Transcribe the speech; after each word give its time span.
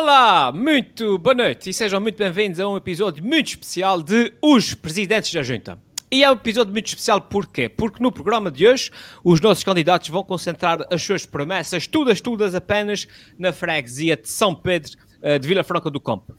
Olá, 0.00 0.52
muito 0.52 1.18
boa 1.18 1.34
noite 1.34 1.70
e 1.70 1.74
sejam 1.74 2.00
muito 2.00 2.16
bem-vindos 2.16 2.60
a 2.60 2.68
um 2.68 2.76
episódio 2.76 3.20
muito 3.22 3.48
especial 3.48 4.00
de 4.00 4.32
Os 4.40 4.72
Presidentes 4.72 5.34
da 5.34 5.42
Junta. 5.42 5.76
E 6.08 6.22
é 6.22 6.30
um 6.30 6.34
episódio 6.34 6.72
muito 6.72 6.86
especial 6.86 7.20
porquê? 7.20 7.68
Porque 7.68 8.00
no 8.00 8.12
programa 8.12 8.48
de 8.48 8.64
hoje 8.64 8.92
os 9.24 9.40
nossos 9.40 9.64
candidatos 9.64 10.08
vão 10.08 10.22
concentrar 10.22 10.86
as 10.88 11.02
suas 11.02 11.26
promessas, 11.26 11.88
todas, 11.88 12.20
todas 12.20 12.54
apenas 12.54 13.08
na 13.36 13.52
freguesia 13.52 14.16
de 14.16 14.28
São 14.28 14.54
Pedro 14.54 14.92
uh, 15.20 15.36
de 15.36 15.48
Vila 15.48 15.64
Franca 15.64 15.90
do 15.90 15.98
Campo. 15.98 16.32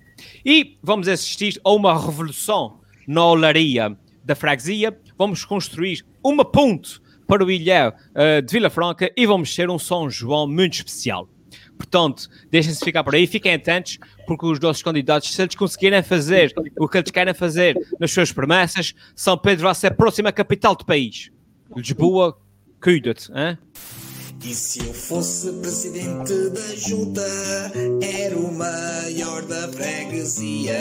E 0.46 0.78
vamos 0.82 1.10
assistir 1.10 1.60
a 1.62 1.70
uma 1.74 1.94
revolução 1.94 2.80
na 3.06 3.26
olaria 3.26 3.94
da 4.24 4.36
freguesia. 4.36 4.98
Vamos 5.18 5.44
construir 5.44 6.06
uma 6.24 6.46
ponte 6.46 7.02
para 7.28 7.44
o 7.44 7.52
ilhéu 7.52 7.90
uh, 7.90 8.42
de 8.42 8.54
Vila 8.54 8.70
Franca 8.70 9.12
e 9.18 9.26
vamos 9.26 9.54
ter 9.54 9.70
um 9.70 9.78
São 9.78 10.10
João 10.10 10.48
muito 10.48 10.76
especial. 10.76 11.28
Portanto, 11.80 12.30
deixem-se 12.52 12.84
ficar 12.84 13.06
por 13.06 13.16
aí, 13.16 13.26
fiquem 13.26 13.54
atentos, 13.54 13.98
porque 14.28 14.46
os 14.46 14.60
nossos 14.60 14.84
candidatos, 14.84 15.34
se 15.34 15.42
eles 15.42 15.56
conseguirem 15.56 16.04
fazer 16.04 16.54
o 16.78 16.90
que 16.90 16.98
eles 16.98 17.10
querem 17.10 17.34
fazer 17.34 17.80
nas 17.98 18.12
suas 18.12 18.34
promessas, 18.34 18.94
São 19.16 19.38
Pedro 19.38 19.64
vai 19.64 19.74
ser 19.74 19.88
a 19.88 19.96
próxima 19.96 20.30
capital 20.30 20.76
do 20.76 20.86
país. 20.86 21.32
Lisboa, 21.74 22.38
cuida-te, 22.82 23.32
hein? 23.32 23.58
E 24.44 24.54
se 24.54 24.80
eu 24.80 24.94
fosse 24.94 25.52
presidente 25.54 26.50
da 26.50 26.76
junta, 26.76 27.26
era 28.02 28.38
o 28.38 28.54
maior 28.54 29.42
da 29.44 29.68
freguesia. 29.70 30.76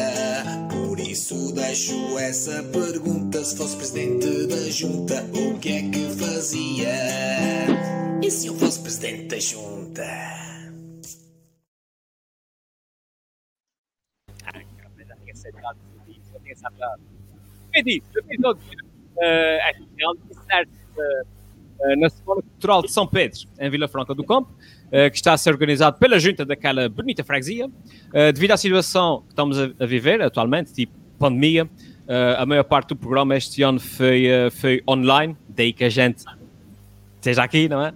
Por 0.71 0.99
isso 0.99 1.53
deixo 1.53 2.19
essa 2.19 2.63
pergunta: 2.65 3.43
se 3.45 3.57
fosse 3.57 3.77
presidente 3.77 4.47
da 4.47 4.71
junta, 4.71 5.25
o 5.33 5.59
que 5.59 5.69
é 5.71 5.83
que 5.91 6.09
fazia? 6.17 6.89
E 8.23 8.31
se 8.31 8.49
eu 8.49 8.55
fosse 8.57 8.81
presidente 8.81 9.25
da 9.27 9.39
junta? 9.39 10.58
O 18.15 18.19
episódio 18.19 18.63
uh, 19.17 19.21
é 19.21 19.71
especial 19.73 20.15
certo, 20.47 20.71
uh, 20.97 21.39
na 21.97 22.11
Semana 22.11 22.43
Cultural 22.43 22.83
de 22.83 22.93
São 22.93 23.07
Pedro, 23.07 23.41
em 23.59 23.71
Vila 23.71 23.89
Franca 23.89 24.15
do 24.15 24.25
Campo, 24.25 24.51
uh, 24.87 25.11
que 25.11 25.17
está 25.17 25.33
a 25.33 25.39
ser 25.39 25.51
organizado 25.51 25.99
pela 25.99 26.19
junta 26.19 26.45
daquela 26.45 26.89
bonita 26.89 27.23
freguesia. 27.23 27.67
Uh, 27.67 28.33
devido 28.33 28.53
à 28.53 28.57
situação 28.57 29.23
que 29.23 29.31
estamos 29.31 29.59
a, 29.59 29.71
a 29.79 29.87
viver 29.87 30.21
atualmente, 30.21 30.73
tipo 30.73 30.93
pandemia, 31.19 31.65
uh, 31.65 31.69
a 32.39 32.47
maior 32.47 32.65
parte 32.65 32.89
do 32.91 32.97
programa 32.97 33.37
este 33.37 33.63
ano 33.63 33.81
foi, 33.81 34.27
foi 34.53 34.83
online, 34.89 35.37
daí 35.49 35.73
que 35.73 35.85
a 35.85 35.89
gente 35.89 36.25
esteja 37.17 37.43
aqui, 37.43 37.69
não 37.69 37.85
é? 37.85 37.93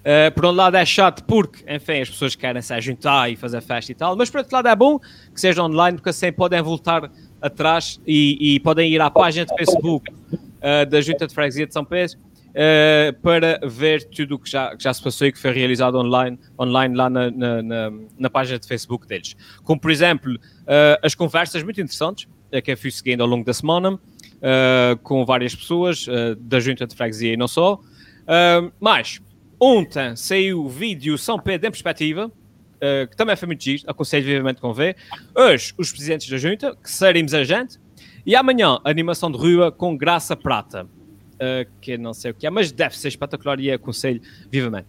Uh, 0.00 0.32
por 0.34 0.46
um 0.46 0.50
lado 0.50 0.76
é 0.76 0.84
chato 0.84 1.22
porque, 1.24 1.62
enfim, 1.70 2.00
as 2.00 2.08
pessoas 2.08 2.34
querem 2.34 2.62
se 2.62 2.80
juntar 2.80 3.30
e 3.30 3.36
fazer 3.36 3.60
festa 3.60 3.92
e 3.92 3.94
tal, 3.94 4.16
mas 4.16 4.30
por 4.30 4.38
outro 4.38 4.54
lado 4.54 4.68
é 4.68 4.74
bom 4.74 4.98
que 4.98 5.40
seja 5.40 5.62
online 5.62 5.98
porque 5.98 6.08
assim 6.08 6.32
podem 6.32 6.62
voltar 6.62 7.10
atrás 7.40 8.00
e, 8.06 8.54
e 8.54 8.60
podem 8.60 8.90
ir 8.90 9.00
à 9.00 9.10
página 9.10 9.44
de 9.44 9.54
Facebook 9.54 10.10
uh, 10.10 10.86
da 10.88 11.00
Junta 11.02 11.26
de 11.26 11.34
Freguesia 11.34 11.66
de 11.66 11.74
São 11.74 11.84
Pedro 11.84 12.16
uh, 12.18 13.20
para 13.20 13.60
ver 13.62 14.04
tudo 14.04 14.36
o 14.36 14.38
que 14.38 14.48
já, 14.50 14.74
que 14.74 14.82
já 14.82 14.94
se 14.94 15.02
passou 15.02 15.26
e 15.26 15.32
que 15.32 15.38
foi 15.38 15.52
realizado 15.52 15.98
online, 15.98 16.38
online 16.58 16.96
lá 16.96 17.10
na, 17.10 17.30
na, 17.30 17.62
na, 17.62 17.92
na 18.18 18.30
página 18.30 18.58
de 18.58 18.66
Facebook 18.66 19.06
deles. 19.06 19.36
Como, 19.64 19.78
por 19.78 19.90
exemplo, 19.90 20.38
as 21.02 21.14
conversas 21.14 21.62
muito 21.62 21.80
interessantes 21.80 22.26
que 22.64 22.72
eu 22.72 22.76
fui 22.76 22.90
seguindo 22.90 23.22
ao 23.22 23.28
longo 23.28 23.44
da 23.44 23.52
semana 23.52 23.98
com 25.02 25.24
várias 25.24 25.54
pessoas 25.54 26.06
da 26.38 26.58
Junta 26.60 26.86
de 26.86 26.94
Freguesia 26.94 27.34
e 27.34 27.36
não 27.36 27.48
só. 27.48 27.80
mas 28.80 29.20
Ontem 29.62 30.16
saiu 30.16 30.64
o 30.64 30.68
vídeo 30.70 31.18
São 31.18 31.38
Pedro 31.38 31.68
em 31.68 31.70
Perspectiva, 31.70 32.28
uh, 32.28 33.06
que 33.06 33.14
também 33.14 33.36
foi 33.36 33.46
muito 33.46 33.62
giro, 33.62 33.82
aconselho 33.86 34.24
vivamente 34.24 34.58
com 34.58 34.72
ver. 34.72 34.96
Hoje, 35.34 35.74
os 35.76 35.92
presidentes 35.92 36.30
da 36.30 36.38
junta, 36.38 36.74
que 36.74 36.90
seremos 36.90 37.34
a 37.34 37.44
gente. 37.44 37.78
E 38.24 38.34
amanhã, 38.34 38.78
animação 38.84 39.30
de 39.30 39.36
rua 39.36 39.70
com 39.70 39.94
Graça 39.98 40.34
Prata, 40.34 40.84
uh, 40.84 41.70
que 41.78 41.98
não 41.98 42.14
sei 42.14 42.30
o 42.30 42.34
que 42.34 42.46
é, 42.46 42.50
mas 42.50 42.72
deve 42.72 42.96
ser 42.96 43.08
espetacular 43.08 43.60
e 43.60 43.70
aconselho 43.70 44.22
vivamente. 44.50 44.88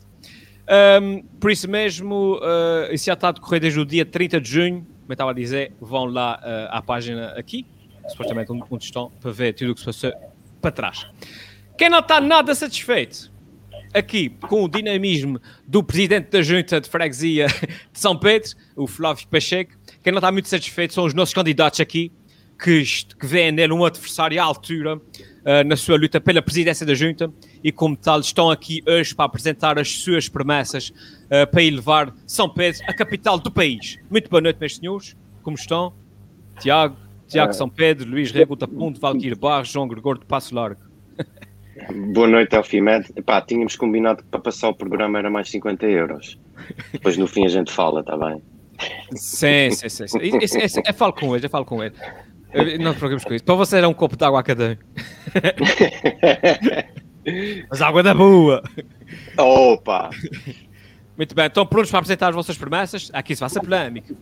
Um, 1.01 1.21
por 1.37 1.51
isso 1.51 1.69
mesmo, 1.69 2.37
uh, 2.37 2.93
isso 2.93 3.07
já 3.07 3.13
está 3.13 3.27
a 3.27 3.31
decorrer 3.33 3.59
desde 3.59 3.77
o 3.77 3.85
dia 3.85 4.05
30 4.05 4.39
de 4.39 4.49
junho, 4.49 4.79
como 4.79 5.05
eu 5.09 5.13
estava 5.13 5.31
a 5.31 5.33
dizer, 5.33 5.73
vão 5.81 6.05
lá 6.05 6.39
uh, 6.39 6.77
à 6.77 6.81
página 6.81 7.33
aqui, 7.37 7.65
supostamente 8.07 8.53
onde, 8.53 8.63
onde 8.71 8.85
estão, 8.85 9.11
para 9.19 9.31
ver 9.31 9.53
tudo 9.53 9.71
o 9.71 9.75
que 9.75 9.81
se 9.81 9.85
passou 9.85 10.13
para 10.61 10.71
trás. 10.71 11.07
Quem 11.77 11.89
não 11.89 11.99
está 11.99 12.21
nada 12.21 12.55
satisfeito 12.55 13.30
aqui 13.93 14.29
com 14.47 14.63
o 14.63 14.67
dinamismo 14.69 15.39
do 15.67 15.83
presidente 15.83 16.29
da 16.29 16.41
junta 16.41 16.79
de 16.79 16.89
freguesia 16.89 17.47
de 17.91 17.99
São 17.99 18.17
Pedro, 18.17 18.51
o 18.75 18.87
Flávio 18.87 19.27
Pacheco. 19.27 19.73
Quem 20.03 20.11
não 20.11 20.19
está 20.19 20.31
muito 20.31 20.47
satisfeito 20.47 20.93
são 20.93 21.05
os 21.05 21.13
nossos 21.13 21.33
candidatos 21.33 21.79
aqui, 21.79 22.11
que, 22.61 22.83
que 23.19 23.25
veem 23.25 23.51
nele 23.51 23.73
um 23.73 23.83
adversário 23.83 24.39
à 24.41 24.43
altura 24.43 24.97
uh, 24.97 25.01
na 25.65 25.75
sua 25.75 25.97
luta 25.97 26.21
pela 26.21 26.41
presidência 26.41 26.85
da 26.85 26.93
junta 26.93 27.31
e, 27.63 27.71
como 27.71 27.95
tal, 27.95 28.19
estão 28.19 28.49
aqui 28.51 28.83
hoje 28.87 29.15
para 29.15 29.25
apresentar 29.25 29.79
as 29.79 29.89
suas 29.89 30.29
promessas 30.29 30.89
uh, 30.89 31.49
para 31.49 31.63
elevar 31.63 32.13
São 32.27 32.47
Pedro, 32.47 32.81
a 32.87 32.93
capital 32.93 33.39
do 33.39 33.51
país. 33.51 33.97
Muito 34.09 34.29
boa 34.29 34.41
noite, 34.41 34.57
meus 34.59 34.75
senhores. 34.75 35.15
Como 35.41 35.55
estão? 35.55 35.93
Tiago, 36.59 36.95
Tiago 37.27 37.53
São 37.53 37.67
Pedro, 37.67 38.09
Luís 38.09 38.31
Rego 38.31 38.55
da 38.55 38.67
Ponte, 38.67 38.99
Valquírio 38.99 39.37
Barros, 39.37 39.69
João 39.69 39.87
Gregor 39.87 40.19
de 40.19 40.25
Passo 40.25 40.53
Largo. 40.53 40.81
Boa 42.13 42.27
noite, 42.27 42.55
Alfimed. 42.55 43.11
Pá, 43.25 43.41
tínhamos 43.41 43.75
combinado 43.75 44.23
que 44.23 44.29
para 44.29 44.39
passar 44.39 44.69
o 44.69 44.75
programa 44.75 45.19
era 45.19 45.29
mais 45.29 45.49
50 45.49 45.85
euros. 45.85 46.39
Depois 46.91 47.17
no 47.17 47.27
fim 47.27 47.45
a 47.45 47.49
gente 47.49 47.71
fala, 47.71 48.01
está 48.01 48.17
bem? 48.17 48.41
Sim, 49.13 49.69
sim, 49.71 49.89
sim. 49.89 50.07
sim. 50.07 50.19
Isso, 50.41 50.57
isso, 50.57 50.81
eu 50.85 50.93
falo 50.93 51.13
com 51.13 51.33
ele, 51.35 51.45
eu 51.45 51.49
falo 51.49 51.65
com 51.65 51.83
ele. 51.83 51.95
Não 52.79 52.93
te 52.93 52.99
preocupes 52.99 53.23
com 53.23 53.33
isso. 53.33 53.45
Para 53.45 53.55
você 53.55 53.77
era 53.77 53.87
um 53.87 53.93
copo 53.93 54.17
de 54.17 54.25
água 54.25 54.41
a 54.41 54.43
cada 54.43 54.77
Mas 57.69 57.81
água 57.81 58.03
da 58.03 58.13
boa! 58.13 58.61
Opa! 59.37 60.09
Muito 61.15 61.33
bem, 61.35 61.45
estão 61.45 61.65
prontos 61.65 61.91
para 61.91 61.99
apresentar 61.99 62.27
as 62.29 62.35
vossas 62.35 62.57
promessas? 62.57 63.09
Aqui 63.13 63.35
se 63.35 63.39
faça 63.39 63.61
polémica. 63.61 64.13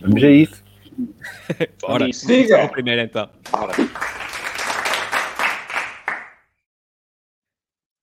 Vamos 0.00 0.22
a 0.22 0.30
isso. 0.30 0.64
Ora, 1.82 2.08
diga! 2.08 2.68
Primeiro 2.68 3.02
então. 3.02 3.28
Ora. 3.52 3.74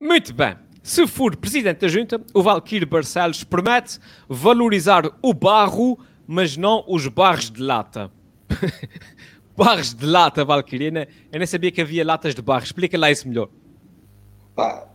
Muito 0.03 0.34
bem. 0.34 0.58
Se 0.84 1.08
for 1.08 1.34
presidente 1.34 1.80
da 1.80 1.88
junta, 1.88 2.22
o 2.34 2.44
Valquírio 2.44 2.86
Barcelos 2.86 3.46
promete 3.46 4.00
valorizar 4.28 5.09
o 5.22 5.34
barro, 5.34 5.97
mas 6.28 6.58
não 6.58 6.84
os 6.90 7.08
barros 7.08 7.50
de 7.50 7.62
lata. 7.62 8.12
barros 9.56 9.94
de 9.94 10.06
lata, 10.06 10.44
Valquírio. 10.44 10.90
Eu 11.31 11.40
nem 11.40 11.47
sabia 11.47 11.72
que 11.72 11.80
havia 11.80 12.06
latas 12.06 12.36
de 12.36 12.41
barro. 12.41 12.66
Explica 12.66 12.97
lá 12.97 13.09
isso 13.09 13.30
melhor. 13.30 13.47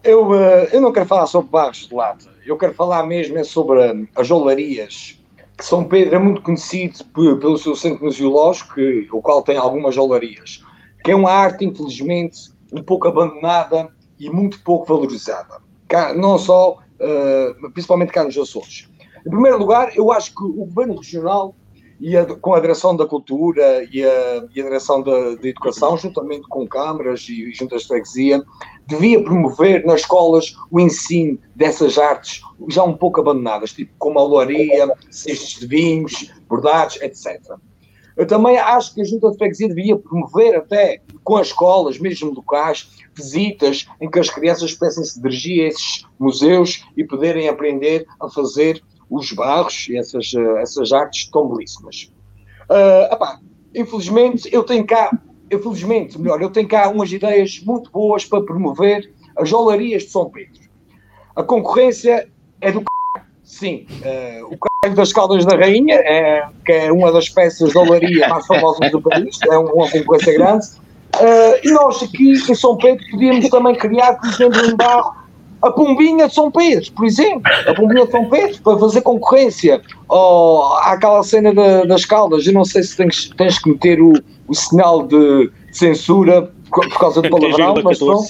Eu, 0.05 0.35
eh, 0.35 0.69
eu 0.75 0.81
não 0.83 0.93
quero 0.93 1.07
falar 1.07 1.27
sobre 1.27 1.51
barros 1.51 1.89
de 1.89 1.95
lata. 1.95 2.29
Eu 2.45 2.59
quero 2.59 2.75
falar 2.75 3.05
mesmo 3.05 3.39
é 3.39 3.45
sobre 3.45 3.81
eh, 3.81 4.07
as 4.15 4.31
olarias. 4.31 5.19
Que 5.57 5.65
São 5.65 5.85
Pedro 5.85 6.17
é 6.17 6.19
muito 6.19 6.43
conhecido 6.43 7.03
pelo 7.15 7.57
seu 7.57 7.75
centro 7.75 8.05
museológico, 8.05 8.79
o 9.11 9.23
qual 9.23 9.41
tem 9.41 9.57
algumas 9.57 9.97
olarias. 9.97 10.63
Que 11.03 11.13
é 11.13 11.17
uma 11.17 11.33
arte, 11.33 11.65
infelizmente, 11.65 12.53
um 12.71 12.83
pouco 12.83 13.09
abandonada 13.09 13.89
e 14.19 14.31
muito 14.31 14.61
pouco 14.63 14.87
valorizada. 14.87 15.61
Não 16.17 16.39
só, 16.39 16.73
uh, 16.73 17.71
principalmente 17.71 18.13
cá 18.13 18.25
nos 18.25 18.37
Açores. 18.37 18.89
Em 19.27 19.31
primeiro 19.31 19.59
lugar, 19.59 19.97
eu 19.97 20.13
acho 20.13 20.35
que 20.35 20.43
o 20.43 20.65
governo 20.67 20.97
regional, 20.97 21.55
e 22.01 22.17
a, 22.17 22.25
com 22.25 22.55
a 22.55 22.61
direção 22.61 22.97
da 22.97 23.07
cultura 23.07 23.85
e 23.93 24.05
a, 24.05 24.47
e 24.55 24.61
a 24.61 24.65
direção 24.65 25.03
da, 25.03 25.35
da, 25.35 25.49
educação, 25.49 25.97
juntamente 25.97 26.47
com 26.49 26.67
câmaras 26.67 27.27
e 27.29 27.53
juntas 27.53 27.83
de 27.83 27.89
freguesia, 27.89 28.43
devia 28.87 29.23
promover 29.23 29.85
nas 29.85 30.01
escolas 30.01 30.55
o 30.71 30.79
ensino 30.79 31.39
dessas 31.55 31.99
artes 31.99 32.41
já 32.69 32.85
um 32.85 32.97
pouco 32.97 33.21
abandonadas, 33.21 33.73
tipo 33.73 33.93
como 33.99 34.19
a 34.19 34.23
loaria, 34.23 34.95
cestos 35.11 35.61
de 35.61 35.67
vinhos, 35.67 36.33
bordados, 36.49 37.01
etc. 37.03 37.57
Eu 38.19 38.27
também 38.27 38.59
acho 38.59 38.93
que 38.93 39.01
a 39.01 39.05
Junta 39.05 39.31
de 39.31 39.39
Freguesia 39.39 39.69
devia 39.69 39.97
promover 39.97 40.57
até 40.57 41.01
com 41.23 41.37
as 41.37 41.47
escolas, 41.47 42.01
mesmo 42.01 42.35
locais, 42.35 42.91
visitas 43.15 43.87
em 44.01 44.11
que 44.11 44.19
as 44.19 44.29
crianças 44.29 44.75
pudessem-se 44.75 45.23
dirigir 45.23 45.65
a 45.65 45.69
esses 45.69 46.05
museus 46.19 46.85
e 46.97 47.05
poderem 47.05 47.49
aprender 47.49 48.05
a 48.21 48.29
fazer 48.29 48.83
os 49.09 49.31
barros 49.31 49.87
e 49.89 49.97
essas, 49.97 50.35
eh, 50.35 50.61
essas 50.63 50.93
artes 50.93 51.31
tão 51.31 51.49
belíssimas. 51.49 52.13
Uh, 52.69 53.15
epá, 53.15 53.41
infelizmente, 53.73 54.49
eu 54.53 54.65
tenho 54.65 54.85
cá, 54.85 55.17
infelizmente, 55.51 56.21
melhor, 56.21 56.43
eu 56.43 56.51
tenho 56.51 56.67
cá 56.67 56.91
umas 56.91 57.13
ideias 57.13 57.61
muito 57.61 57.89
boas 57.93 58.25
para 58.25 58.43
promover 58.43 59.11
as 59.37 59.53
olarias 59.53 60.03
de 60.03 60.11
São 60.11 60.29
Pedro. 60.29 60.61
A 61.37 61.43
concorrência 61.45 62.29
é 62.61 62.73
do. 62.73 62.83
Sim, 63.59 63.87
uh, 64.05 64.55
o 64.55 64.57
Caralho 64.57 64.97
das 64.97 65.13
Caldas 65.13 65.45
da 65.45 65.57
Rainha, 65.57 65.97
é, 65.97 66.47
que 66.65 66.71
é 66.71 66.93
uma 66.93 67.11
das 67.11 67.29
peças 67.29 67.71
de 67.71 67.79
olaria 67.79 68.29
mais 68.29 68.47
famosas 68.47 68.89
do 68.93 69.03
país, 69.03 69.37
é 69.51 69.59
uma 69.59 69.91
concorrência 69.91 70.33
grande. 70.35 70.67
Uh, 71.17 71.59
e 71.65 71.73
nós 71.73 72.01
aqui 72.01 72.31
em 72.31 72.55
São 72.55 72.77
Pedro 72.77 73.05
podíamos 73.11 73.49
também 73.49 73.75
criar, 73.75 74.15
por 74.15 74.29
exemplo, 74.29 74.65
um 74.65 74.77
barro 74.77 75.13
a 75.61 75.73
Pombinha 75.73 76.29
de 76.29 76.35
São 76.35 76.53
Pedro, 76.53 76.93
por 76.93 77.05
exemplo. 77.05 77.43
A 77.67 77.75
Pombinha 77.75 78.07
de 78.07 78.13
São 78.13 78.29
Pedro, 78.31 78.63
para 78.63 78.79
fazer 78.79 79.01
concorrência 79.01 79.83
oh, 80.09 80.75
àquela 80.83 81.25
cena 81.25 81.53
da, 81.53 81.83
das 81.83 82.05
caldas. 82.05 82.47
Eu 82.47 82.53
não 82.53 82.65
sei 82.65 82.85
se 82.85 82.97
tens, 82.97 83.31
tens 83.37 83.59
que 83.59 83.71
meter 83.71 84.01
o, 84.01 84.13
o 84.47 84.55
sinal 84.55 85.05
de 85.05 85.51
censura 85.73 86.53
por 86.71 86.89
causa 86.97 87.21
do 87.21 87.29
palavrão, 87.29 87.75
mas 87.83 87.99
não. 87.99 88.23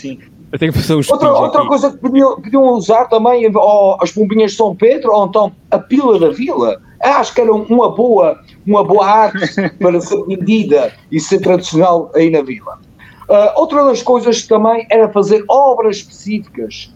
Eu 0.51 0.59
tenho 0.59 0.73
que 0.73 0.79
fazer 0.79 0.95
uns 0.95 1.11
outra, 1.11 1.31
outra 1.31 1.67
coisa 1.67 1.91
que 1.91 1.99
podiam, 1.99 2.41
podiam 2.41 2.63
usar 2.71 3.05
também, 3.07 3.51
ou 3.55 3.99
as 4.01 4.13
bombinhas 4.13 4.53
de 4.53 4.57
São 4.57 4.75
Pedro, 4.75 5.13
ou 5.13 5.27
então 5.27 5.53
a 5.71 5.79
pila 5.79 6.19
da 6.19 6.31
vila. 6.31 6.81
Acho 7.01 7.35
que 7.35 7.41
era 7.41 7.53
uma 7.53 7.95
boa, 7.95 8.41
uma 8.67 8.83
boa 8.83 9.07
arte 9.07 9.71
para 9.79 10.01
ser 10.01 10.25
vendida 10.25 10.93
e 11.13 11.21
ser 11.21 11.41
tradicional 11.41 12.11
aí 12.15 12.31
na 12.31 12.43
vila. 12.43 12.79
Uh, 13.29 13.61
outra 13.61 13.85
das 13.85 14.03
coisas 14.03 14.47
também 14.47 14.87
era 14.91 15.09
fazer 15.11 15.45
obras 15.49 15.99
específicas 15.99 16.91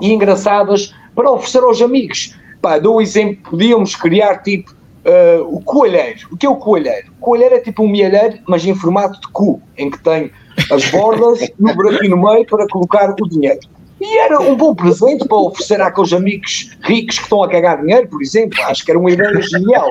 e 0.00 0.12
engraçadas 0.12 0.92
para 1.14 1.30
oferecer 1.30 1.62
aos 1.62 1.80
amigos. 1.80 2.36
Pá, 2.60 2.78
dou 2.78 2.96
um 2.96 3.00
exemplo, 3.00 3.50
podíamos 3.50 3.94
criar 3.94 4.42
tipo 4.42 4.72
uh, 4.72 5.42
o 5.46 5.60
coalheiro. 5.62 6.26
O 6.32 6.36
que 6.36 6.44
é 6.44 6.50
o 6.50 6.56
coalheiro? 6.56 7.12
O 7.18 7.20
coalheiro 7.20 7.54
é 7.54 7.60
tipo 7.60 7.84
um 7.84 7.88
mielheiro, 7.88 8.38
mas 8.48 8.66
em 8.66 8.74
formato 8.74 9.20
de 9.20 9.28
cu, 9.28 9.62
em 9.78 9.88
que 9.88 9.98
tem 10.02 10.32
as 10.70 10.90
bordas 10.90 11.40
e 11.40 11.54
o 11.58 11.74
buraquinho 11.74 12.16
no 12.16 12.22
meio 12.22 12.46
para 12.46 12.66
colocar 12.68 13.14
o 13.20 13.28
dinheiro. 13.28 13.60
E 14.00 14.18
era 14.18 14.40
um 14.40 14.54
bom 14.54 14.74
presente 14.74 15.26
para 15.26 15.38
oferecer 15.38 15.80
àqueles 15.80 16.12
amigos 16.12 16.76
ricos 16.82 17.16
que 17.16 17.24
estão 17.24 17.42
a 17.42 17.48
cagar 17.48 17.80
dinheiro, 17.80 18.08
por 18.08 18.20
exemplo. 18.20 18.60
Acho 18.64 18.84
que 18.84 18.90
era 18.90 19.00
uma 19.00 19.10
ideia 19.10 19.40
genial. 19.40 19.90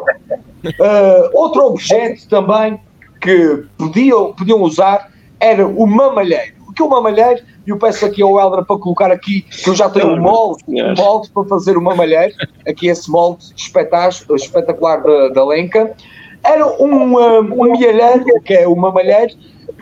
Uh, 0.63 1.29
outro 1.33 1.65
objeto 1.65 2.27
também 2.29 2.79
que 3.19 3.63
podiam, 3.77 4.33
podiam 4.33 4.61
usar 4.61 5.11
era 5.39 5.67
o 5.67 5.87
mamalheiro. 5.87 6.53
O 6.67 6.73
que 6.73 6.81
é 6.81 6.85
o 6.85 6.89
mamalheiro? 6.89 7.41
E 7.65 7.71
eu 7.71 7.77
peço 7.77 8.05
aqui 8.05 8.21
ao 8.21 8.39
Helder 8.39 8.63
para 8.63 8.77
colocar 8.77 9.11
aqui, 9.11 9.41
que 9.41 9.69
eu 9.69 9.73
já 9.73 9.89
tenho 9.89 10.13
um 10.13 10.21
molde, 10.21 10.63
um 10.67 10.93
molde 10.95 11.29
para 11.31 11.43
fazer 11.45 11.75
o 11.75 11.81
mamalheiro. 11.81 12.33
Aqui 12.67 12.87
esse 12.87 13.09
molde 13.09 13.45
espetacular 13.55 15.01
da, 15.01 15.29
da 15.29 15.45
Lenca. 15.45 15.95
Era 16.43 16.67
um, 16.79 17.17
um, 17.17 17.39
um 17.39 17.71
mielheiro, 17.71 18.23
que 18.43 18.53
é 18.53 18.67
o 18.67 18.75
mamalheiro, 18.75 19.33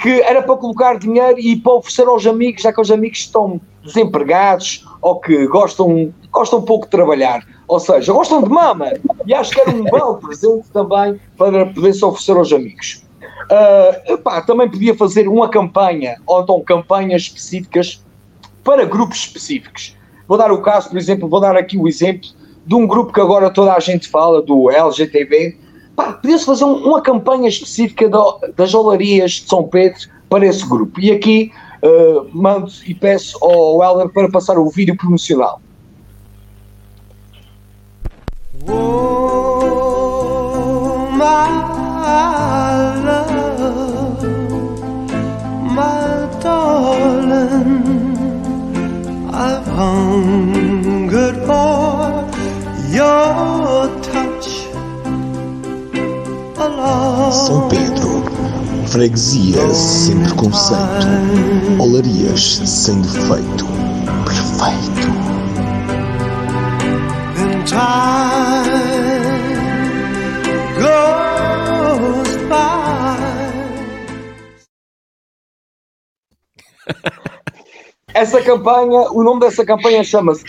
que 0.01 0.21
era 0.21 0.41
para 0.41 0.55
colocar 0.57 0.97
dinheiro 0.97 1.39
e 1.39 1.55
para 1.55 1.73
oferecer 1.73 2.07
aos 2.07 2.25
amigos, 2.25 2.61
já 2.61 2.73
que 2.73 2.81
os 2.81 2.91
amigos 2.91 3.19
estão 3.19 3.59
desempregados 3.83 4.85
ou 5.01 5.19
que 5.19 5.45
gostam, 5.47 6.13
gostam 6.31 6.61
pouco 6.61 6.85
de 6.85 6.91
trabalhar. 6.91 7.45
Ou 7.67 7.79
seja, 7.79 8.11
gostam 8.11 8.41
de 8.43 8.49
mama. 8.49 8.93
E 9.25 9.33
acho 9.33 9.51
que 9.51 9.61
era 9.61 9.71
um 9.71 9.83
belo 9.83 10.17
presente 10.21 10.69
também 10.71 11.19
para 11.37 11.65
poder-se 11.67 12.03
oferecer 12.03 12.37
aos 12.37 12.51
amigos. 12.51 13.03
Uh, 13.43 14.41
também 14.45 14.69
podia 14.69 14.95
fazer 14.95 15.27
uma 15.27 15.49
campanha, 15.49 16.15
ou 16.25 16.41
então 16.41 16.61
campanhas 16.61 17.23
específicas 17.23 18.03
para 18.63 18.85
grupos 18.85 19.19
específicos. 19.19 19.97
Vou 20.27 20.37
dar 20.37 20.51
o 20.51 20.61
caso, 20.61 20.89
por 20.89 20.97
exemplo, 20.97 21.27
vou 21.27 21.39
dar 21.39 21.55
aqui 21.55 21.77
o 21.77 21.87
exemplo 21.87 22.29
de 22.65 22.75
um 22.75 22.87
grupo 22.87 23.11
que 23.11 23.19
agora 23.19 23.49
toda 23.49 23.73
a 23.73 23.79
gente 23.79 24.07
fala, 24.07 24.41
do 24.41 24.71
LGTB, 24.71 25.57
podia-se 25.95 26.45
fazer 26.45 26.65
um, 26.65 26.75
uma 26.87 27.01
campanha 27.01 27.47
específica 27.47 28.09
das 28.55 28.73
olarias 28.73 29.31
de 29.33 29.49
São 29.49 29.63
Pedro 29.63 30.09
para 30.29 30.45
esse 30.45 30.67
grupo. 30.67 30.99
E 30.99 31.11
aqui 31.11 31.51
uh, 31.83 32.27
mando 32.31 32.71
e 32.85 32.93
peço 32.93 33.37
ao 33.43 33.83
Helder 33.83 34.09
para 34.09 34.29
passar 34.29 34.57
o 34.57 34.69
vídeo 34.69 34.95
promocional. 34.97 35.61
Oh, 38.67 39.51
my 41.11 42.62
são 57.33 57.67
Pedro, 57.67 58.23
freguesia 58.87 59.67
sem 59.73 60.19
preconceito, 60.19 61.07
olarias 61.79 62.61
sem 62.63 63.01
defeito, 63.01 63.65
perfeito. 64.25 65.13
Essa 78.13 78.41
campanha, 78.41 79.11
o 79.11 79.23
nome 79.23 79.39
dessa 79.39 79.65
campanha 79.65 80.03
chama-se 80.03 80.43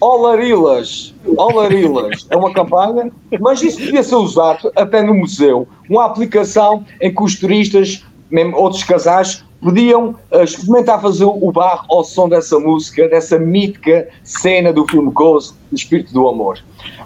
Olarilas. 0.00 1.14
Olarilas. 1.36 2.26
É 2.30 2.36
uma 2.36 2.52
campanha, 2.52 3.12
mas 3.38 3.62
isso 3.62 3.78
podia 3.78 4.02
ser 4.02 4.16
usado 4.16 4.72
até 4.74 5.02
no 5.02 5.14
museu. 5.14 5.68
Uma 5.88 6.06
aplicação 6.06 6.84
em 7.00 7.14
que 7.14 7.22
os 7.22 7.38
turistas, 7.38 8.04
mesmo 8.30 8.56
outros 8.56 8.82
casais, 8.84 9.44
podiam 9.60 10.16
uh, 10.32 10.42
experimentar 10.42 11.00
fazer 11.00 11.24
o 11.24 11.52
barro 11.52 11.84
ao 11.90 12.02
som 12.02 12.28
dessa 12.28 12.58
música, 12.58 13.06
dessa 13.08 13.38
mítica 13.38 14.08
cena 14.24 14.72
do 14.72 14.86
filme 14.88 15.10
Ghost, 15.10 15.54
do 15.70 15.76
Espírito 15.76 16.12
do 16.14 16.26
Amor. 16.26 16.58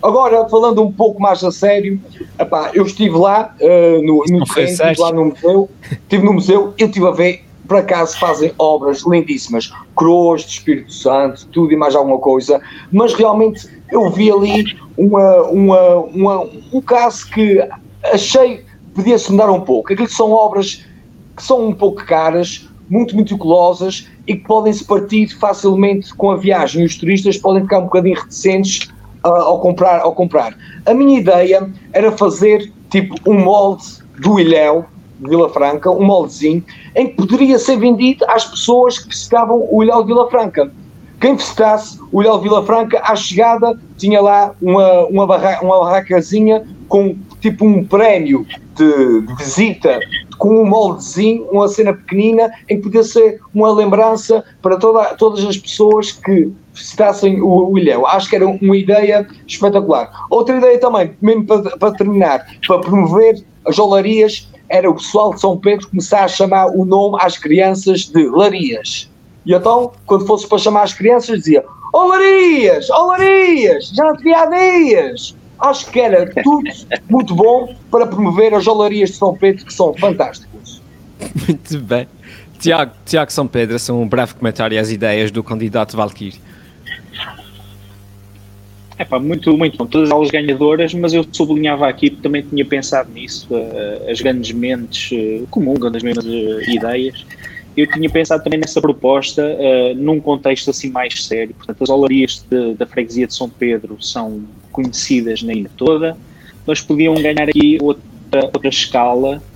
Agora, 0.03 0.49
falando 0.49 0.83
um 0.83 0.93
pouco 0.93 1.21
mais 1.21 1.43
a 1.43 1.51
sério, 1.51 2.01
epá, 2.39 2.71
eu 2.73 2.87
estive 2.87 3.17
lá 3.17 3.55
uh, 3.61 4.03
no, 4.03 4.23
no 4.29 4.45
estive 4.45 5.01
lá 5.01 5.13
no 5.13 5.25
museu, 5.27 5.71
estive 5.91 6.25
no 6.25 6.33
museu, 6.35 6.75
eu 6.79 6.87
estive 6.87 7.09
a 7.09 7.11
ver 7.11 7.44
por 7.67 7.79
acaso 7.79 8.19
fazem 8.19 8.53
obras 8.59 9.05
lindíssimas, 9.07 9.73
coroas 9.95 10.43
de 10.43 10.53
Espírito 10.53 10.93
Santo, 10.93 11.47
tudo 11.49 11.73
e 11.73 11.77
mais 11.77 11.95
alguma 11.95 12.19
coisa, 12.19 12.61
mas 12.93 13.15
realmente 13.15 13.69
eu 13.91 14.11
vi 14.11 14.31
ali 14.31 14.77
uma, 14.97 15.43
uma, 15.45 15.97
uma 15.97 16.49
um 16.73 16.81
caso 16.81 17.29
que 17.31 17.61
achei 18.13 18.65
podia-se 18.95 19.31
mudar 19.31 19.51
um 19.51 19.61
pouco. 19.61 19.93
Aquilo 19.93 20.09
são 20.09 20.31
obras 20.31 20.85
que 21.37 21.43
são 21.43 21.69
um 21.69 21.75
pouco 21.75 22.05
caras, 22.05 22.69
muito 22.89 23.17
meticulosas 23.17 24.09
e 24.27 24.37
que 24.37 24.45
podem 24.45 24.73
se 24.73 24.85
partir 24.85 25.29
facilmente 25.29 26.15
com 26.15 26.31
a 26.31 26.37
viagem. 26.37 26.83
E 26.83 26.85
os 26.87 26.97
turistas 26.97 27.37
podem 27.37 27.63
ficar 27.63 27.81
um 27.81 27.85
bocadinho 27.85 28.17
reticentes 28.17 28.89
uh, 29.25 29.29
ao, 29.29 29.61
comprar, 29.61 30.01
ao 30.01 30.15
comprar. 30.15 30.57
A 30.87 30.95
minha 30.95 31.19
ideia 31.19 31.69
era 31.93 32.13
fazer 32.13 32.73
tipo 32.91 33.17
um 33.27 33.39
molde 33.43 33.85
do 34.21 34.39
Ilhéu, 34.39 34.85
de 35.25 35.31
Vila 35.31 35.49
Franca, 35.49 35.91
um 35.91 36.05
moldezinho, 36.05 36.63
em 36.95 37.09
que 37.09 37.15
poderia 37.15 37.59
ser 37.59 37.79
vendido 37.79 38.25
às 38.29 38.45
pessoas 38.45 38.99
que 38.99 39.09
visitavam 39.09 39.67
o 39.71 39.83
Ilhéu 39.83 40.03
de 40.03 40.09
Vila 40.09 40.31
Franca. 40.31 40.71
Quem 41.21 41.35
visitasse 41.35 41.99
o 42.13 42.21
Ilhéu 42.21 42.37
de 42.37 42.43
Vila 42.43 42.65
Franca, 42.65 43.01
à 43.03 43.17
chegada, 43.17 43.79
tinha 43.97 44.21
lá 44.21 44.55
uma, 44.61 45.07
uma, 45.07 45.27
barra, 45.27 45.61
uma 45.63 45.81
barracazinha 45.81 46.65
com 46.87 47.17
tipo 47.41 47.65
um 47.65 47.83
prémio 47.85 48.47
de, 48.77 49.23
de, 49.23 49.35
visita, 49.37 49.99
com 50.37 50.63
um 50.63 50.67
moldezinho, 50.67 51.47
uma 51.51 51.67
cena 51.69 51.95
pequenina, 51.95 52.51
em 52.69 52.77
que 52.77 52.83
podia 52.83 53.03
ser 53.03 53.41
uma 53.55 53.73
lembrança 53.73 54.45
para 54.61 54.77
toda, 54.77 55.15
todas 55.15 55.45
as 55.45 55.57
pessoas 55.57 56.13
que 56.13 56.53
visitassem 56.75 57.41
o, 57.41 57.71
o 57.71 57.79
Ilhéu. 57.79 58.07
Acho 58.07 58.29
que 58.29 58.37
era 58.37 58.47
uma 58.47 58.77
ideia 58.77 59.27
espetacular. 59.47 60.11
Outra 60.29 60.59
ideia 60.59 60.79
também, 60.79 61.13
mesmo 61.23 61.47
para, 61.47 61.77
para 61.79 61.93
terminar, 61.93 62.45
para 62.67 62.81
promover 62.81 63.43
as 63.65 63.79
olarias 63.79 64.49
era 64.75 64.91
o 64.91 64.95
pessoal 64.95 65.33
de 65.33 65.41
São 65.41 65.57
Pedro 65.57 65.89
começar 65.89 66.25
a 66.25 66.29
chamar 66.29 66.67
o 66.67 66.85
nome 66.85 67.17
às 67.21 67.39
crianças 67.39 68.07
de 68.07 68.27
Larias. 68.27 69.09
E 69.47 69.55
então, 69.55 69.93
quando 70.05 70.27
fosse 70.27 70.49
para 70.49 70.59
chamar 70.59 70.83
as 70.83 70.93
crianças, 70.93 71.39
dizia: 71.39 71.65
Ó 71.93 72.05
oh, 72.05 72.09
Larias, 72.09 72.91
ó 72.91 73.05
oh, 73.05 73.07
Larias, 73.07 73.91
já 73.95 74.03
não 74.03 74.17
te 74.17 74.25
vi 74.25 74.35
há 74.35 74.47
dias. 74.47 75.37
Acho 75.61 75.89
que 75.93 76.01
era 76.01 76.29
tudo 76.43 76.69
muito 77.09 77.35
bom 77.37 77.73
para 77.89 78.07
promover 78.07 78.53
as 78.53 78.67
olarias 78.67 79.11
de 79.11 79.17
São 79.17 79.37
Pedro, 79.37 79.65
que 79.65 79.73
são 79.73 79.95
fantásticas. 79.95 80.83
Muito 81.47 81.79
bem. 81.79 82.09
Tiago, 82.59 82.93
Tiago 83.07 83.31
São 83.31 83.47
Pedro, 83.47 83.79
são 83.79 84.03
um 84.03 84.09
breve 84.09 84.35
comentário 84.35 84.79
às 84.81 84.91
ideias 84.91 85.31
do 85.31 85.45
candidato 85.45 85.97
Valkyrie. 85.97 86.41
É 88.97 89.05
pá, 89.05 89.19
muito, 89.19 89.57
muito 89.57 89.77
bom. 89.77 89.87
Todas 89.87 90.11
elas 90.11 90.31
ganhadoras, 90.31 90.95
mas 90.95 91.13
eu 91.13 91.27
sublinhava 91.33 91.89
aqui, 91.89 92.11
porque 92.11 92.23
também 92.23 92.43
tinha 92.43 92.65
pensado 92.65 93.11
nisso, 93.13 93.49
uh, 93.51 94.11
as 94.11 94.21
grandes 94.21 94.53
mentes 94.53 95.11
uh, 95.13 95.47
comungam 95.51 95.91
das 95.91 96.03
mesmas 96.03 96.25
uh, 96.25 96.71
ideias. 96.71 97.27
Eu 97.77 97.89
tinha 97.89 98.09
pensado 98.09 98.45
também 98.45 98.61
nessa 98.61 98.81
proposta 98.81 99.43
num 99.97 100.21
contexto 100.21 100.71
assim 100.71 100.91
mais 100.91 101.27
sério. 101.27 101.53
Portanto, 101.57 101.83
as 101.83 101.91
olarias 101.91 102.47
de, 102.49 102.75
da 102.75 102.87
freguesia 102.87 103.27
de 103.27 103.35
São 103.35 103.49
Pedro 103.51 103.97
são 104.01 104.45
conhecidas 104.71 105.43
na 105.43 105.53
ilha 105.53 105.71
toda, 105.77 106.17
mas 106.65 106.81
podiam 106.81 107.15
ganhar 107.15 107.49
aqui 107.49 107.79
outra, 107.83 108.45
outra 108.45 108.69
escala 108.69 109.37
eh, 109.37 109.54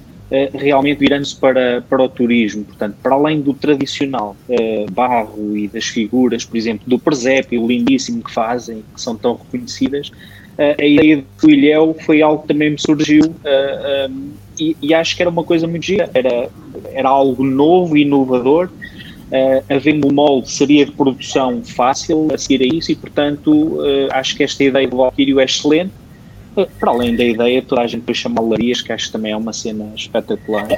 realmente 0.52 0.98
virando-se 0.98 1.34
para, 1.36 1.82
para 1.88 2.02
o 2.02 2.08
turismo. 2.08 2.64
Portanto, 2.64 2.96
para 3.02 3.14
além 3.14 3.40
do 3.40 3.54
tradicional 3.54 4.36
uh, 4.48 4.90
barro 4.92 5.56
e 5.56 5.68
das 5.68 5.84
figuras, 5.84 6.44
por 6.44 6.56
exemplo, 6.56 6.82
do 6.86 6.98
presépio 6.98 7.66
lindíssimo 7.66 8.22
que 8.22 8.32
fazem, 8.32 8.84
que 8.94 9.00
são 9.00 9.16
tão 9.16 9.34
reconhecidas, 9.34 10.08
uh, 10.08 10.80
a 10.80 10.84
ideia 10.84 11.24
do 11.40 11.50
Ilhéu 11.50 11.96
foi 12.04 12.20
algo 12.20 12.42
que 12.42 12.48
também 12.48 12.70
me 12.70 12.78
surgiu 12.78 13.24
um, 13.24 14.30
e, 14.60 14.76
e, 14.82 14.92
acho 14.92 15.16
que 15.16 15.22
era 15.22 15.30
uma 15.30 15.44
coisa 15.44 15.66
muito 15.66 15.84
gira. 15.84 16.10
Era, 16.12 16.48
era 16.92 17.08
algo 17.08 17.44
novo 17.44 17.96
e 17.96 18.02
inovador. 18.02 18.68
Uh, 19.28 19.62
havendo 19.68 20.08
um 20.08 20.12
molde, 20.12 20.50
seria 20.50 20.86
de 20.86 20.92
produção 20.92 21.62
fácil 21.62 22.28
a 22.32 22.38
seguir 22.38 22.62
a 22.62 22.66
isso 22.76 22.90
e, 22.90 22.96
portanto, 22.96 23.50
uh, 23.50 24.08
acho 24.10 24.34
que 24.34 24.42
esta 24.42 24.64
ideia 24.64 24.88
do 24.88 24.96
Valkyrio 24.96 25.38
é 25.38 25.44
excelente. 25.44 25.92
Para 26.78 26.90
além 26.90 27.14
da 27.16 27.24
ideia, 27.24 27.62
toda 27.62 27.82
a 27.82 27.86
gente 27.86 28.00
depois 28.00 28.18
chama 28.18 28.40
Larias, 28.40 28.82
que 28.82 28.92
acho 28.92 29.06
que 29.06 29.12
também 29.12 29.32
é 29.32 29.36
uma 29.36 29.52
cena 29.52 29.92
espetacular. 29.94 30.68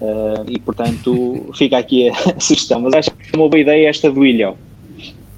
Uh, 0.00 0.44
e, 0.48 0.58
portanto, 0.58 1.50
fica 1.54 1.78
aqui 1.78 2.08
a, 2.08 2.14
sugestão. 2.40 2.80
Mas 2.80 2.94
acho 2.94 3.10
que 3.10 3.34
é 3.34 3.36
uma 3.36 3.48
boa 3.48 3.60
ideia 3.60 3.88
esta 3.88 4.10
do 4.10 4.24
Ilhéu. 4.24 4.56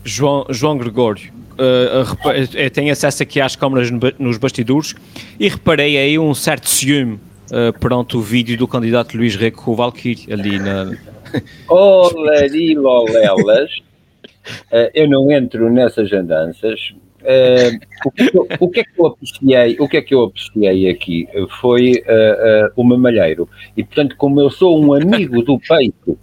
João, 0.04 0.46
João 0.50 0.78
Gregório, 0.78 1.32
uh, 1.52 2.70
tenho 2.70 2.92
acesso 2.92 3.22
aqui 3.22 3.40
às 3.40 3.56
câmaras 3.56 3.90
nos 4.18 4.38
bastidores 4.38 4.94
e 5.38 5.48
reparei 5.48 5.98
aí 5.98 6.18
um 6.18 6.32
certo 6.32 6.68
ciúme 6.68 7.18
uh, 7.50 7.78
perante 7.78 8.16
o 8.16 8.20
vídeo 8.20 8.56
do 8.56 8.68
candidato 8.68 9.16
Luís 9.16 9.34
Reco 9.34 9.64
com 9.64 9.72
o 9.72 9.74
Valkyrie 9.74 10.32
ali 10.32 10.58
na, 10.58 10.96
Olari 11.68 12.74
lolelas, 12.74 13.70
uh, 14.72 14.90
eu 14.94 15.08
não 15.08 15.30
entro 15.30 15.70
nessas 15.70 16.12
andanças. 16.12 16.94
Uh, 17.26 17.80
o, 18.04 18.10
que 18.12 18.36
eu, 18.36 18.46
o, 18.60 18.70
que 18.70 18.80
é 18.80 18.84
que 18.84 19.00
eu 19.00 19.06
apreciei, 19.06 19.76
o 19.80 19.88
que 19.88 19.96
é 19.96 20.02
que 20.02 20.14
eu 20.14 20.22
apreciei 20.22 20.88
aqui 20.88 21.28
foi 21.60 22.04
uh, 22.06 22.72
o 22.76 22.84
mamalheiro. 22.84 23.48
E 23.76 23.82
portanto, 23.82 24.14
como 24.16 24.40
eu 24.40 24.48
sou 24.48 24.80
um 24.80 24.94
amigo 24.94 25.42
do 25.42 25.58
peito, 25.58 26.16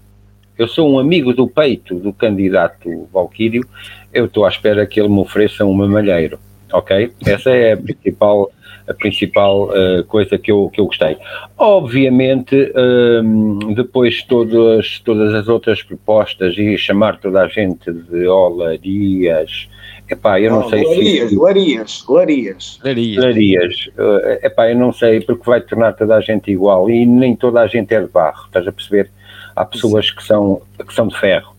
eu 0.57 0.67
sou 0.67 0.89
um 0.89 1.00
amigo 1.00 1.33
do 1.33 1.48
peito 1.48 1.95
do 1.95 2.13
candidato 2.13 3.07
Valquírio, 3.12 3.67
eu 4.13 4.25
estou 4.25 4.45
à 4.45 4.50
espera 4.50 4.86
que 4.86 5.00
ele 5.00 5.10
me 5.10 5.19
ofereça 5.19 5.65
um 5.65 5.74
mamalheiro. 5.74 6.39
Ok? 6.72 7.12
Essa 7.25 7.51
é 7.51 7.74
a 7.74 7.77
principal 7.77 8.50
a 8.88 8.93
principal 8.93 9.69
uh, 9.69 10.03
coisa 10.05 10.38
que 10.38 10.51
eu, 10.51 10.69
que 10.69 10.79
eu 10.79 10.86
gostei. 10.86 11.17
Obviamente, 11.57 12.55
uh, 12.55 13.74
depois 13.74 14.24
todas, 14.24 15.00
todas 15.00 15.33
as 15.33 15.48
outras 15.48 15.81
propostas 15.81 16.57
e 16.57 16.77
chamar 16.77 17.17
toda 17.19 17.41
a 17.43 17.48
gente 17.48 17.91
de 17.91 18.27
olarias, 18.27 19.69
epá, 20.13 20.39
eu 20.39 20.51
não, 20.51 20.62
não 20.62 20.70
sei 20.70 20.84
larias, 20.84 21.29
se... 21.29 21.36
Larias, 21.36 22.05
larias, 22.08 22.79
larias. 22.84 23.24
Larias. 23.24 23.89
Uh, 23.98 24.46
epá, 24.46 24.70
eu 24.70 24.77
não 24.77 24.91
sei, 24.91 25.22
porque 25.22 25.43
vai 25.46 25.62
tornar 25.62 25.93
toda 25.93 26.15
a 26.15 26.22
gente 26.22 26.51
igual 26.51 26.89
e 26.89 27.05
nem 27.05 27.36
toda 27.36 27.62
a 27.62 27.67
gente 27.67 27.93
é 27.93 28.01
de 28.01 28.08
barro, 28.08 28.46
estás 28.46 28.67
a 28.67 28.72
perceber? 28.72 29.10
Há 29.55 29.65
pessoas 29.65 30.10
que 30.10 30.24
são, 30.24 30.62
que 30.86 30.93
são 30.93 31.08
de 31.08 31.20
ferro. 31.20 31.53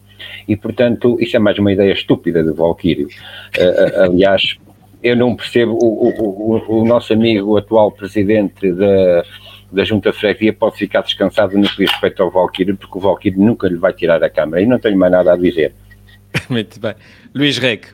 E, 0.49 0.57
portanto, 0.57 1.17
isso 1.21 1.37
é 1.37 1.39
mais 1.39 1.59
uma 1.59 1.73
ideia 1.73 1.93
estúpida 1.93 2.43
do 2.43 2.55
Valkyrie. 2.55 3.05
Uh, 3.05 4.03
aliás, 4.03 4.57
eu 5.03 5.17
não 5.17 5.37
percebo, 5.37 5.73
o, 5.73 6.09
o, 6.09 6.81
o, 6.81 6.85
nosso 6.85 7.13
amigo, 7.13 7.53
o 7.53 7.57
atual 7.57 7.93
presidente 7.93 8.73
da, 8.73 9.25
da 9.71 9.85
Junta 9.85 10.13
Freguesia 10.13 10.53
pode 10.53 10.77
ficar 10.77 11.03
descansado 11.03 11.57
no 11.57 11.69
que 11.69 11.77
diz 11.77 11.91
respeito 11.91 12.23
ao 12.23 12.31
Valkyrie, 12.31 12.75
porque 12.75 12.99
o 12.99 13.01
Valkyrie 13.01 13.39
nunca 13.39 13.69
lhe 13.69 13.77
vai 13.77 13.93
tirar 13.93 14.23
a 14.25 14.31
Câmara, 14.31 14.63
e 14.63 14.67
não 14.67 14.79
tenho 14.79 14.99
mais 14.99 15.13
nada 15.13 15.33
a 15.33 15.37
dizer. 15.37 15.75
Muito 16.49 16.81
bem. 16.81 16.95
Luís 17.35 17.59
Reg. 17.59 17.87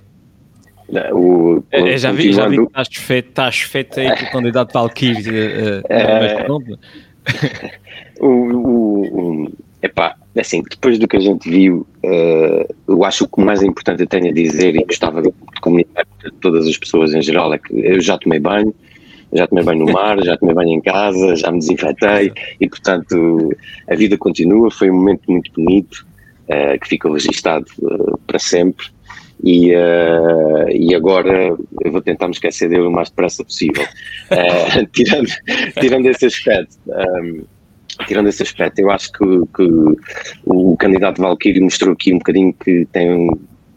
O, 1.13 1.59
o, 1.59 1.65
é, 1.71 1.97
já, 1.99 2.13
vi, 2.13 2.33
já 2.33 2.49
vi 2.49 2.57
que 2.57 2.63
estás 2.65 2.89
feito, 2.93 3.29
estás 3.29 3.59
feito 3.61 4.01
aí 4.01 4.17
com 4.17 4.25
o 4.25 4.31
candidato 4.33 4.73
Valkyrie. 4.73 5.29
Uh, 5.29 5.83
é, 5.89 6.47
o, 8.21 8.27
o, 8.27 9.53
epá, 9.83 10.17
assim, 10.39 10.63
depois 10.69 10.99
do 10.99 11.07
que 11.07 11.17
a 11.17 11.21
gente 11.21 11.49
viu, 11.49 11.87
uh, 12.05 12.75
eu 12.89 13.05
acho 13.05 13.27
que 13.29 13.41
o 13.41 13.45
mais 13.45 13.63
importante 13.63 14.03
eu 14.03 14.07
tenho 14.07 14.29
a 14.29 14.33
dizer 14.33 14.75
e 14.75 14.85
gostava 14.85 15.23
de 15.23 15.33
comunicar 15.61 16.07
a 16.25 16.31
todas 16.41 16.67
as 16.67 16.77
pessoas 16.77 17.15
em 17.15 17.23
geral 17.23 17.53
é 17.53 17.59
que 17.59 17.73
eu 17.73 18.01
já 18.01 18.19
tomei 18.19 18.41
banho, 18.41 18.75
já 19.33 19.47
tomei 19.47 19.65
banho 19.65 19.87
no 19.87 19.93
mar, 19.93 20.21
já 20.23 20.37
tomei 20.37 20.55
banho 20.55 20.73
em 20.73 20.81
casa, 20.81 21.37
já 21.37 21.51
me 21.51 21.59
desinfetei 21.59 22.33
e, 22.61 22.69
portanto, 22.69 23.57
a 23.89 23.95
vida 23.95 24.19
continua. 24.19 24.71
Foi 24.71 24.91
um 24.91 24.95
momento 24.95 25.31
muito 25.31 25.53
bonito 25.53 26.07
uh, 26.49 26.79
que 26.81 26.89
ficou 26.89 27.13
registado 27.13 27.67
uh, 27.79 28.19
para 28.27 28.39
sempre. 28.39 28.87
E, 29.43 29.75
uh, 29.75 30.69
e 30.69 30.95
agora 30.95 31.57
eu 31.83 31.93
vou 31.93 32.03
tentar 32.03 32.27
me 32.27 32.35
esquecer 32.35 32.69
dele 32.69 32.83
o 32.83 32.91
mais 32.91 33.11
depressa 33.11 33.45
possível. 33.45 33.85
tirando, 34.93 35.29
tirando 35.81 36.07
esse 36.07 36.27
aspecto. 36.27 36.77
Um, 36.89 37.45
tirando 38.07 38.29
esse 38.29 38.43
aspecto, 38.43 38.79
eu 38.79 38.91
acho 38.91 39.13
que, 39.13 39.25
que 39.55 39.97
o 40.45 40.77
candidato 40.77 41.21
Valkyrie 41.21 41.61
mostrou 41.61 41.93
aqui 41.93 42.13
um 42.13 42.19
bocadinho 42.19 42.53
que 42.53 42.87
tem 42.93 43.29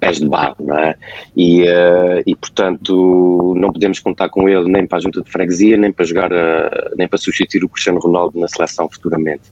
pés 0.04 0.20
de 0.20 0.28
barro, 0.28 0.58
não 0.60 0.78
é? 0.78 0.96
E, 1.36 1.64
uh, 1.64 2.22
e 2.26 2.36
portanto 2.36 3.54
não 3.56 3.72
podemos 3.72 4.00
contar 4.00 4.28
com 4.30 4.50
ele 4.50 4.70
nem 4.70 4.86
para 4.86 4.98
a 4.98 5.02
junta 5.02 5.22
de 5.22 5.32
freguesia, 5.32 5.78
nem 5.78 5.92
para 5.92 6.06
jogar, 6.06 6.34
a, 6.34 6.92
nem 6.98 7.08
para 7.08 7.18
substituir 7.18 7.64
o 7.64 7.70
Cristiano 7.70 8.00
Ronaldo 8.00 8.38
na 8.40 8.48
seleção 8.48 8.90
futuramente. 8.90 9.44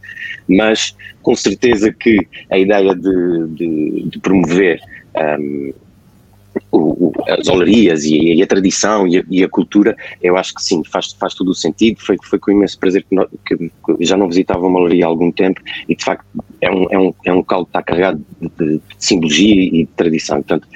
Mas 0.47 0.95
com 1.21 1.35
certeza 1.35 1.91
que 1.93 2.17
a 2.49 2.57
ideia 2.57 2.93
de, 2.93 3.47
de, 3.49 4.09
de 4.09 4.19
promover 4.19 4.79
um, 5.15 5.21
ehm, 5.21 5.73
o, 6.71 7.11
as 7.27 7.47
olarias 7.47 8.03
e, 8.03 8.33
e, 8.33 8.43
a 8.43 8.47
tradição 8.47 9.07
e 9.07 9.19
a, 9.19 9.23
e 9.29 9.43
a, 9.43 9.49
cultura, 9.49 9.95
eu 10.21 10.37
acho 10.37 10.53
que 10.53 10.63
sim, 10.63 10.83
faz, 10.83 11.13
faz 11.13 11.33
todo 11.33 11.49
o 11.49 11.55
sentido. 11.55 11.99
Foi, 11.99 12.17
foi 12.23 12.39
com 12.39 12.51
imenso 12.51 12.79
prazer 12.79 13.05
que, 13.09 13.15
que, 13.45 13.57
que, 13.69 14.05
já 14.05 14.17
não 14.17 14.27
visitava 14.27 14.65
uma 14.65 14.79
olaria 14.79 15.05
há 15.05 15.07
algum 15.07 15.31
tempo 15.31 15.61
e 15.87 15.95
de 15.95 16.03
facto 16.03 16.25
é 16.61 16.71
um, 16.71 16.87
é 16.89 16.99
um, 16.99 17.13
é 17.25 17.31
um 17.33 17.37
local 17.37 17.65
que 17.65 17.69
está 17.69 17.83
carregado 17.83 18.25
de, 18.39 18.49
de, 18.49 18.73
de 18.75 18.81
simbologia 18.97 19.55
e 19.55 19.85
de 19.85 19.91
tradição. 19.95 20.41
Portanto, 20.41 20.67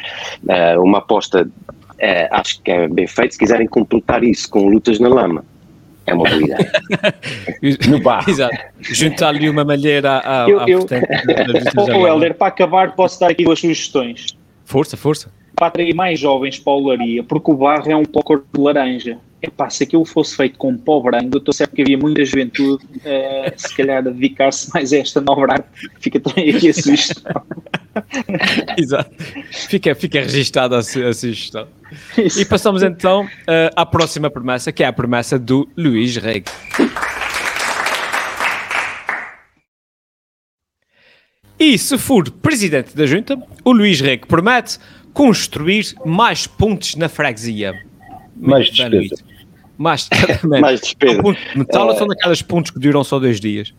uh, 0.43 0.81
uma 0.81 0.99
aposta 0.99 1.43
uh, 1.43 2.27
acho 2.31 2.61
que 2.61 2.71
é 2.71 2.87
bem 2.87 3.07
feita. 3.07 3.31
Se 3.33 3.39
quiserem 3.39 3.67
completar 3.67 4.23
isso 4.23 4.49
com 4.49 4.67
lutas 4.67 4.99
na 4.99 5.09
lama, 5.09 5.43
é 6.05 6.13
uma 6.13 6.29
boa 6.29 6.41
ideia. 6.41 6.71
no 7.89 7.99
bar. 7.99 8.29
Exato. 8.29 8.57
Juntar-lhe 8.81 9.49
uma 9.49 9.65
malheira 9.65 10.21
à. 10.23 10.47
Eu, 10.47 10.61
eu... 10.67 10.85
oh, 11.77 12.07
Helder, 12.07 12.35
para 12.35 12.47
acabar, 12.47 12.95
posso 12.95 13.19
dar 13.19 13.31
aqui 13.31 13.43
duas 13.43 13.59
sugestões. 13.59 14.37
Força, 14.63 14.95
força 14.95 15.31
para 15.55 15.67
atrair 15.67 15.95
mais 15.95 16.19
jovens 16.19 16.59
para 16.59 16.73
a 16.73 16.75
olaria, 16.75 17.23
porque 17.23 17.51
o 17.51 17.55
barro 17.55 17.89
é 17.89 17.95
um 17.95 18.05
pó 18.05 18.21
cor 18.21 18.43
de 18.53 18.59
laranja. 18.61 19.17
Epá, 19.41 19.69
se 19.69 19.83
aquilo 19.83 20.05
fosse 20.05 20.35
feito 20.35 20.57
com 20.57 20.75
pó 20.75 20.99
branco, 20.99 21.29
eu 21.33 21.37
estou 21.37 21.53
certo 21.53 21.75
que 21.75 21.81
havia 21.81 21.97
muita 21.97 22.25
juventude, 22.25 22.83
uh, 22.83 23.53
se 23.55 23.75
calhar, 23.75 23.99
a 23.99 24.01
dedicar-se 24.09 24.73
mais 24.73 24.91
a 24.91 24.97
esta 24.97 25.21
nova 25.21 25.43
arte. 25.51 25.67
Fica 25.99 26.19
também 26.19 26.49
aqui 26.49 26.69
a 26.69 26.73
sugestão. 26.73 27.41
Exato. 28.77 29.11
Fica, 29.51 29.93
fica 29.93 30.19
registada 30.21 30.75
a, 30.75 30.79
a 30.79 31.13
sugestão. 31.13 31.67
E 32.17 32.43
passamos 32.43 32.81
então 32.81 33.23
uh, 33.23 33.71
à 33.75 33.85
próxima 33.85 34.31
promessa, 34.31 34.71
que 34.71 34.83
é 34.83 34.87
a 34.87 34.93
promessa 34.93 35.37
do 35.37 35.69
Luís 35.77 36.15
Reg. 36.17 36.45
E 41.57 41.77
se 41.77 41.97
for 41.97 42.29
presidente 42.29 42.95
da 42.95 43.05
junta, 43.05 43.41
o 43.63 43.71
Luís 43.71 44.01
Reg 44.01 44.25
promete 44.27 44.77
construir 45.15 45.95
mais 46.05 46.45
pontes 46.45 46.95
na 46.95 47.09
freguesia. 47.09 47.73
Mais 48.35 48.69
despesa. 48.69 49.15
Mais, 49.77 50.09
mais 50.43 50.81
despesa. 50.81 51.21
metal 51.55 51.89
uh, 51.89 51.97
são 51.97 52.05
daquelas 52.05 52.41
pontes 52.41 52.69
que 52.69 52.79
duram 52.79 53.03
só 53.03 53.17
dois 53.17 53.39
dias? 53.39 53.73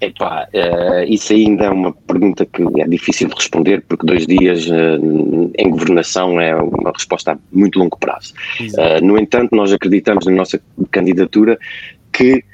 Epá, 0.00 0.48
uh, 0.54 1.04
isso 1.12 1.32
ainda 1.32 1.64
é 1.64 1.70
uma 1.70 1.92
pergunta 1.92 2.46
que 2.46 2.62
é 2.80 2.86
difícil 2.86 3.28
de 3.28 3.34
responder, 3.34 3.82
porque 3.88 4.06
dois 4.06 4.26
dias 4.26 4.66
uh, 4.66 5.50
em 5.58 5.70
governação 5.70 6.40
é 6.40 6.54
uma 6.54 6.92
resposta 6.92 7.32
a 7.32 7.38
muito 7.52 7.78
longo 7.78 7.98
prazo. 7.98 8.32
Uh, 8.60 9.04
no 9.04 9.18
entanto, 9.18 9.56
nós 9.56 9.72
acreditamos 9.72 10.24
na 10.26 10.32
nossa 10.32 10.60
candidatura 10.90 11.58
que 12.12 12.44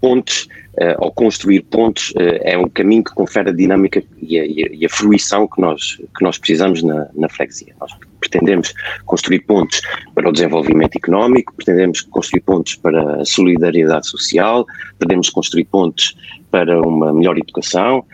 pontes 0.00 0.48
uh, 0.80 1.04
ao 1.04 1.12
construir 1.12 1.62
pontos, 1.62 2.10
uh, 2.10 2.40
é 2.42 2.56
um 2.56 2.68
caminho 2.68 3.04
que 3.04 3.14
confere 3.14 3.50
a 3.50 3.52
dinâmica 3.52 4.02
e 4.20 4.38
a, 4.38 4.44
e 4.46 4.84
a, 4.84 4.88
fruição 4.88 5.46
que 5.46 5.60
nós, 5.60 5.96
que 6.16 6.22
nós 6.22 6.38
precisamos 6.38 6.82
na, 6.82 7.08
na 7.14 7.28
freguesia. 7.28 7.74
Nós 7.80 7.92
pretendemos 8.20 8.74
construir 9.04 9.40
pontos 9.40 9.80
para 10.14 10.28
o 10.28 10.32
desenvolvimento 10.32 10.96
económico, 10.96 11.54
pretendemos 11.54 12.00
construir 12.02 12.40
pontos 12.42 12.74
para 12.74 13.20
a 13.20 13.24
solidariedade 13.24 14.08
social, 14.08 14.66
pretendemos 14.98 15.30
construir 15.30 15.64
pontos 15.64 16.16
para 16.50 16.80
uma 16.80 17.12
melhor 17.12 17.38
educação, 17.38 18.04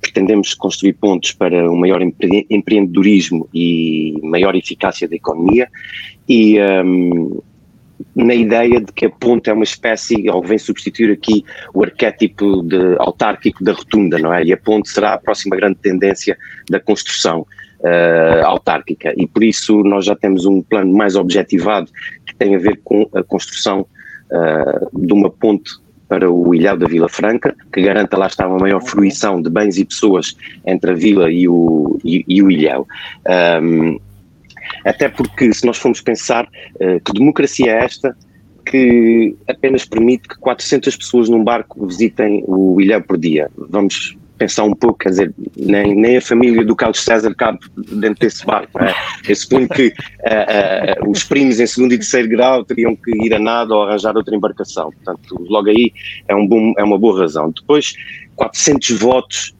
pretendemos 0.00 0.54
construir 0.54 0.94
pontos 0.94 1.32
para 1.32 1.70
um 1.70 1.76
maior 1.76 2.00
empreendedorismo 2.02 3.48
e 3.52 4.18
maior 4.22 4.56
eficácia 4.56 5.06
da 5.06 5.14
economia 5.14 5.68
e, 6.28 6.58
um, 6.60 7.40
na 8.14 8.34
ideia 8.34 8.80
de 8.80 8.92
que 8.92 9.06
a 9.06 9.10
ponte 9.10 9.50
é 9.50 9.52
uma 9.52 9.64
espécie, 9.64 10.28
ou 10.30 10.42
vem 10.42 10.58
substituir 10.58 11.12
aqui 11.12 11.44
o 11.72 11.82
arquétipo 11.82 12.62
de, 12.62 12.96
autárquico 12.98 13.62
da 13.62 13.72
rotunda, 13.72 14.18
não 14.18 14.32
é? 14.32 14.44
E 14.44 14.52
a 14.52 14.56
ponte 14.56 14.88
será 14.88 15.14
a 15.14 15.18
próxima 15.18 15.56
grande 15.56 15.76
tendência 15.76 16.36
da 16.68 16.80
construção 16.80 17.46
uh, 17.80 18.44
autárquica. 18.44 19.12
E 19.16 19.26
por 19.26 19.44
isso 19.44 19.82
nós 19.82 20.04
já 20.04 20.16
temos 20.16 20.46
um 20.46 20.62
plano 20.62 20.92
mais 20.92 21.16
objetivado 21.16 21.90
que 22.24 22.34
tem 22.34 22.54
a 22.54 22.58
ver 22.58 22.80
com 22.82 23.08
a 23.14 23.22
construção 23.22 23.86
uh, 24.30 25.06
de 25.06 25.12
uma 25.12 25.30
ponte 25.30 25.70
para 26.08 26.30
o 26.30 26.54
Ilhéu 26.54 26.76
da 26.76 26.86
Vila 26.86 27.08
Franca, 27.08 27.54
que 27.72 27.82
garanta 27.82 28.16
lá 28.16 28.26
está 28.26 28.46
uma 28.46 28.58
maior 28.58 28.80
fruição 28.80 29.42
de 29.42 29.50
bens 29.50 29.76
e 29.76 29.84
pessoas 29.84 30.36
entre 30.64 30.92
a 30.92 30.94
vila 30.94 31.30
e 31.30 31.48
o, 31.48 31.98
e, 32.04 32.24
e 32.28 32.42
o 32.42 32.50
Ilhéu. 32.50 32.86
Um, 33.60 33.98
até 34.88 35.08
porque, 35.08 35.52
se 35.52 35.66
nós 35.66 35.78
formos 35.78 36.00
pensar 36.00 36.44
uh, 36.44 37.00
que 37.04 37.12
democracia 37.12 37.72
é 37.72 37.84
esta 37.84 38.16
que 38.64 39.36
apenas 39.48 39.84
permite 39.84 40.28
que 40.28 40.36
400 40.38 40.96
pessoas 40.96 41.28
num 41.28 41.42
barco 41.42 41.86
visitem 41.86 42.42
o 42.46 42.80
Ilhéu 42.80 43.00
por 43.00 43.16
dia. 43.16 43.48
Vamos 43.56 44.16
pensar 44.36 44.64
um 44.64 44.74
pouco, 44.74 44.98
quer 44.98 45.10
dizer, 45.10 45.34
nem, 45.56 45.94
nem 45.94 46.16
a 46.18 46.20
família 46.20 46.64
do 46.64 46.76
Carlos 46.76 47.02
César 47.02 47.34
cabe 47.34 47.58
dentro 47.76 48.20
desse 48.20 48.44
barco. 48.44 48.78
Não 48.78 48.86
é? 48.86 48.94
Eu 49.26 49.36
suponho 49.36 49.68
que 49.68 49.86
uh, 49.86 51.06
uh, 51.06 51.10
os 51.10 51.24
primos 51.24 51.58
em 51.58 51.66
segundo 51.66 51.92
e 51.92 51.98
terceiro 51.98 52.28
grau 52.28 52.64
teriam 52.64 52.94
que 52.94 53.10
ir 53.24 53.32
a 53.34 53.38
nada 53.38 53.74
ou 53.74 53.84
arranjar 53.84 54.16
outra 54.16 54.34
embarcação. 54.34 54.90
Portanto, 54.92 55.46
logo 55.48 55.68
aí 55.68 55.92
é, 56.28 56.34
um 56.34 56.46
bom, 56.46 56.74
é 56.76 56.84
uma 56.84 56.98
boa 56.98 57.20
razão. 57.20 57.50
Depois, 57.50 57.94
400 58.34 58.90
votos 58.98 59.54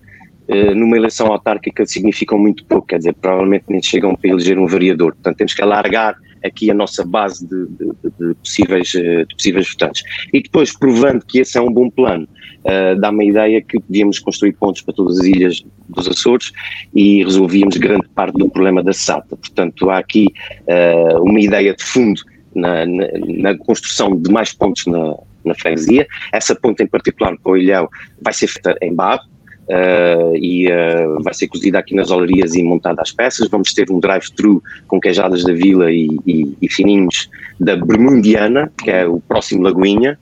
numa 0.49 0.97
eleição 0.97 1.27
autárquica 1.29 1.85
significam 1.85 2.39
muito 2.39 2.65
pouco, 2.67 2.87
quer 2.87 2.99
dizer, 2.99 3.15
provavelmente 3.15 3.65
nem 3.69 3.83
chegam 3.83 4.15
para 4.15 4.31
eleger 4.31 4.59
um 4.59 4.67
vereador. 4.67 5.13
Portanto, 5.15 5.37
temos 5.39 5.55
que 5.55 5.63
alargar 5.63 6.17
aqui 6.45 6.71
a 6.71 6.75
nossa 6.75 7.05
base 7.05 7.47
de, 7.47 7.67
de, 7.67 7.93
de, 8.19 8.35
possíveis, 8.35 8.89
de 8.89 9.27
possíveis 9.37 9.69
votantes. 9.69 10.03
E 10.33 10.43
depois, 10.43 10.77
provando 10.77 11.25
que 11.25 11.41
esse 11.41 11.59
é 11.59 11.61
um 11.61 11.73
bom 11.73 11.91
plano, 11.91 12.29
uh, 12.65 12.99
dá-me 13.01 13.25
a 13.25 13.29
ideia 13.29 13.63
que 13.63 13.81
podíamos 13.81 14.19
construir 14.19 14.53
pontos 14.53 14.83
para 14.83 14.95
todas 14.95 15.19
as 15.19 15.27
ilhas 15.27 15.65
dos 15.89 16.09
Açores 16.09 16.53
e 16.95 17.23
resolvíamos 17.25 17.77
grande 17.77 18.09
parte 18.15 18.37
do 18.37 18.49
problema 18.49 18.83
da 18.83 18.93
SATA. 18.93 19.37
Portanto, 19.37 19.91
há 19.91 19.99
aqui 19.99 20.29
uh, 20.63 21.23
uma 21.23 21.41
ideia 21.41 21.75
de 21.75 21.83
fundo 21.83 22.21
na, 22.55 22.87
na, 22.87 23.07
na, 23.39 23.59
construção 23.59 24.17
de 24.17 24.31
mais 24.31 24.53
pontos 24.53 24.87
na, 24.87 25.15
na 25.45 25.55
freguesia. 25.55 26.07
Essa 26.33 26.55
ponte 26.55 26.83
em 26.83 26.87
particular 26.87 27.37
para 27.37 27.53
o 27.53 27.57
Ilhéu 27.57 27.89
vai 28.21 28.33
ser 28.33 28.47
feita 28.47 28.77
em 28.81 28.95
barro, 28.95 29.25
Uh, 29.69 30.37
e 30.37 30.69
uh, 30.69 31.21
vai 31.23 31.35
ser 31.35 31.49
cozida 31.49 31.81
aqui 31.81 31.93
nas 31.95 32.11
olarias 32.13 32.55
e 32.55 32.63
montada 32.63 33.03
às 33.03 33.11
peças. 33.11 33.49
Vamos 33.49 33.75
ter 33.75 33.91
um 33.91 33.99
drive-thru 33.99 34.63
com 34.87 35.01
queijadas 35.01 35.43
da 35.43 35.53
vila 35.53 35.91
e, 35.91 36.09
e, 36.25 36.57
e, 36.63 36.69
fininhos 36.69 37.29
da 37.59 37.77
Bermundiana, 37.77 38.73
que 38.79 38.91
é 38.91 39.07
o 39.07 39.19
próximo 39.19 39.63
Lagoinha. 39.63 40.17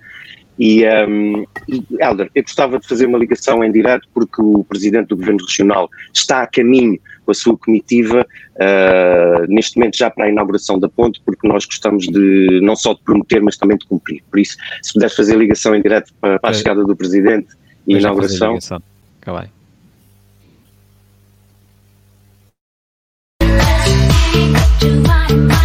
E, 0.59 0.85
um, 0.87 1.45
Helder, 2.01 2.31
eu 2.35 2.43
gostava 2.43 2.79
de 2.79 2.87
fazer 2.87 3.07
uma 3.07 3.19
ligação 3.19 3.63
em 3.65 3.73
direto 3.73 4.09
porque 4.15 4.41
o 4.41 4.65
Presidente 4.65 5.09
do 5.09 5.17
Governo 5.17 5.45
Regional 5.45 5.91
está 6.13 6.43
a 6.43 6.47
caminho 6.47 6.99
com 7.25 7.31
a 7.31 7.35
sua 7.35 7.57
comitiva, 7.57 8.27
uh, 8.57 9.47
neste 9.49 9.77
momento 9.77 9.97
já 9.97 10.11
para 10.11 10.27
a 10.27 10.29
inauguração 10.29 10.79
da 10.79 10.89
ponte, 10.89 11.21
porque 11.25 11.49
nós 11.49 11.65
gostamos 11.65 12.07
de 12.07 12.61
não 12.63 12.77
só 12.77 12.95
de 12.95 13.03
prometer, 13.03 13.43
mas 13.43 13.57
também 13.57 13.77
de 13.77 13.87
cumprir. 13.87 14.23
Por 14.31 14.39
isso, 14.39 14.57
se 14.83 14.93
puderes 14.93 15.15
fazer 15.15 15.37
ligação 15.37 15.75
em 15.75 15.83
direto 15.83 16.13
para, 16.21 16.39
para 16.39 16.51
a 16.51 16.53
chegada 16.53 16.85
do 16.85 16.95
Presidente 16.95 17.49
e 17.87 17.97
a 17.97 18.13
inauguração. 19.25 19.51
Acabei. 25.41 25.64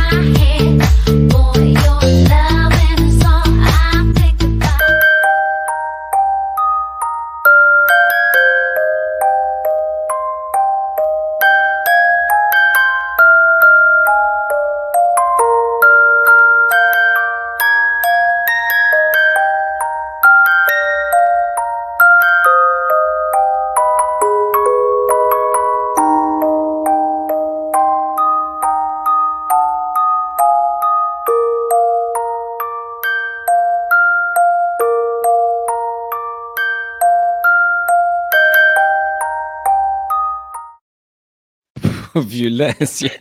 violência. 42.28 43.12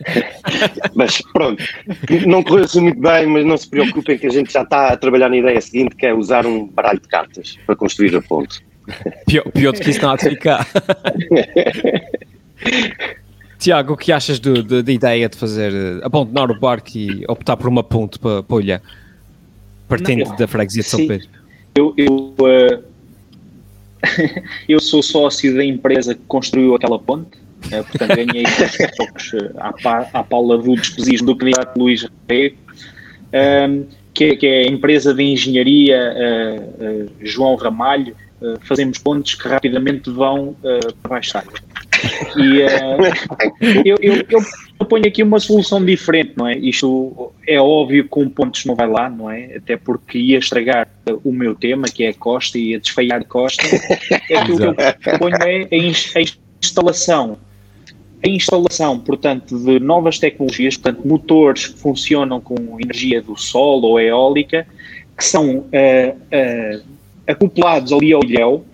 mas 0.95 1.21
pronto, 1.33 1.63
não 2.27 2.43
correu 2.43 2.65
assim 2.65 2.81
muito 2.81 2.99
bem, 2.99 3.27
mas 3.27 3.45
não 3.45 3.57
se 3.57 3.67
preocupem 3.69 4.17
que 4.17 4.27
a 4.27 4.31
gente 4.31 4.51
já 4.51 4.61
está 4.63 4.89
a 4.89 4.97
trabalhar 4.97 5.29
na 5.29 5.37
ideia 5.37 5.59
seguinte, 5.61 5.95
que 5.95 6.05
é 6.05 6.13
usar 6.13 6.45
um 6.45 6.67
baralho 6.67 6.99
de 6.99 7.07
cartas 7.07 7.57
para 7.65 7.75
construir 7.75 8.15
a 8.15 8.21
ponte. 8.21 8.61
Pior, 9.25 9.43
pior 9.51 9.73
do 9.73 9.79
que 9.79 9.89
isso 9.89 10.01
não 10.01 10.11
há 10.11 10.15
de 10.15 10.29
ficar. 10.29 10.67
Tiago, 13.59 13.93
o 13.93 13.97
que 13.97 14.11
achas 14.11 14.39
da 14.39 14.91
ideia 14.91 15.27
de 15.27 15.37
fazer, 15.37 15.73
eh, 15.73 15.99
abandonar 16.01 16.49
o 16.49 16.57
barco 16.57 16.91
e 16.95 17.25
optar 17.27 17.57
por 17.57 17.67
uma 17.67 17.83
ponte 17.83 18.17
para, 18.17 18.41
olhar, 18.47 18.81
partindo 19.85 20.23
não, 20.29 20.35
da 20.37 20.47
freguesia 20.47 20.81
de 20.81 20.87
São 20.87 21.05
Pedro? 21.05 21.27
Eu, 21.75 21.93
eu, 21.97 22.33
uh, 22.39 22.83
eu 24.67 24.79
sou 24.79 25.03
sócio 25.03 25.53
da 25.53 25.63
empresa 25.63 26.15
que 26.15 26.21
construiu 26.25 26.73
aquela 26.73 26.97
ponte 26.97 27.37
Uh, 27.69 27.83
portanto, 27.83 28.15
ganhei 28.15 28.43
poucos 28.97 29.33
uh, 29.33 29.51
à, 29.57 30.09
à 30.19 30.23
Paula 30.23 30.57
do 30.57 30.75
despesismo 30.75 31.27
do 31.27 31.35
candidato 31.35 31.77
Luís 31.77 32.07
Rego, 32.27 32.57
um, 33.33 33.85
que, 34.13 34.23
é, 34.25 34.35
que, 34.35 34.47
é 34.47 34.59
a 34.61 34.67
empresa 34.67 35.13
de 35.13 35.23
engenharia 35.23 36.13
uh, 36.79 37.11
João 37.21 37.55
Ramalho. 37.55 38.15
fazemos 38.61 38.97
pontos 38.97 39.35
que 39.35 39.47
rapidamente 39.47 40.09
vão 40.09 40.55
para 41.03 41.09
baixo 41.09 41.37
E 42.37 42.61
eu, 43.85 43.97
eu, 44.01 44.25
eu, 44.29 44.85
ponho 44.85 45.05
aqui 45.05 45.21
uma 45.21 45.39
solução 45.41 45.83
diferente, 45.83 46.33
não 46.37 46.47
é? 46.47 46.57
Isto 46.57 47.33
é 47.45 47.59
óbvio 47.59 48.07
que 48.07 48.19
um 48.19 48.29
pontos 48.29 48.63
não 48.63 48.75
vai 48.75 48.87
lá, 48.87 49.09
não 49.09 49.29
é? 49.29 49.57
Até 49.57 49.75
porque 49.75 50.17
ia 50.17 50.39
estragar 50.39 50.87
o 51.23 51.33
meu 51.33 51.53
tema, 51.53 51.87
que 51.87 52.05
é 52.05 52.09
a 52.09 52.13
Costa, 52.13 52.57
e 52.57 52.69
ia 52.69 52.79
desfeiar 52.79 53.25
Costa. 53.25 53.61
Aquilo 54.37 54.57
que 54.57 54.63
eu 54.63 54.75
proponho 55.03 55.35
é 55.41 55.67
a 55.71 56.21
instalação 56.61 57.37
a 58.23 58.27
instalação, 58.27 58.99
portanto, 58.99 59.57
de 59.57 59.79
novas 59.79 60.19
tecnologias, 60.19 60.75
portanto, 60.75 61.07
motores 61.07 61.67
que 61.67 61.79
funcionam 61.79 62.41
com 62.41 62.55
energia 62.79 63.21
do 63.21 63.37
sol 63.37 63.81
ou 63.81 63.99
eólica, 63.99 64.67
que 65.17 65.23
são 65.23 65.57
uh, 65.57 65.63
uh, 65.63 66.83
acoplados 67.27 67.93
ali 67.93 68.11
ao 68.11 68.23
ilhéu, 68.23 68.65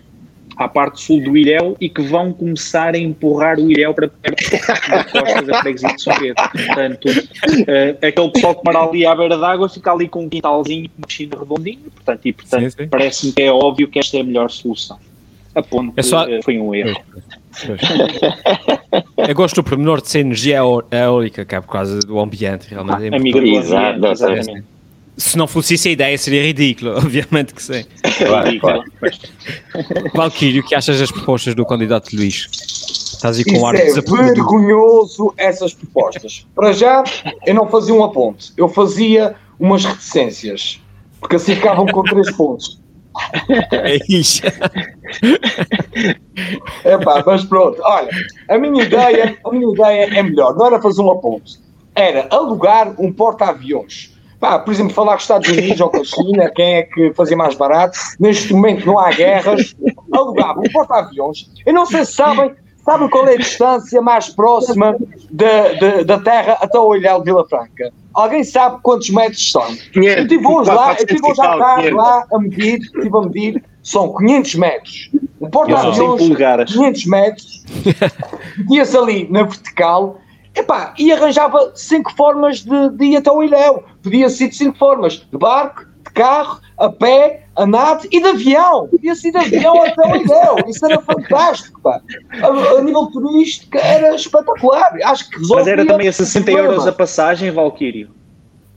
à 0.57 0.67
parte 0.67 1.01
sul 1.01 1.21
do 1.21 1.37
ilhéu, 1.37 1.75
e 1.79 1.89
que 1.89 2.01
vão 2.01 2.33
começar 2.33 2.95
a 2.95 2.97
empurrar 2.97 3.59
o 3.59 3.69
ilhéu 3.69 3.93
para 3.93 4.07
perto 4.07 4.49
da 4.51 5.03
costa 5.03 5.41
da 5.43 5.61
freguesia 5.61 5.93
de 5.93 6.01
São 6.01 6.17
Pedro. 6.17 6.49
Portanto, 6.51 7.05
uh, 7.05 8.07
aquele 8.07 8.29
pessoal 8.31 8.55
que 8.55 8.61
mora 8.65 8.79
ali 8.79 9.05
à 9.05 9.15
beira 9.15 9.37
d'água 9.37 9.69
fica 9.69 9.91
ali 9.91 10.07
com 10.07 10.23
um 10.23 10.29
quintalzinho, 10.29 10.89
piscina 11.05 11.37
redondinho, 11.37 11.91
portanto, 11.91 12.25
e 12.25 12.33
portanto, 12.33 12.75
parece-me 12.89 13.33
que 13.33 13.43
é 13.43 13.51
óbvio 13.51 13.87
que 13.87 13.99
esta 13.99 14.17
é 14.17 14.21
a 14.21 14.23
melhor 14.23 14.49
solução. 14.49 14.97
A 15.55 15.63
ponte 15.63 15.93
é 15.95 16.03
só... 16.03 16.25
foi 16.43 16.59
um 16.59 16.75
erro. 16.75 16.99
Eu 19.17 19.33
gosto 19.33 19.55
do 19.55 19.63
pormenor 19.63 20.01
de 20.01 20.09
ser 20.09 20.19
energia 20.19 20.59
eólica, 20.91 21.45
que 21.45 21.55
é 21.55 21.61
por 21.61 21.71
causa 21.71 21.99
do 22.01 22.19
ambiente, 22.19 22.67
realmente. 22.69 23.13
É 23.13 23.15
Amigo 23.15 23.39
Exato, 23.39 24.05
exatamente. 24.05 24.63
Se 25.17 25.37
não 25.37 25.47
fosse 25.47 25.75
isso 25.75 25.87
a 25.87 25.91
ideia, 25.91 26.17
seria 26.17 26.43
ridículo, 26.43 26.91
obviamente 26.99 27.53
que 27.53 27.63
sim. 27.63 27.85
Claro, 28.17 28.59
claro. 28.59 28.83
Valquírio, 30.13 30.61
o 30.61 30.65
que 30.65 30.75
achas 30.75 30.99
das 30.99 31.09
propostas 31.09 31.55
do 31.55 31.65
candidato 31.65 32.13
Luís? 32.13 32.49
Estás 32.51 33.37
aí 33.37 33.45
com 33.45 33.59
um 33.59 33.65
ar 33.65 33.75
é 33.75 33.89
vergonhoso 33.89 35.33
essas 35.37 35.73
propostas. 35.73 36.45
Para 36.53 36.73
já, 36.73 37.01
eu 37.45 37.55
não 37.55 37.67
fazia 37.69 37.95
uma 37.95 38.11
ponte, 38.11 38.51
eu 38.57 38.67
fazia 38.67 39.35
umas 39.57 39.85
reticências, 39.85 40.81
porque 41.21 41.37
assim 41.37 41.55
ficavam 41.55 41.85
com 41.85 42.03
três 42.03 42.29
pontos. 42.35 42.77
É 43.71 43.97
isso. 44.09 44.41
Epá, 46.83 47.23
mas 47.25 47.45
pronto, 47.45 47.81
olha, 47.83 48.09
a 48.49 48.57
minha 48.57 48.83
ideia, 48.83 49.37
a 49.43 49.51
minha 49.51 49.71
ideia 49.71 50.19
é 50.19 50.23
melhor, 50.23 50.55
não 50.55 50.65
era 50.65 50.81
fazer 50.81 51.01
uma 51.01 51.17
ponte, 51.19 51.59
era 51.95 52.27
alugar 52.29 52.93
um 52.99 53.11
porta-aviões. 53.11 54.13
por 54.39 54.73
exemplo, 54.73 54.93
falar 54.93 55.13
com 55.13 55.17
os 55.17 55.23
Estados 55.23 55.49
Unidos 55.49 55.79
ou 55.79 55.89
com 55.89 56.01
a 56.01 56.03
China, 56.03 56.51
quem 56.53 56.75
é 56.75 56.83
que 56.83 57.13
fazia 57.13 57.37
mais 57.37 57.55
barato? 57.55 57.97
Neste 58.19 58.53
momento 58.53 58.85
não 58.85 58.99
há 58.99 59.11
guerras, 59.11 59.75
alugava 60.11 60.59
um 60.59 60.71
porta-aviões. 60.71 61.49
Eu 61.65 61.73
não 61.73 61.85
sei 61.85 62.05
se 62.05 62.13
sabem, 62.13 62.53
sabem 62.85 63.09
qual 63.09 63.27
é 63.27 63.33
a 63.33 63.37
distância 63.37 64.01
mais 64.01 64.29
próxima 64.29 64.95
da, 65.31 65.73
da, 65.73 66.03
da 66.03 66.19
Terra 66.19 66.57
até 66.61 66.77
o 66.77 66.95
Ilhéu 66.95 67.19
de 67.19 67.25
Vila 67.25 67.45
Franca? 67.47 67.91
Alguém 68.13 68.43
sabe 68.43 68.79
quantos 68.81 69.09
metros 69.09 69.51
são? 69.51 69.65
500, 69.91 69.95
eu 70.05 70.23
estive 70.23 70.47
hoje 70.47 70.71
lá, 70.71 70.89
eu 70.89 70.93
estive 70.93 71.19
hoje 71.25 71.41
à 71.41 71.57
tarde 71.57 71.89
lá 71.89 72.25
a 72.31 72.39
medir, 72.39 72.79
estive 72.79 73.17
a 73.17 73.21
medir, 73.21 73.63
são 73.83 74.15
500 74.15 74.55
metros. 74.55 75.11
O 75.39 75.49
porta-aviões, 75.49 76.21
500 76.71 77.05
metros, 77.07 77.63
metia-se 78.57 78.97
ali 78.97 79.27
na 79.29 79.43
vertical, 79.43 80.21
epá, 80.55 80.93
e 80.97 81.11
arranjava 81.11 81.71
cinco 81.75 82.13
formas 82.15 82.63
de, 82.63 82.89
de 82.91 83.05
ir 83.05 83.17
até 83.17 83.31
o 83.31 83.43
Ilhéu. 83.43 83.83
Podia 84.01 84.29
ser 84.29 84.47
de 84.47 84.55
cinco 84.55 84.77
formas, 84.77 85.25
de 85.29 85.37
barco, 85.37 85.83
de 85.83 85.94
carro, 86.15 86.59
a 86.77 86.89
pé, 86.89 87.43
a 87.55 87.67
nado 87.67 88.07
e 88.11 88.19
de 88.19 88.27
avião. 88.27 88.87
Podia 88.87 89.13
ser 89.13 89.31
de 89.31 89.37
avião 89.37 89.83
até 89.83 90.01
o 90.07 90.15
Ilhéu. 90.15 90.55
Isso 90.67 90.83
era 90.85 90.99
fantástico, 91.01 91.79
pá. 91.81 92.01
A, 92.41 92.47
a, 92.47 92.81
nível 92.81 93.05
turístico 93.07 93.77
era 93.77 94.15
espetacular. 94.15 94.97
Acho 95.03 95.29
que 95.29 95.37
resolvia 95.37 95.63
Mas 95.63 95.67
era 95.67 95.85
também 95.85 96.07
a 96.07 96.13
60 96.13 96.51
euros 96.51 96.87
a 96.87 96.91
passagem, 96.91 97.51
Valquírio? 97.51 98.09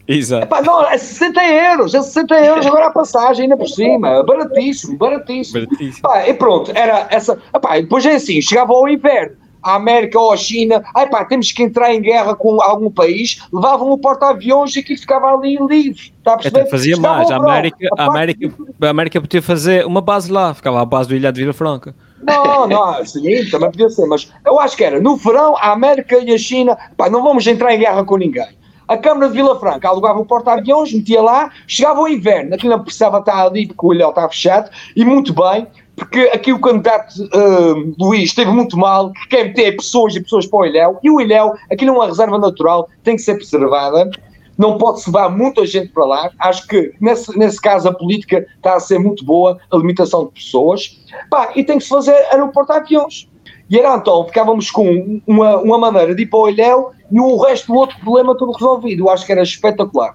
Exato. 0.06 0.44
Epá, 0.44 0.62
não, 0.62 0.86
é 0.86 0.96
60 0.96 1.44
euros, 1.44 1.94
é 1.94 2.00
60 2.00 2.34
euros 2.40 2.66
agora 2.66 2.86
a 2.86 2.90
passagem, 2.90 3.42
ainda 3.42 3.58
por 3.58 3.68
cima, 3.68 4.22
baratíssimo, 4.22 4.96
baratíssimo. 4.96 5.66
Baratíssimo. 5.66 6.02
Pá, 6.02 6.26
e 6.26 6.32
pronto, 6.32 6.72
era 6.74 7.06
essa. 7.10 7.38
Epá, 7.54 7.78
e 7.78 7.82
depois 7.82 8.06
é 8.06 8.14
assim, 8.14 8.40
chegava 8.40 8.72
ao 8.72 8.88
inverno, 8.88 9.36
a 9.62 9.74
América 9.74 10.18
ou 10.18 10.32
a 10.32 10.36
China, 10.36 10.82
ai 10.94 11.08
pá, 11.08 11.24
temos 11.24 11.52
que 11.52 11.62
entrar 11.62 11.94
em 11.94 12.00
guerra 12.00 12.34
com 12.34 12.60
algum 12.62 12.90
país, 12.90 13.42
levavam 13.52 13.90
o 13.90 13.98
porta-aviões 13.98 14.74
e 14.76 14.80
aquilo 14.80 14.98
ficava 14.98 15.32
ali 15.32 15.56
livre. 15.56 16.12
Está 16.18 16.34
a 16.34 16.36
perceber? 16.36 16.60
Até 16.60 16.70
fazia 16.70 16.96
Chegava 16.96 17.16
mais. 17.16 17.30
A 17.30 17.36
América, 17.36 17.88
a, 17.96 18.04
América, 18.04 18.54
a 18.80 18.88
América 18.88 19.20
podia 19.20 19.42
fazer 19.42 19.86
uma 19.86 20.00
base 20.00 20.30
lá, 20.30 20.54
ficava 20.54 20.80
a 20.80 20.84
base 20.84 21.08
do 21.08 21.14
Ilha 21.14 21.32
de 21.32 21.40
Vila 21.40 21.52
Franca. 21.52 21.94
Não, 22.22 22.66
não, 22.66 23.04
sim, 23.04 23.48
também 23.50 23.70
podia 23.70 23.88
ser, 23.88 24.06
mas 24.06 24.30
eu 24.44 24.58
acho 24.58 24.76
que 24.76 24.84
era 24.84 25.00
no 25.00 25.16
verão 25.16 25.56
a 25.56 25.72
América 25.72 26.18
e 26.18 26.32
a 26.32 26.38
China, 26.38 26.76
pá, 26.96 27.08
não 27.08 27.22
vamos 27.22 27.46
entrar 27.46 27.74
em 27.74 27.78
guerra 27.78 28.04
com 28.04 28.16
ninguém. 28.16 28.58
A 28.88 28.96
Câmara 28.96 29.28
de 29.28 29.34
Vila 29.34 29.58
Franca 29.60 29.88
alugava 29.88 30.18
o 30.18 30.24
porta-aviões, 30.24 30.92
metia 30.92 31.20
lá, 31.20 31.50
chegava 31.66 32.00
o 32.00 32.08
inverno, 32.08 32.54
aquilo 32.54 32.72
não 32.74 32.82
precisava 32.82 33.18
estar 33.18 33.46
ali 33.46 33.66
porque 33.66 33.86
o 33.86 33.92
ilhéu 33.92 34.08
estava 34.08 34.28
fechado, 34.30 34.70
e 34.96 35.04
muito 35.04 35.34
bem, 35.34 35.66
porque 35.98 36.20
aqui 36.32 36.52
o 36.52 36.60
candidato 36.60 37.14
ah, 37.32 37.74
Luís 37.98 38.30
esteve 38.30 38.50
muito 38.50 38.76
mal, 38.76 39.12
que 39.12 39.28
quer 39.28 39.44
meter 39.44 39.76
pessoas 39.76 40.14
e 40.14 40.22
pessoas 40.22 40.46
para 40.46 40.60
o 40.60 40.66
ilhéu, 40.66 40.98
e 41.02 41.10
o 41.10 41.20
ilhéu, 41.20 41.54
aquilo 41.70 41.90
é 41.90 41.94
uma 41.94 42.06
reserva 42.06 42.38
natural, 42.38 42.88
tem 43.02 43.16
que 43.16 43.22
ser 43.22 43.34
preservada, 43.34 44.10
não 44.56 44.76
pode-se 44.76 45.08
levar 45.08 45.30
muita 45.30 45.64
gente 45.64 45.92
para 45.92 46.04
lá. 46.04 46.30
Acho 46.40 46.66
que 46.66 46.92
nesse, 47.00 47.38
nesse 47.38 47.60
caso 47.60 47.88
a 47.88 47.94
política 47.94 48.44
está 48.56 48.74
a 48.74 48.80
ser 48.80 48.98
muito 48.98 49.24
boa, 49.24 49.56
a 49.70 49.76
limitação 49.76 50.26
de 50.26 50.32
pessoas. 50.32 51.00
Pá, 51.30 51.52
e 51.54 51.62
tem 51.62 51.78
que 51.78 51.84
se 51.84 51.90
fazer 51.90 52.14
aeroporto 52.32 52.72
de 52.72 52.78
aviões. 52.78 53.28
E 53.70 53.78
era 53.78 53.94
então, 53.94 54.24
ficávamos 54.26 54.70
com 54.70 55.20
uma, 55.26 55.58
uma 55.58 55.78
maneira 55.78 56.14
de 56.14 56.22
ir 56.22 56.26
para 56.26 56.38
o 56.38 56.48
Ilhéu 56.48 56.90
e 57.10 57.20
o 57.20 57.36
resto 57.36 57.68
do 57.68 57.74
outro 57.74 57.98
problema 58.00 58.36
todo 58.36 58.52
resolvido. 58.52 59.04
Eu 59.04 59.10
acho 59.10 59.24
que 59.24 59.30
era 59.30 59.42
espetacular. 59.42 60.14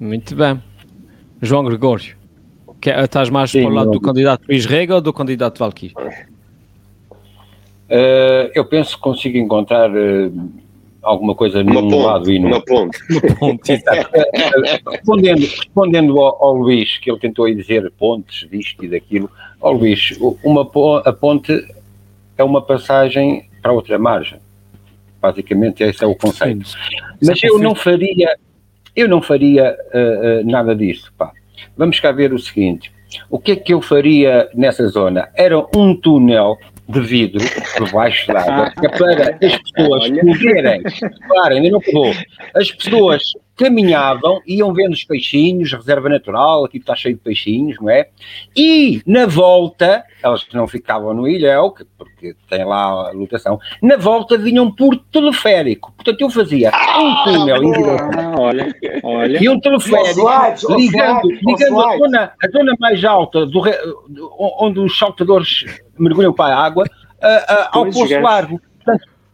Muito 0.00 0.34
bem. 0.34 0.62
João 1.42 1.64
Gregório, 1.64 2.16
que, 2.82 2.90
estás 2.90 3.30
mais 3.30 3.50
Sim, 3.52 3.62
para 3.62 3.70
o 3.70 3.74
lado 3.74 3.90
do 3.92 4.00
candidato 4.00 4.44
Luís 4.48 4.66
Rega 4.66 4.96
ou 4.96 5.00
do 5.00 5.12
candidato 5.12 5.58
Valkyrie? 5.58 5.94
Eh, 7.88 8.50
eu 8.54 8.64
penso 8.64 8.96
que 8.96 9.02
consigo 9.02 9.38
encontrar 9.38 9.88
eh, 9.94 10.30
alguma 11.00 11.34
coisa 11.34 11.62
Uma 11.62 11.80
num 11.80 12.04
lado 12.04 12.24
ponte, 12.24 12.34
e 12.34 12.38
no 12.40 12.46
uma 12.48 12.60
ponte. 12.60 12.98
Ponto. 13.38 13.62
respondendo, 14.90 15.40
respondendo 15.40 16.20
ao, 16.20 16.44
ao 16.44 16.54
Luís, 16.54 16.98
que 16.98 17.08
ele 17.08 17.20
tentou 17.20 17.44
aí 17.44 17.54
dizer 17.54 17.90
pontes, 17.92 18.48
disto 18.50 18.84
e 18.84 18.88
daquilo, 18.88 19.30
ao 19.60 19.74
Luís, 19.74 20.18
uma, 20.42 20.62
a 21.04 21.12
ponte 21.12 21.64
é 22.36 22.42
uma 22.42 22.60
passagem 22.60 23.48
para 23.62 23.72
outra 23.72 23.96
margem. 23.96 24.40
Basicamente, 25.20 25.84
esse 25.84 26.02
é 26.02 26.06
o 26.06 26.16
conceito. 26.16 26.68
Mas 27.24 27.44
eu 27.44 27.60
não 27.60 27.76
faria, 27.76 28.36
eu 28.96 29.08
não 29.08 29.22
faria 29.22 29.76
eh, 29.92 30.40
eh, 30.40 30.42
nada 30.44 30.74
disso, 30.74 31.12
pá. 31.16 31.32
Vamos 31.76 32.00
cá 32.00 32.12
ver 32.12 32.32
o 32.32 32.38
seguinte, 32.38 32.92
o 33.30 33.38
que 33.38 33.52
é 33.52 33.56
que 33.56 33.72
eu 33.74 33.80
faria 33.80 34.48
nessa 34.54 34.86
zona? 34.88 35.28
Era 35.34 35.58
um 35.76 35.94
túnel 35.94 36.56
de 36.88 37.00
vidro 37.00 37.44
por 37.76 37.90
baixo 37.90 38.26
da 38.26 38.40
água, 38.40 38.70
que 38.70 38.86
é 38.86 38.88
para 38.88 39.46
as 39.46 39.56
pessoas 39.56 40.08
poderem, 40.08 40.82
claro, 41.28 41.54
ainda 41.54 41.70
não 41.70 41.78
acabou, 41.78 42.12
as 42.54 42.70
pessoas 42.72 43.22
caminhavam, 43.56 44.40
iam 44.46 44.72
vendo 44.72 44.92
os 44.92 45.04
peixinhos, 45.04 45.72
reserva 45.72 46.08
natural, 46.08 46.64
aqui 46.64 46.78
está 46.78 46.96
cheio 46.96 47.14
de 47.14 47.20
peixinhos, 47.20 47.76
não 47.80 47.90
é? 47.90 48.08
E 48.56 49.02
na 49.06 49.26
volta, 49.26 50.02
elas 50.22 50.46
não 50.52 50.66
ficavam 50.66 51.12
no 51.14 51.28
ilhéu, 51.28 51.70
que- 51.72 51.84
porque 51.98 52.34
tem 52.48 52.64
lá 52.64 53.08
a 53.08 53.12
lotação, 53.12 53.58
na 53.82 53.96
volta 53.96 54.38
vinham 54.38 54.70
por 54.70 54.96
teleférico. 55.12 55.92
Portanto, 55.92 56.20
eu 56.20 56.30
fazia 56.30 56.70
um 56.98 57.24
túnel 57.24 57.62
individual 57.62 57.98
Ah, 58.16 58.34
olha, 58.40 58.74
olha. 59.02 59.42
e 59.42 59.48
um 59.48 59.60
teleférico 59.60 60.24
ligando, 60.76 61.28
ligando 61.30 61.80
a, 61.80 61.96
zona, 61.98 62.32
a 62.42 62.48
zona 62.50 62.74
mais 62.80 63.04
alta 63.04 63.44
do, 63.46 63.62
onde 64.38 64.80
os 64.80 64.98
saltadores 64.98 65.64
mergulham 65.98 66.32
para 66.32 66.54
a 66.56 66.64
água 66.64 66.84
a- 67.20 67.28
a- 67.28 67.70
ao 67.72 67.84
Poço. 67.84 68.18
Largo. 68.20 68.60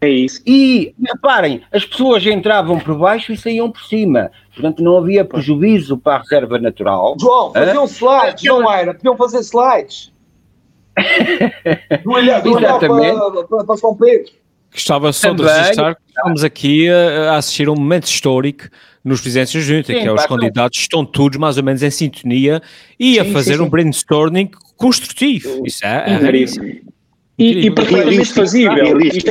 É 0.01 0.09
isso. 0.09 0.41
E 0.47 0.95
reparem, 1.07 1.61
as 1.73 1.85
pessoas 1.85 2.25
entravam 2.25 2.79
por 2.79 2.97
baixo 2.97 3.33
e 3.33 3.37
saíam 3.37 3.71
por 3.71 3.83
cima. 3.83 4.31
Portanto, 4.55 4.83
não 4.83 4.99
havia 4.99 5.25
prejuízo 5.25 5.99
para 5.99 6.17
a 6.17 6.19
reserva 6.21 6.59
natural. 6.59 7.17
João, 7.21 7.53
faziam 7.53 7.85
slides, 7.85 8.45
Aquela- 8.45 8.61
não 8.61 8.73
era? 8.73 8.95
Podiam 8.95 9.17
fazer 9.17 9.41
slides. 9.41 10.13
Do 12.05 12.19
Ilhéu, 12.19 12.43
do 12.43 12.53
para, 12.61 13.45
para, 13.47 13.65
para 13.65 13.77
São 13.77 13.95
Pedro. 13.97 14.33
Gostava 14.73 15.13
só 15.13 15.31
de 15.31 15.39
Também. 15.39 15.55
registrar 15.55 15.95
que 15.95 16.03
estamos 16.09 16.45
aqui 16.45 16.89
a, 16.89 17.33
a 17.33 17.37
assistir 17.37 17.69
a 17.69 17.73
um 17.73 17.77
momento 17.77 18.07
histórico 18.07 18.65
nos 19.05 19.21
presidentes 19.21 19.55
da 19.55 19.61
junta, 19.61 19.93
Sim, 19.93 20.01
que 20.01 20.07
é 20.07 20.13
os 20.13 20.27
candidatos 20.27 20.79
estão 20.79 21.05
todos 21.05 21.39
mais 21.39 21.57
ou 21.57 21.63
menos 21.65 21.83
em 21.83 21.91
sintonia 21.91 22.61
e 22.99 23.19
a 23.19 23.25
Sim, 23.25 23.33
fazer 23.33 23.57
sim, 23.57 23.63
um 23.63 23.69
brainstorming 23.69 24.51
construtivo. 24.77 25.63
Isso 25.65 25.87
é, 25.87 26.05
é 26.11 26.15
Incrível. 26.17 26.65
E, 27.39 27.67
e 27.67 27.71
perfeitamente 27.71 28.35
fazível. 28.35 29.01
Isto, 29.01 29.31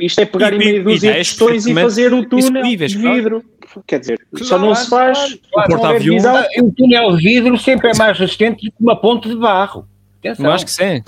isto 0.00 0.20
é 0.20 0.24
pegar 0.24 0.52
em 0.52 0.60
E- 0.60 0.82
de 0.82 0.90
ideias 0.92 1.28
questões 1.28 1.66
e 1.66 1.74
perfeitamente 1.74 1.80
fazer 1.82 2.14
um 2.14 2.24
túnel 2.24 2.50
de 2.50 2.58
execuíveis, 2.58 2.94
claro. 2.96 3.14
vidro. 3.16 3.44
Quer 3.86 4.00
dizer, 4.00 4.18
só 4.38 4.56
Claro, 4.56 4.66
não 4.66 4.74
se 4.74 4.88
faz 4.88 5.18
claro, 5.52 5.74
a 5.74 5.76
porta-aviões. 5.78 6.22
Um 6.62 6.70
túnel 6.70 7.16
de 7.16 7.22
vidro 7.22 7.58
sempre 7.58 7.90
é 7.90 7.92
mais 7.96 8.18
resistente 8.18 8.64
do 8.66 8.72
que 8.72 8.76
uma 8.80 8.96
ponte 8.96 9.28
de 9.28 9.36
barro. 9.36 9.86
Atenção. 10.20 10.46
Eu 10.46 10.52
acho 10.52 10.64
que 10.64 10.70
sim. 10.72 10.82
É 10.84 11.02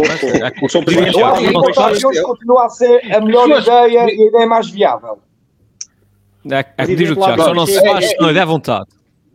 O 0.63 0.67
o 0.67 1.63
porta-aviões 1.63 2.21
continua 2.23 2.67
a 2.67 2.69
ser 2.69 3.15
a 3.15 3.21
melhor 3.21 3.49
ideia 3.49 3.89
e 4.15 4.23
a 4.23 4.27
ideia 4.29 4.47
mais 4.47 4.71
viável. 4.71 5.19
É, 6.51 6.65
é 6.79 6.87
que 6.87 6.97
diz 6.97 7.11
o 7.11 7.17
Tiago, 7.17 7.43
só 7.43 7.55
não 7.55 7.67
se 7.67 7.75
Lavrov. 7.77 7.93
faz 7.95 8.09
se 8.11 8.17
não 8.19 8.29
lhe 8.29 8.35
der 8.35 8.47
vontade. 8.47 8.87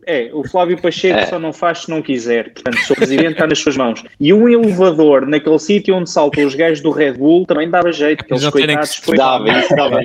É, 0.07 0.29
o 0.33 0.47
Flávio 0.47 0.79
Pacheco 0.79 1.17
É. 1.19 1.25
só 1.25 1.39
não 1.39 1.51
faz 1.51 1.79
se 1.83 1.89
não 1.89 2.01
quiser. 2.01 2.53
Portanto, 2.53 2.77
o. 2.91 2.95
Presidente 2.95 3.31
está 3.31 3.47
nas 3.47 3.57
suas 3.59 3.75
mãos. 3.75 4.03
E 4.19 4.31
um 4.31 4.47
elevador 4.47 5.25
naquele 5.25 5.57
sítio 5.57 5.95
onde 5.95 6.09
saltam 6.09 6.45
os 6.45 6.53
gajos 6.53 6.81
do 6.81 6.91
Red 6.91 7.13
Bull 7.13 7.45
também 7.45 7.69
dava 7.69 7.91
jeito. 7.91 8.21
Aqueles 8.21 8.43
não 8.43 8.51
terem 8.51 8.67
que 8.67 8.73
coitados 8.75 8.89
se 8.91 8.99
depois- 9.01 9.17
Dava, 9.17 9.49
isso 9.59 9.75
dava. 9.75 9.99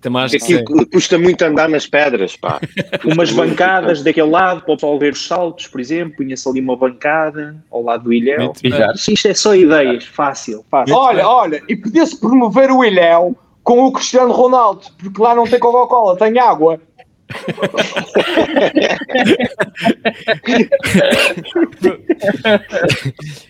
Também 0.00 0.22
acho 0.22 0.32
que 0.34 0.40
sim. 0.40 0.54
Aquilo 0.56 0.86
custa 0.86 1.18
muito 1.18 1.42
andar 1.42 1.68
nas 1.68 1.86
pedras, 1.86 2.34
pá. 2.36 2.60
Umas 3.04 3.30
bancadas 3.30 4.02
daquele 4.02 4.30
lado 4.30 4.62
para 4.62 4.72
o 4.72 4.76
pessoal 4.76 4.98
ver 4.98 5.12
os 5.12 5.26
saltos, 5.26 5.66
por 5.66 5.80
exemplo. 5.80 6.16
Punha-se 6.16 6.48
ali 6.48 6.60
uma 6.60 6.76
bancada 6.76 7.54
ao 7.70 7.82
lado 7.82 8.04
do 8.04 8.12
Ilhéu. 8.12 8.52
Isto 8.94 9.28
é 9.28 9.34
só 9.34 9.54
ideias, 9.54 10.04
fácil, 10.04 10.64
fácil. 10.70 10.94
Olha, 10.96 11.28
olha, 11.28 11.62
e 11.68 11.76
podia-se 11.76 12.18
promover 12.18 12.70
o 12.70 12.82
Ilhéu 12.84 13.36
com 13.62 13.84
o 13.84 13.92
Cristiano 13.92 14.32
Ronaldo, 14.32 14.82
porque 14.98 15.22
lá 15.22 15.36
não 15.36 15.44
tem 15.44 15.58
Coca-Cola, 15.58 16.16
tem 16.16 16.36
água. 16.38 16.80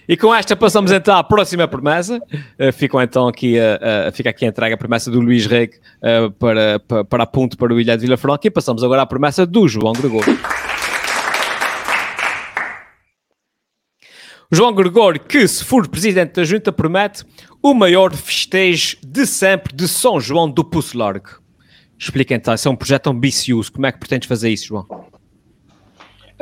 E 0.09 0.17
com 0.17 0.35
esta 0.35 0.57
passamos 0.57 0.91
então 0.93 1.15
à 1.17 1.23
próxima 1.23 1.69
promessa. 1.69 2.19
Uh, 2.59 2.73
ficam 2.73 3.01
então 3.01 3.29
aqui, 3.29 3.57
uh, 3.59 4.09
uh, 4.09 4.13
fica 4.13 4.31
aqui 4.31 4.45
a 4.45 4.49
entrega 4.49 4.75
a 4.75 4.79
promessa 4.79 5.11
do 5.11 5.21
Luís 5.21 5.47
Reg 5.47 5.75
uh, 5.75 6.31
para, 6.33 6.81
para, 6.81 7.05
para 7.05 7.23
a 7.25 7.27
ponte 7.27 7.57
para 7.57 7.73
o 7.73 7.81
Ilha 7.81 7.97
de 7.97 8.03
Vila 8.03 8.17
Franca 8.17 8.47
e 8.47 8.51
passamos 8.51 8.83
agora 8.85 9.03
à 9.03 9.07
promessa 9.07 9.47
do 9.47 9.69
João 9.69 9.93
Gregório. 9.93 10.39
João 14.55 14.75
Gregório, 14.75 15.19
que 15.19 15.49
se 15.49 15.65
for 15.65 15.89
presidente 15.89 16.35
da 16.35 16.45
junta, 16.45 16.71
promete 16.71 17.25
o 17.63 17.73
maior 17.73 18.15
festejo 18.15 18.99
de 19.03 19.25
sempre 19.27 19.75
de 19.75 19.89
São 19.89 20.21
João 20.21 20.51
do 20.51 20.63
Poço 20.63 20.99
Largo. 20.99 21.42
Explica 22.03 22.35
então, 22.35 22.53
isso 22.53 22.67
é 22.67 22.71
um 22.71 22.75
projeto 22.75 23.09
ambicioso. 23.09 23.71
Como 23.71 23.87
é 23.87 23.93
que 23.93 23.99
pretendes 24.01 24.27
fazer 24.27 24.51
isso, 24.51 24.67
João? 24.67 24.85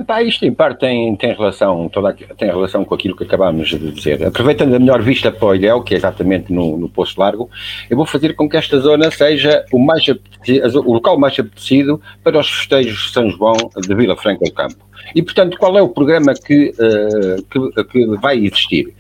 Epá, 0.00 0.22
isto 0.22 0.46
em 0.46 0.52
parte 0.52 0.80
tem, 0.80 1.14
tem, 1.16 1.34
relação, 1.34 1.86
toda, 1.90 2.14
tem 2.14 2.48
relação 2.48 2.86
com 2.86 2.94
aquilo 2.94 3.14
que 3.14 3.24
acabámos 3.24 3.68
de 3.68 3.92
dizer. 3.92 4.24
Aproveitando 4.24 4.74
a 4.74 4.78
melhor 4.78 5.02
vista 5.02 5.30
para 5.30 5.48
o 5.48 5.54
Ilhéu, 5.54 5.82
que 5.82 5.92
é 5.92 5.98
exatamente 5.98 6.50
no, 6.50 6.78
no 6.78 6.88
Poço 6.88 7.20
Largo, 7.20 7.50
eu 7.90 7.98
vou 7.98 8.06
fazer 8.06 8.34
com 8.34 8.48
que 8.48 8.56
esta 8.56 8.78
zona 8.78 9.10
seja 9.10 9.62
o, 9.70 9.78
mais 9.78 10.06
o 10.08 10.92
local 10.92 11.18
mais 11.18 11.38
apetecido 11.38 12.00
para 12.24 12.38
os 12.38 12.50
festejos 12.50 13.08
de 13.08 13.12
São 13.12 13.28
João 13.30 13.56
de 13.76 13.94
Vila 13.94 14.16
Franca 14.16 14.42
do 14.44 14.52
Campo. 14.52 14.90
E, 15.14 15.22
portanto, 15.22 15.58
qual 15.58 15.76
é 15.76 15.82
o 15.82 15.88
programa 15.88 16.32
que, 16.34 16.72
eh, 16.78 17.36
que, 17.50 17.84
que 17.84 18.06
vai 18.18 18.38
existir? 18.38 18.94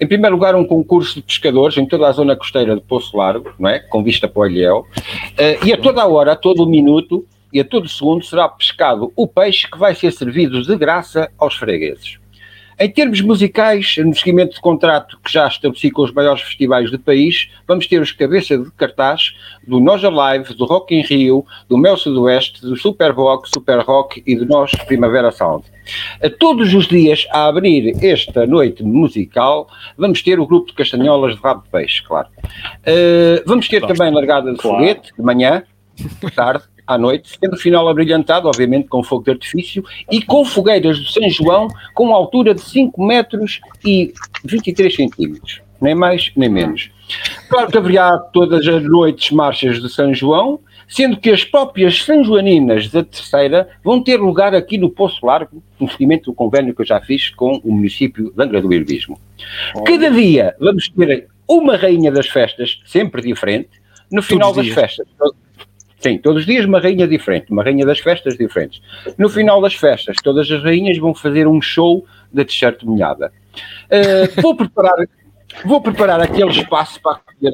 Em 0.00 0.06
primeiro 0.06 0.34
lugar, 0.34 0.54
um 0.54 0.64
concurso 0.64 1.16
de 1.16 1.22
pescadores 1.22 1.76
em 1.76 1.86
toda 1.86 2.08
a 2.08 2.12
zona 2.12 2.34
costeira 2.34 2.74
de 2.74 2.80
Poço 2.82 3.16
Largo, 3.16 3.52
não 3.58 3.68
é? 3.68 3.78
com 3.78 4.02
vista 4.02 4.26
para 4.26 4.42
o 4.42 4.46
Ilhéu, 4.46 4.86
eh, 5.38 5.58
e 5.64 5.72
a 5.72 5.76
toda 5.76 6.02
a 6.02 6.06
hora, 6.06 6.32
a 6.32 6.36
todo 6.36 6.64
o 6.64 6.66
minuto, 6.66 7.24
e 7.52 7.60
a 7.60 7.64
todo 7.64 7.88
segundo 7.88 8.24
será 8.24 8.48
pescado 8.48 9.12
o 9.14 9.26
peixe 9.26 9.70
que 9.70 9.78
vai 9.78 9.94
ser 9.94 10.12
servido 10.12 10.62
de 10.62 10.76
graça 10.76 11.30
aos 11.38 11.54
fregueses. 11.54 12.18
Em 12.80 12.90
termos 12.90 13.20
musicais, 13.20 13.96
no 13.98 14.14
seguimento 14.14 14.54
de 14.54 14.60
contrato 14.60 15.18
que 15.22 15.30
já 15.30 15.46
estabeleci 15.46 15.90
com 15.90 16.02
os 16.02 16.12
maiores 16.12 16.42
festivais 16.42 16.90
do 16.90 16.98
país, 16.98 17.48
vamos 17.68 17.86
ter 17.86 18.00
os 18.00 18.10
cabeça 18.12 18.56
de 18.58 18.70
cartaz 18.72 19.34
do 19.64 19.78
Nós 19.78 20.02
Alive, 20.02 20.54
do 20.54 20.64
Rock 20.64 20.94
in 20.94 21.02
Rio, 21.02 21.44
do 21.68 21.76
Mel 21.76 21.96
Sudoeste, 21.96 22.62
do 22.62 22.74
Super 22.76 23.12
Rock, 23.12 23.48
Super 23.50 23.80
Rock 23.80 24.22
e 24.26 24.34
do 24.34 24.46
Nós 24.46 24.72
Primavera 24.86 25.30
Sound. 25.30 25.64
A 26.22 26.30
todos 26.30 26.72
os 26.74 26.88
dias, 26.88 27.26
a 27.30 27.46
abrir 27.46 27.94
esta 28.04 28.46
noite 28.46 28.82
musical, 28.82 29.68
vamos 29.96 30.22
ter 30.22 30.40
o 30.40 30.46
grupo 30.46 30.68
de 30.68 30.72
castanholas 30.72 31.36
de 31.36 31.42
rabo 31.42 31.62
de 31.62 31.68
peixe, 31.68 32.02
claro. 32.02 32.28
Uh, 32.44 33.42
vamos 33.46 33.68
ter 33.68 33.86
também 33.86 34.12
largada 34.12 34.50
de 34.50 34.58
Claro. 34.58 34.78
foguete, 34.78 35.12
de 35.16 35.22
manhã, 35.22 35.62
de 35.94 36.30
tarde, 36.32 36.64
à 36.86 36.98
noite, 36.98 37.38
sendo 37.40 37.54
o 37.54 37.58
final 37.58 37.88
abrilhantado, 37.88 38.48
obviamente, 38.48 38.88
com 38.88 39.02
fogo 39.02 39.24
de 39.24 39.30
artifício 39.30 39.84
e 40.10 40.22
com 40.22 40.44
fogueiras 40.44 40.98
do 40.98 41.06
São 41.06 41.28
João 41.30 41.68
com 41.94 42.14
altura 42.14 42.54
de 42.54 42.60
5 42.60 43.02
metros 43.04 43.60
e 43.84 44.12
23 44.44 44.94
centímetros, 44.94 45.60
nem 45.80 45.94
mais 45.94 46.32
nem 46.36 46.48
menos. 46.48 46.90
Claro 47.48 47.70
que 47.70 47.78
haverá 47.78 48.18
todas 48.18 48.66
as 48.66 48.82
noites 48.82 49.30
marchas 49.30 49.80
de 49.80 49.88
São 49.88 50.14
João, 50.14 50.58
sendo 50.88 51.16
que 51.16 51.30
as 51.30 51.44
próprias 51.44 52.02
São 52.02 52.24
Joaninas 52.24 52.88
da 52.88 53.02
Terceira 53.02 53.68
vão 53.84 54.02
ter 54.02 54.18
lugar 54.18 54.54
aqui 54.54 54.78
no 54.78 54.90
Poço 54.90 55.24
Largo, 55.24 55.62
no 55.78 55.90
seguimento 55.90 56.30
do 56.30 56.34
convênio 56.34 56.74
que 56.74 56.82
eu 56.82 56.86
já 56.86 57.00
fiz 57.00 57.30
com 57.30 57.60
o 57.64 57.72
município 57.72 58.32
de 58.32 58.42
Angra 58.42 58.60
do 58.60 58.72
Herbismo. 58.72 59.18
Cada 59.84 60.10
dia 60.10 60.54
vamos 60.58 60.88
ter 60.88 61.28
uma 61.48 61.76
rainha 61.76 62.10
das 62.10 62.28
festas, 62.28 62.80
sempre 62.86 63.22
diferente, 63.22 63.70
no 64.10 64.22
final 64.22 64.52
das 64.52 64.68
festas. 64.68 65.06
Sim, 66.02 66.18
todos 66.18 66.40
os 66.40 66.46
dias 66.46 66.64
uma 66.64 66.80
rainha 66.80 67.06
diferente, 67.06 67.52
uma 67.52 67.62
rainha 67.62 67.86
das 67.86 68.00
festas 68.00 68.36
diferentes. 68.36 68.82
No 69.16 69.28
final 69.28 69.60
das 69.60 69.74
festas, 69.74 70.16
todas 70.22 70.50
as 70.50 70.62
rainhas 70.62 70.98
vão 70.98 71.14
fazer 71.14 71.46
um 71.46 71.62
show 71.62 72.04
da 72.32 72.44
t-shirt 72.44 72.82
molhada. 72.82 73.32
Uh, 73.86 74.42
vou 74.42 74.56
preparar 74.56 74.96
vou 75.64 75.82
preparar 75.82 76.20
aquele 76.20 76.50
espaço 76.50 77.00
para 77.00 77.18
acolher 77.18 77.52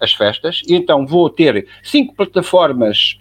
as 0.00 0.12
festas 0.12 0.62
e 0.66 0.74
então 0.74 1.04
vou 1.06 1.28
ter 1.28 1.66
cinco 1.82 2.14
plataformas 2.14 3.18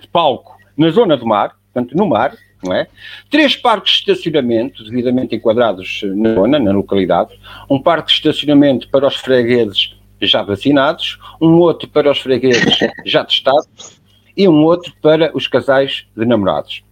de 0.00 0.08
palco 0.08 0.56
na 0.76 0.88
zona 0.88 1.16
do 1.16 1.26
mar, 1.26 1.54
portanto 1.72 1.94
no 1.94 2.08
mar, 2.08 2.34
não 2.64 2.74
é? 2.74 2.88
Três 3.30 3.54
parques 3.54 3.92
de 3.92 4.10
estacionamento 4.10 4.82
devidamente 4.82 5.36
enquadrados 5.36 6.00
na 6.02 6.34
zona, 6.34 6.58
na 6.58 6.72
localidade, 6.72 7.38
um 7.68 7.80
parque 7.80 8.08
de 8.08 8.14
estacionamento 8.14 8.88
para 8.88 9.06
os 9.06 9.16
fregueses 9.16 9.94
já 10.20 10.42
vacinados, 10.42 11.18
um 11.40 11.58
outro 11.58 11.88
para 11.88 12.10
os 12.10 12.18
fregueses 12.18 12.78
já 13.04 13.22
testados 13.22 13.97
e 14.38 14.48
um 14.48 14.64
outro 14.64 14.92
para 15.02 15.36
os 15.36 15.48
casais 15.48 16.06
de 16.16 16.24
namorados. 16.24 16.84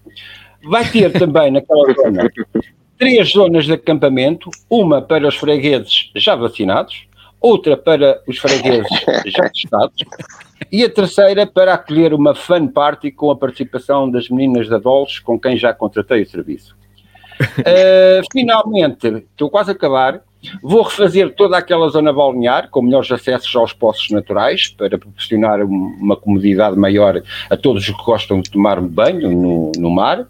Vai 0.65 0.85
ter 0.91 1.13
também 1.17 1.53
naquela 1.53 1.95
zona 1.95 2.29
três 2.99 3.31
zonas 3.31 3.67
de 3.67 3.75
acampamento, 3.75 4.51
uma 4.69 5.01
para 5.01 5.29
os 5.29 5.37
fregueses 5.37 6.11
já 6.17 6.35
vacinados, 6.35 7.07
outra 7.41 7.77
para 7.77 8.21
os 8.27 8.39
fregueses 8.39 8.89
já 9.27 9.49
testados 9.53 10.05
e 10.73 10.83
a 10.83 10.91
terceira 10.91 11.47
para 11.47 11.75
acolher 11.75 12.13
uma 12.15 12.35
fan 12.35 12.67
party 12.67 13.11
com 13.13 13.31
a 13.31 13.37
participação 13.37 14.11
das 14.11 14.29
meninas 14.29 14.69
da 14.69 14.79
Dolce 14.79 15.23
com 15.23 15.39
quem 15.39 15.57
já 15.57 15.73
contratei 15.73 16.23
o 16.23 16.29
serviço. 16.29 16.75
Uh, 17.41 18.25
finalmente, 18.33 19.07
estou 19.07 19.51
quase 19.51 19.71
a 19.71 19.75
acabar, 19.75 20.23
Vou 20.63 20.83
refazer 20.83 21.35
toda 21.35 21.57
aquela 21.57 21.89
zona 21.89 22.13
balnear, 22.13 22.69
com 22.71 22.83
melhores 22.83 23.11
acessos 23.11 23.55
aos 23.57 23.73
poços 23.73 24.11
naturais, 24.11 24.69
para 24.69 24.99
proporcionar 24.99 25.63
uma 25.63 26.17
comodidade 26.17 26.77
maior 26.77 27.23
a 27.51 27.57
todos 27.57 27.89
os 27.89 27.95
que 27.95 28.05
gostam 28.05 28.41
de 28.41 28.51
tomar 28.51 28.81
banho 28.81 29.31
no, 29.31 29.73
no 29.77 29.91
mar. 29.91 30.27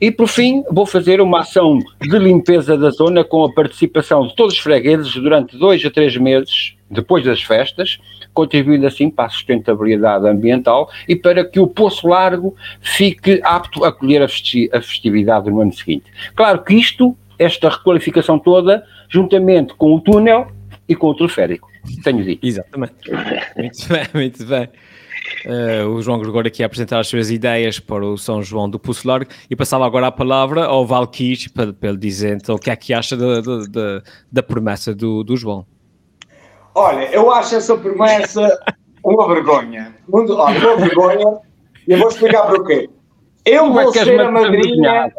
E, 0.00 0.10
por 0.10 0.28
fim, 0.28 0.62
vou 0.70 0.86
fazer 0.86 1.20
uma 1.20 1.40
ação 1.40 1.78
de 2.00 2.18
limpeza 2.18 2.76
da 2.76 2.90
zona 2.90 3.24
com 3.24 3.44
a 3.44 3.52
participação 3.52 4.26
de 4.26 4.34
todos 4.34 4.54
os 4.54 4.60
fregueses 4.60 5.14
durante 5.14 5.56
dois 5.56 5.84
a 5.84 5.90
três 5.90 6.16
meses 6.16 6.74
depois 6.90 7.24
das 7.24 7.42
festas, 7.42 7.98
contribuindo 8.32 8.86
assim 8.86 9.08
para 9.10 9.26
a 9.26 9.28
sustentabilidade 9.30 10.26
ambiental 10.26 10.90
e 11.08 11.16
para 11.16 11.44
que 11.44 11.58
o 11.58 11.66
Poço 11.66 12.08
Largo 12.08 12.54
fique 12.80 13.40
apto 13.42 13.84
a 13.84 13.88
acolher 13.88 14.22
a 14.22 14.80
festividade 14.80 15.50
no 15.50 15.60
ano 15.60 15.72
seguinte. 15.72 16.04
Claro 16.34 16.62
que 16.62 16.74
isto, 16.74 17.16
esta 17.38 17.68
requalificação 17.68 18.38
toda, 18.38 18.84
juntamente 19.14 19.74
com 19.74 19.94
o 19.94 20.00
túnel 20.00 20.48
e 20.88 20.96
com 20.96 21.06
o 21.06 21.14
teleférico. 21.14 21.68
Tenho 22.02 22.24
dito. 22.24 22.44
Exatamente. 22.44 22.94
muito 23.56 23.86
bem, 23.88 24.06
muito 24.12 24.44
bem. 24.44 24.68
Uh, 25.46 25.88
o 25.90 26.02
João 26.02 26.18
Gregório 26.18 26.48
aqui 26.48 26.64
a 26.64 26.66
apresentar 26.66 26.98
as 26.98 27.06
suas 27.06 27.30
ideias 27.30 27.78
para 27.78 28.04
o 28.04 28.18
São 28.18 28.42
João 28.42 28.68
do 28.68 28.78
Pulso 28.78 29.06
Largo 29.06 29.30
e 29.48 29.54
passava 29.54 29.86
agora 29.86 30.08
a 30.08 30.12
palavra 30.12 30.64
ao 30.64 30.84
Valquis 30.84 31.46
para, 31.46 31.72
para 31.72 31.90
ele 31.90 31.98
dizer 31.98 32.34
então, 32.34 32.56
o 32.56 32.58
que 32.58 32.70
é 32.70 32.76
que 32.76 32.92
acha 32.92 33.16
da, 33.16 33.40
da, 33.40 34.02
da 34.32 34.42
promessa 34.42 34.92
do, 34.94 35.22
do 35.22 35.36
João. 35.36 35.64
Olha, 36.74 37.04
eu 37.12 37.30
acho 37.30 37.54
essa 37.54 37.76
promessa 37.76 38.58
uma 39.04 39.28
vergonha. 39.28 39.94
Muito, 40.08 40.34
olha, 40.34 40.58
uma 40.58 40.76
vergonha. 40.76 41.38
E 41.86 41.92
eu 41.92 41.98
vou 41.98 42.08
explicar 42.08 42.46
porquê. 42.48 42.90
Eu 43.44 43.64
Como 43.64 43.80
é 43.80 43.84
vou 43.84 43.94
é 43.94 44.04
ser 44.04 44.20
a 44.20 44.30
madrinha. 44.30 45.12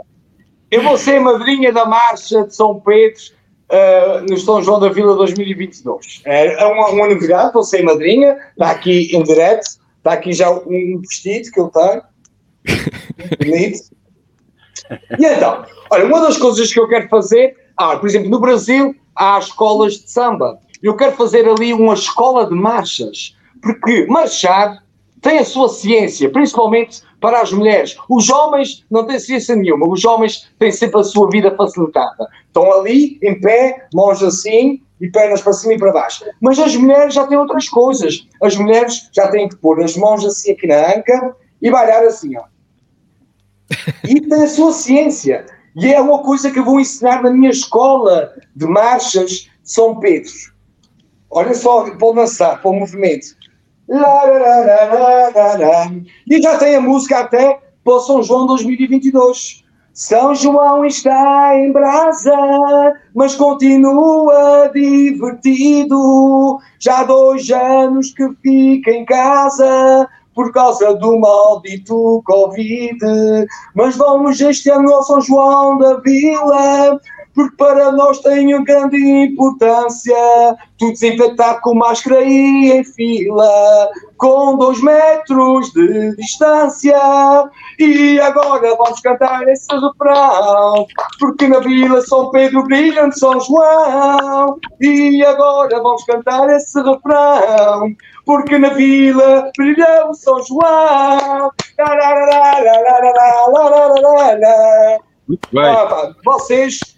Eu 0.70 0.84
vou 0.84 0.98
ser 0.98 1.18
a 1.18 1.22
madrinha 1.22 1.72
da 1.72 1.86
marcha 1.86 2.44
de 2.44 2.54
São 2.54 2.80
Pedro 2.80 3.22
uh, 3.70 4.26
no 4.30 4.38
São 4.38 4.62
João 4.62 4.80
da 4.80 4.90
Vila 4.90 5.16
2022. 5.16 6.22
É, 6.26 6.62
é 6.62 6.66
uma, 6.66 6.90
uma 6.90 7.08
novidade, 7.08 7.54
vou 7.54 7.64
ser 7.64 7.84
madrinha, 7.84 8.38
está 8.52 8.72
aqui 8.72 9.16
em 9.16 9.24
direto, 9.24 9.66
está 9.98 10.14
aqui 10.14 10.34
já 10.34 10.52
um 10.52 11.00
vestido 11.02 11.52
que 11.52 11.60
eu 11.60 11.70
tenho, 11.70 12.02
bonito. 13.40 13.96
E 15.20 15.26
então, 15.26 15.66
olha, 15.90 16.06
uma 16.06 16.22
das 16.22 16.38
coisas 16.38 16.72
que 16.72 16.80
eu 16.80 16.88
quero 16.88 17.08
fazer, 17.10 17.56
ah, 17.78 17.98
por 17.98 18.08
exemplo, 18.08 18.30
no 18.30 18.40
Brasil 18.40 18.96
há 19.16 19.40
escolas 19.40 19.94
de 19.94 20.12
samba. 20.12 20.60
Eu 20.84 20.96
quero 20.96 21.14
fazer 21.14 21.48
ali 21.48 21.74
uma 21.74 21.94
escola 21.94 22.46
de 22.46 22.54
marchas, 22.54 23.36
porque 23.62 24.06
marchar 24.06 24.84
tem 25.22 25.40
a 25.40 25.46
sua 25.46 25.70
ciência, 25.70 26.30
principalmente 26.30 27.02
para 27.26 27.42
as 27.42 27.52
mulheres. 27.52 27.98
Os 28.08 28.30
homens 28.30 28.86
não 28.92 29.04
têm 29.04 29.20
ciência 29.20 29.56
nenhuma, 29.56 29.90
os 29.90 30.06
homens 30.06 30.48
têm 30.60 30.72
sempre 30.72 31.00
a 31.00 31.04
sua 31.04 31.28
vida 31.28 31.56
facilitada. 31.56 32.28
Estão 32.46 32.72
ali, 32.72 33.18
em 33.24 33.42
pé, 33.42 33.88
mãos 33.92 34.22
assim 34.22 34.80
e 35.02 35.10
pernas 35.10 35.42
para 35.42 35.54
cima 35.54 35.74
e 35.74 35.80
para 35.80 35.92
baixo. 35.92 36.24
Mas 36.40 36.60
as 36.60 36.76
mulheres 36.76 37.16
já 37.16 37.26
têm 37.26 37.36
outras 37.36 37.68
coisas. 37.68 38.28
As 38.44 38.56
mulheres 38.56 39.10
já 39.12 39.28
têm 39.30 39.50
que 39.50 39.56
pôr 39.56 39.84
as 39.84 39.98
mãos 39.98 40.24
assim 40.24 40.52
aqui 40.52 40.68
na 40.68 40.96
anca 40.96 41.36
e 41.60 41.72
bailar 41.72 42.04
assim, 42.04 42.38
ó. 42.38 42.44
E 44.08 44.22
tem 44.22 44.44
a 44.44 44.48
sua 44.48 44.72
ciência. 44.72 45.48
E 45.76 45.92
é 45.92 46.00
uma 46.00 46.20
coisa 46.20 46.52
que 46.52 46.60
eu 46.60 46.64
vou 46.64 46.80
ensinar 46.80 47.24
na 47.24 47.32
minha 47.32 47.50
escola 47.50 48.36
de 48.56 48.68
marchas 48.68 49.32
de 49.32 49.50
São 49.64 50.00
Pedro. 50.00 50.32
Olha 51.32 51.56
só, 51.56 51.92
vou 51.98 52.14
dançar, 52.14 52.62
para 52.62 52.70
o 52.70 52.76
movimento. 52.76 53.36
E 56.28 56.42
já 56.42 56.58
tem 56.58 56.76
a 56.76 56.82
música 56.82 57.20
até 57.20 57.60
para 57.84 58.00
São 58.00 58.24
João 58.24 58.48
2022. 58.48 59.64
São 59.94 60.36
João 60.36 60.84
está 60.84 61.58
em 61.58 61.72
brasa, 61.72 62.36
mas 63.14 63.36
continua 63.36 64.70
divertido. 64.74 66.60
Já 66.80 67.00
há 67.00 67.04
dois 67.04 67.50
anos 67.50 68.12
que 68.12 68.28
fica 68.42 68.92
em 68.92 69.06
casa 69.06 70.10
por 70.34 70.52
causa 70.52 70.94
do 70.96 71.18
maldito 71.18 72.22
Covid. 72.26 72.98
Mas 73.74 73.96
vamos 73.96 74.42
este 74.42 74.70
ano 74.70 74.92
ao 74.92 75.04
São 75.04 75.22
João 75.22 75.78
da 75.78 75.96
Vila 76.02 77.00
porque 77.36 77.56
para 77.58 77.92
nós 77.92 78.20
tem 78.20 78.64
grande 78.64 78.98
importância. 78.98 80.16
Tudo 80.78 80.94
desinfetado 80.94 81.62
com 81.62 81.76
máscara 81.76 82.22
e 82.22 82.72
em 82.72 82.84
fila, 82.84 83.90
com 84.18 84.58
dois 84.58 84.82
metros 84.82 85.72
de 85.74 86.16
distância. 86.16 86.98
E 87.78 88.20
agora 88.22 88.76
vamos 88.76 89.00
cantar 89.02 89.48
esse 89.48 89.68
refrão, 89.74 90.86
porque 91.20 91.48
na 91.48 91.60
Vila 91.60 92.02
São 92.02 92.30
Pedro 92.32 92.64
brilha 92.64 93.12
São 93.12 93.40
João. 93.42 94.58
E 94.82 95.24
agora 95.26 95.82
vamos 95.82 96.04
cantar 96.06 96.50
esse 96.50 96.82
refrão, 96.82 97.96
porque 98.26 98.58
na 98.58 98.70
Vila 98.70 99.52
brilha 99.58 100.08
o 100.10 100.14
São 100.14 100.42
João. 100.44 101.52
Muito 105.28 105.50
bem. 105.52 105.66
Ah, 105.66 106.14
vocês 106.24 106.95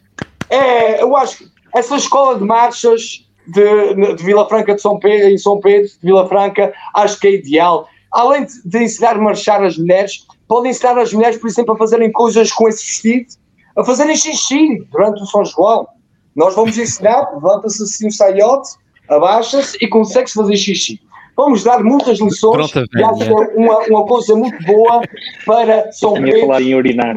é, 0.49 1.01
eu 1.01 1.15
acho 1.15 1.37
que 1.37 1.51
essa 1.73 1.95
escola 1.95 2.37
de 2.37 2.43
marchas 2.43 3.25
de, 3.47 4.15
de 4.15 4.23
Vila 4.23 4.47
Franca 4.47 4.75
de 4.75 4.81
São 4.81 4.99
Pedro, 4.99 5.29
em 5.29 5.37
São 5.37 5.59
Pedro, 5.59 5.87
de 5.87 5.99
Vila 6.01 6.27
Franca, 6.27 6.73
acho 6.93 7.19
que 7.19 7.27
é 7.27 7.33
ideal. 7.35 7.87
Além 8.11 8.45
de, 8.45 8.53
de 8.65 8.83
ensinar 8.83 9.15
a 9.15 9.19
marchar 9.19 9.63
as 9.63 9.77
mulheres, 9.77 10.25
podem 10.47 10.71
ensinar 10.71 10.97
as 10.97 11.13
mulheres, 11.13 11.37
por 11.37 11.47
exemplo, 11.47 11.73
a 11.73 11.77
fazerem 11.77 12.11
coisas 12.11 12.51
com 12.51 12.67
esse 12.67 12.85
vestido, 12.85 13.27
a 13.75 13.83
fazerem 13.83 14.15
xixi 14.15 14.79
durante 14.91 15.21
o 15.21 15.25
São 15.25 15.45
João. 15.45 15.87
Nós 16.35 16.55
vamos 16.55 16.77
ensinar, 16.77 17.29
levanta-se 17.33 17.83
assim 17.83 18.07
um 18.07 18.11
saiote, 18.11 18.69
abaixa-se 19.09 19.77
e 19.81 19.87
consegue-se 19.87 20.35
fazer 20.35 20.55
xixi. 20.55 21.01
Vamos 21.37 21.63
dar 21.63 21.83
muitas 21.83 22.19
lições 22.19 22.71
Pronto, 22.71 22.89
e 22.97 23.03
acho 23.03 23.17
que 23.23 23.29
é 23.29 23.31
uma, 23.55 23.77
uma 23.85 24.05
coisa 24.05 24.35
muito 24.35 24.57
boa 24.65 25.01
para 25.45 25.91
São 25.91 26.15
Pedro. 26.15 26.41
falar 26.41 26.61
em 26.63 26.73
urinar. 26.73 27.15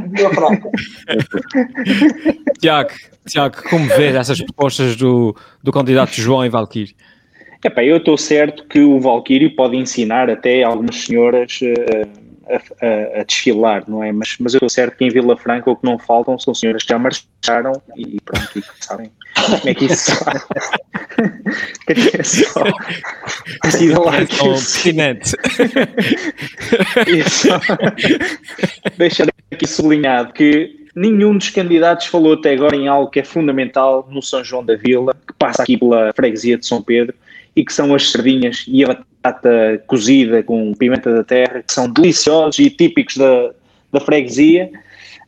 Tiago, 2.60 2.90
Tiago, 3.26 3.56
como 3.70 3.86
vês 3.86 4.14
essas 4.14 4.42
propostas 4.42 4.94
do, 4.94 5.34
do 5.62 5.72
candidato 5.72 6.12
João 6.12 6.44
e 6.44 6.50
Valquírio? 6.50 6.94
Epá, 7.64 7.82
eu 7.82 7.96
estou 7.96 8.18
certo 8.18 8.66
que 8.66 8.80
o 8.80 9.00
Valquírio 9.00 9.56
pode 9.56 9.76
ensinar 9.76 10.28
até 10.28 10.64
algumas 10.64 10.96
senhoras 10.96 11.58
uh, 11.62 12.29
a, 12.56 13.20
a, 13.20 13.24
desfilar, 13.24 13.84
não 13.88 14.02
é? 14.02 14.12
Mas, 14.12 14.36
mas 14.38 14.54
eu 14.54 14.58
estou 14.58 14.68
certo 14.68 14.96
que 14.96 15.04
em 15.04 15.08
Vila 15.10 15.36
Franca 15.36 15.70
o 15.70 15.76
que 15.76 15.84
não 15.84 15.98
faltam 15.98 16.38
são 16.38 16.54
senhoras 16.54 16.82
que 16.82 16.88
já 16.90 16.98
marcharam 16.98 17.72
e 17.96 18.18
pronto, 18.24 18.58
e 18.58 18.62
sabem 18.80 19.10
como 19.34 19.68
é 19.68 19.74
que 19.74 19.84
isso 19.86 20.10
se 20.10 20.24
faz. 20.24 20.44
Queria 21.86 22.24
só 22.24 22.64
dizer 23.64 23.98
lá 23.98 24.24
que 24.24 24.34
São 24.34 24.54
isso- 24.54 24.72
pertinente. 24.82 25.36
isso. 27.06 27.48
Deixar 28.96 29.28
aqui 29.50 29.66
sublinhado 29.66 30.32
que 30.32 30.86
nenhum 30.94 31.36
dos 31.36 31.50
candidatos 31.50 32.06
falou 32.06 32.34
até 32.34 32.52
agora 32.52 32.76
em 32.76 32.88
algo 32.88 33.10
que 33.10 33.20
é 33.20 33.24
fundamental 33.24 34.06
no 34.10 34.22
São 34.22 34.42
João 34.44 34.64
da 34.64 34.76
Vila, 34.76 35.14
que 35.26 35.32
passa 35.34 35.62
aqui 35.62 35.76
pela 35.76 36.12
freguesia 36.14 36.56
de 36.58 36.66
São 36.66 36.82
Pedro, 36.82 37.14
e 37.54 37.64
que 37.64 37.72
são 37.72 37.94
as 37.94 38.10
sardinhas 38.10 38.64
e 38.68 38.84
a 38.84 38.88
batata 39.22 39.82
cozida 39.86 40.42
com 40.42 40.72
pimenta 40.74 41.12
da 41.12 41.24
terra, 41.24 41.62
que 41.62 41.72
são 41.72 41.90
deliciosos 41.90 42.58
e 42.58 42.70
típicos 42.70 43.16
da, 43.16 43.50
da 43.92 44.00
freguesia. 44.00 44.70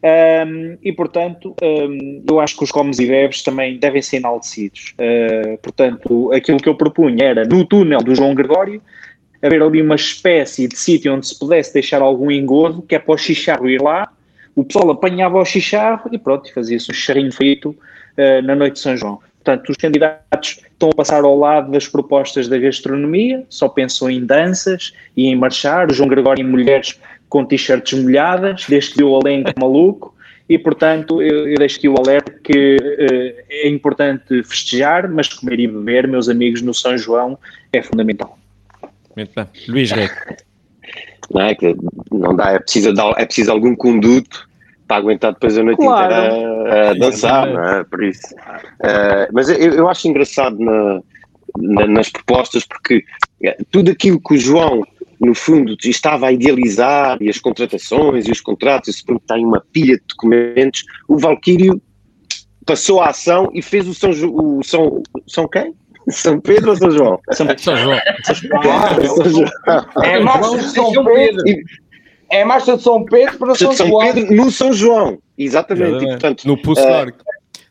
Um, 0.05 0.77
e, 0.83 0.93
portanto, 0.93 1.55
um, 1.63 2.25
eu 2.29 2.41
acho 2.41 2.57
que 2.57 2.65
os 2.65 2.73
comes 2.73 2.99
e 2.99 3.07
bebes 3.07 3.43
também 3.43 3.79
devem 3.79 4.03
ser 4.03 4.17
enaltecidos. 4.17 4.95
Uh, 4.99 5.57
portanto, 5.59 6.33
aquilo 6.33 6.59
que 6.59 6.69
eu 6.69 6.75
propunha 6.75 7.25
era, 7.25 7.45
no 7.45 7.65
túnel 7.65 8.01
do 8.01 8.15
João 8.15 8.35
Gregório, 8.35 8.83
haver 9.41 9.63
ali 9.63 9.81
uma 9.81 9.95
espécie 9.95 10.67
de 10.67 10.77
sítio 10.77 11.15
onde 11.15 11.27
se 11.27 11.39
pudesse 11.39 11.73
deixar 11.73 12.03
algum 12.03 12.31
engodo, 12.31 12.83
que 12.83 12.95
é 12.97 12.99
para 12.99 13.15
o 13.15 13.19
chicharro 13.19 13.69
ir 13.69 13.81
lá, 13.81 14.11
o 14.55 14.65
pessoal 14.65 14.91
apanhava 14.91 15.39
o 15.39 15.45
chicharro 15.45 16.11
e 16.13 16.19
pronto, 16.19 16.53
fazia-se 16.53 16.91
um 16.91 16.95
charrinho 16.95 17.33
frito 17.33 17.71
uh, 17.71 18.43
na 18.45 18.57
noite 18.57 18.75
de 18.75 18.81
São 18.81 18.97
João. 18.97 19.21
Portanto, 19.45 19.71
os 19.71 19.77
candidatos 19.77 20.61
estão 20.71 20.91
a 20.91 20.95
passar 20.95 21.25
ao 21.25 21.37
lado 21.37 21.73
das 21.73 21.89
propostas 21.89 22.47
da 22.47 22.57
gastronomia, 22.59 23.45
só 23.49 23.69
pensam 23.69 24.09
em 24.09 24.25
danças 24.25 24.93
e 25.17 25.27
em 25.27 25.35
marchar, 25.35 25.91
o 25.91 25.95
João 25.95 26.09
Gregório 26.09 26.45
em 26.45 26.49
mulheres 26.49 27.01
com 27.29 27.45
t-shirts 27.45 28.01
molhadas, 28.01 28.67
desde 28.69 28.95
que 28.95 29.03
o 29.03 29.19
elenco 29.19 29.51
maluco, 29.59 30.15
e 30.49 30.57
portanto 30.57 31.21
eu, 31.21 31.49
eu 31.49 31.57
deixo 31.57 31.79
aqui 31.79 31.89
o 31.89 31.97
alerta 31.99 32.31
que 32.45 32.77
uh, 32.77 33.45
é 33.51 33.69
importante 33.69 34.45
festejar, 34.45 35.11
mas 35.11 35.29
comer 35.29 35.59
e 35.59 35.67
beber, 35.67 36.07
meus 36.07 36.29
amigos, 36.29 36.63
no 36.63 36.73
São 36.73 36.97
João 36.97 37.37
é 37.73 37.83
fundamental. 37.83 38.39
Muito 39.17 39.33
bem. 39.35 39.47
Luís 39.67 39.91
Rei. 39.91 40.09
Não 41.33 41.41
é 41.41 41.55
que 41.55 41.75
não 42.13 42.37
dá, 42.37 42.51
é 42.51 42.59
preciso, 42.61 42.91
é 43.17 43.25
preciso 43.25 43.51
algum 43.51 43.75
conduto 43.75 44.49
para 44.87 44.97
aguentar 44.97 45.33
depois 45.33 45.57
a 45.57 45.63
noite 45.63 45.79
Claro. 45.79 46.13
inteira 46.15 46.87
a, 46.87 46.91
a 46.91 46.95
dançar, 46.95 47.47
não 47.53 47.65
é? 47.65 47.85
Por 47.85 48.03
isso. 48.05 48.35
Eh, 48.83 49.29
mas 49.33 49.49
eu, 49.49 49.57
eu 49.75 49.89
acho 49.89 50.09
engraçado 50.09 50.59
na- 50.59 51.01
na- 51.59 51.87
nas 51.87 52.09
propostas, 52.11 52.65
porque 52.67 53.05
eh, 53.45 53.57
tudo 53.71 53.91
aquilo 53.91 54.21
que 54.21 54.35
o 54.35 54.39
João, 54.39 54.83
no 55.21 55.35
fundo, 55.35 55.77
estava 55.85 56.27
a 56.27 56.33
idealizar, 56.33 57.17
e 57.21 57.29
as 57.29 57.39
contratações 57.39 58.27
e 58.27 58.33
os 58.33 58.41
contratos, 58.41 58.89
e 58.89 58.93
se 58.93 59.05
está 59.11 59.39
em 59.39 59.45
uma 59.47 59.63
pilha 59.73 59.97
de 59.97 60.03
documentos, 60.09 60.85
o 61.09 61.17
Valquírio 61.19 61.81
passou 62.67 63.01
a 63.01 63.09
ação 63.09 63.51
e 63.53 63.61
fez 63.63 63.87
o 63.89 63.95
São, 63.95 64.11
o 64.11 64.63
São, 64.63 65.03
São 65.27 65.49
quem? 65.49 65.75
São 66.09 66.41
Pedro 66.41 66.71
ou 66.71 66.77
São 66.77 66.91
João? 66.91 67.21
São 67.31 67.47
João. 67.47 67.99
São 68.25 68.37
João. 69.31 69.47
É 70.03 70.17
a 70.17 70.21
marcha 70.21 70.59
de 70.59 70.65
São 70.71 71.05
Pedro. 71.05 71.43
É 71.49 71.55
a 72.41 72.47
marcha 72.47 72.77
de 72.77 72.83
São 72.83 73.05
Pedro 73.05 73.37
para 73.39 73.55
São 73.55 73.73
São 73.73 73.87
João. 73.89 74.13
Pedro 74.15 74.35
no 74.35 74.51
São 74.51 74.73
João. 74.73 75.19
Exatamente. 75.37 76.05
E, 76.05 76.09
portanto, 76.09 76.47
No 76.47 76.57
Pulso 76.57 76.81
eh, 76.83 76.91
Largo. 76.91 77.17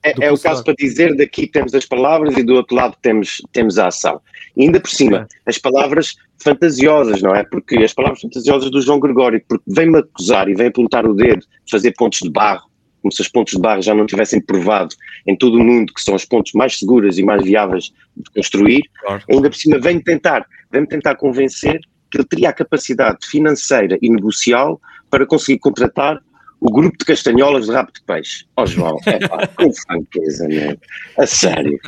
é, 0.04 0.26
é 0.28 0.32
o 0.32 0.38
caso 0.38 0.64
para 0.64 0.74
dizer 0.76 1.16
daqui 1.16 1.48
temos 1.48 1.74
as 1.74 1.86
palavras 1.86 2.38
e 2.38 2.44
do 2.44 2.54
outro 2.56 2.76
lado 2.76 2.96
temos, 3.02 3.42
temos 3.52 3.80
a 3.80 3.88
ação. 3.88 4.22
E 4.56 4.64
ainda 4.64 4.80
por 4.80 4.90
cima, 4.90 5.28
as 5.46 5.58
palavras 5.58 6.16
fantasiosas, 6.44 7.22
não 7.22 7.34
é? 7.34 7.44
Porque 7.44 7.78
as 7.78 7.94
palavras 7.94 8.20
fantasiosas 8.22 8.70
do 8.70 8.82
João 8.82 9.00
Gregório, 9.00 9.42
porque 9.48 9.64
vem-me 9.68 10.00
acusar 10.00 10.50
e 10.50 10.54
vem 10.54 10.68
apontar 10.68 11.06
o 11.08 11.14
dedo 11.14 11.40
de 11.42 11.72
fazer 11.72 11.94
pontos 11.94 12.20
de 12.20 12.30
barro, 12.30 12.70
como 13.02 13.12
se 13.12 13.22
os 13.22 13.30
pontos 13.30 13.54
de 13.54 13.60
barro 13.60 13.82
já 13.82 13.96
não 13.96 14.06
tivessem 14.06 14.42
provado 14.42 14.94
em 15.26 15.36
todo 15.36 15.56
o 15.58 15.64
mundo 15.64 15.94
que 15.94 16.02
são 16.02 16.14
os 16.16 16.26
pontos 16.26 16.52
mais 16.54 16.78
seguros 16.78 17.18
e 17.18 17.24
mais 17.24 17.44
viáveis 17.44 17.86
de 18.18 18.30
construir, 18.36 18.82
Claro. 19.02 19.24
ainda 19.30 19.50
por 19.50 19.56
cima 19.56 19.80
vem 19.80 20.00
tentar, 20.02 20.46
vem 20.72 20.86
tentar 20.86 21.16
convencer 21.16 21.80
que 22.12 22.18
ele 22.18 22.26
teria 22.28 22.50
a 22.50 22.54
capacidade 22.54 23.26
financeira 23.26 23.98
e 24.02 24.10
negocial 24.10 24.80
para 25.10 25.26
conseguir 25.26 25.60
contratar 25.60 26.20
o 26.60 26.72
grupo 26.72 26.96
de 26.98 27.06
castanholas 27.06 27.66
de 27.66 27.72
rabo 27.72 27.92
de 27.92 28.02
peixe. 28.04 28.46
Ó 28.56 28.66
João, 28.66 28.98
é 29.08 29.28
pá, 29.28 29.48
com 29.58 29.74
franqueza, 29.74 30.48
meu. 30.48 30.78
A 31.18 31.26
sério. 31.26 31.80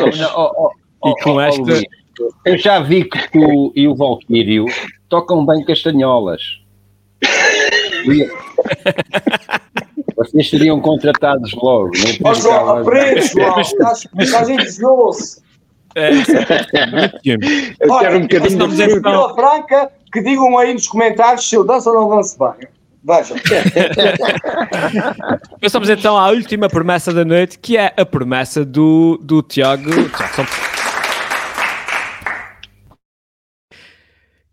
Não, 0.00 0.06
não, 0.16 0.30
ó, 0.34 0.52
ó, 0.56 0.70
ó, 1.02 1.10
E 1.10 1.22
com 1.22 1.30
ó, 1.34 1.40
esta- 1.42 1.60
Luís, 1.62 1.82
Eu 2.46 2.56
já 2.56 2.80
vi 2.80 3.04
que 3.04 3.30
tu 3.30 3.72
e 3.76 3.86
o 3.86 3.94
Valquírio 3.94 4.64
tocam 5.10 5.44
bem 5.44 5.62
castanholas. 5.64 6.40
Vocês 10.16 10.48
seriam 10.50 10.80
contratados 10.80 11.52
logo. 11.54 11.90
não 12.22 12.30
Ó 12.30 12.34
João, 12.34 12.52
ficava- 12.60 12.80
aprende, 12.80 13.26
João. 13.28 13.60
Estás 13.60 14.08
estás 14.18 14.48
entusiasmoso. 14.48 15.42
É. 15.96 16.10
Eu 17.24 17.38
Olha, 17.90 18.00
quero 18.00 18.18
um 18.18 18.22
bocadinho 18.22 18.42
de 18.42 18.48
estamos 18.48 18.78
em 18.78 18.90
fruta. 18.90 19.10
Vila 19.10 19.34
Franca, 19.34 19.90
que 20.12 20.22
digam 20.22 20.58
aí 20.58 20.74
nos 20.74 20.86
comentários 20.86 21.48
se 21.48 21.56
eu 21.56 21.64
danço 21.64 21.88
ou 21.88 21.96
não 21.96 22.10
danço 22.16 22.36
bem. 22.38 22.68
Vejam. 23.02 23.38
Passamos 25.62 25.88
então 25.88 26.18
à 26.18 26.28
última 26.28 26.68
promessa 26.68 27.14
da 27.14 27.24
noite, 27.24 27.58
que 27.58 27.78
é 27.78 27.94
a 27.96 28.04
promessa 28.04 28.62
do, 28.62 29.18
do 29.22 29.40
Tiago. 29.42 29.90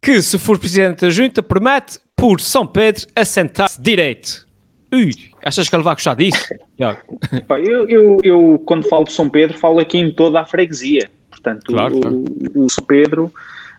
Que, 0.01 0.21
se 0.21 0.37
for 0.37 0.57
presidente 0.57 1.01
da 1.01 1.09
junta, 1.09 1.43
promete, 1.43 1.99
por 2.15 2.39
São 2.39 2.65
Pedro, 2.65 3.05
assentar-se 3.15 3.81
direito. 3.81 4.47
Ui, 4.93 5.11
achas 5.43 5.67
que 5.67 5.75
ele 5.75 5.83
vai 5.83 5.95
gostar 5.95 6.13
disso? 6.13 6.53
Eu, 6.77 7.89
eu, 7.89 8.19
eu, 8.23 8.63
quando 8.65 8.87
falo 8.87 9.05
de 9.05 9.13
São 9.13 9.27
Pedro, 9.27 9.57
falo 9.57 9.79
aqui 9.79 9.97
em 9.97 10.13
toda 10.13 10.39
a 10.39 10.45
freguesia. 10.45 11.09
Portanto, 11.43 11.65
Claro, 11.65 11.97
o, 11.97 12.01
claro. 12.01 12.23
o 12.55 12.69
São 12.69 12.85
Pedro 12.85 13.33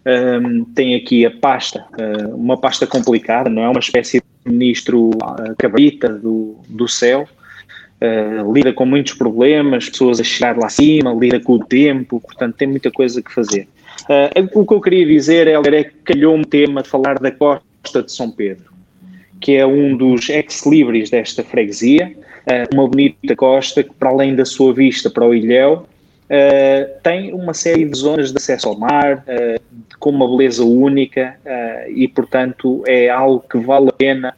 hum, 0.06 0.66
tem 0.74 0.94
aqui 0.94 1.24
a 1.24 1.30
pasta, 1.30 1.84
hum, 1.98 2.34
uma 2.34 2.58
pasta 2.58 2.86
complicada, 2.86 3.48
não 3.48 3.62
é? 3.62 3.68
Uma 3.68 3.80
espécie 3.80 4.20
de 4.20 4.52
ministro 4.52 5.10
ah, 5.22 5.54
cabrita 5.58 6.10
do, 6.10 6.56
do 6.68 6.86
céu. 6.86 7.26
Uh, 8.02 8.52
lida 8.52 8.70
com 8.70 8.84
muitos 8.84 9.14
problemas, 9.14 9.88
pessoas 9.88 10.20
a 10.20 10.24
chegar 10.24 10.58
lá 10.58 10.66
acima, 10.66 11.14
lida 11.14 11.40
com 11.40 11.54
o 11.54 11.64
tempo, 11.64 12.20
portanto 12.20 12.56
tem 12.56 12.68
muita 12.68 12.90
coisa 12.90 13.22
que 13.22 13.32
fazer. 13.32 13.66
Uh, 14.02 14.60
o 14.60 14.66
que 14.66 14.74
eu 14.74 14.80
queria 14.80 15.06
dizer 15.06 15.46
é 15.46 15.84
que 15.84 15.94
calhou-me 16.04 16.42
o 16.42 16.46
tema 16.46 16.82
de 16.82 16.88
falar 16.88 17.18
da 17.18 17.30
costa 17.30 18.02
de 18.02 18.12
São 18.12 18.30
Pedro, 18.30 18.64
que 19.40 19.52
é 19.52 19.64
um 19.64 19.96
dos 19.96 20.28
ex-libris 20.28 21.08
desta 21.08 21.42
freguesia, 21.42 22.12
uh, 22.46 22.74
uma 22.74 22.86
bonita 22.86 23.34
costa 23.36 23.82
que, 23.82 23.94
para 23.94 24.10
além 24.10 24.34
da 24.34 24.44
sua 24.44 24.74
vista 24.74 25.08
para 25.08 25.24
o 25.24 25.32
Ilhéu, 25.32 25.86
uh, 26.24 27.00
tem 27.02 27.32
uma 27.32 27.54
série 27.54 27.84
de 27.84 27.96
zonas 27.96 28.30
de 28.30 28.36
acesso 28.36 28.68
ao 28.68 28.78
mar, 28.78 29.18
uh, 29.18 29.60
com 29.98 30.10
uma 30.10 30.28
beleza 30.28 30.64
única, 30.64 31.36
uh, 31.44 31.90
e 31.90 32.08
portanto 32.08 32.82
é 32.86 33.08
algo 33.08 33.44
que 33.48 33.58
vale 33.58 33.88
a 33.88 33.92
pena 33.92 34.34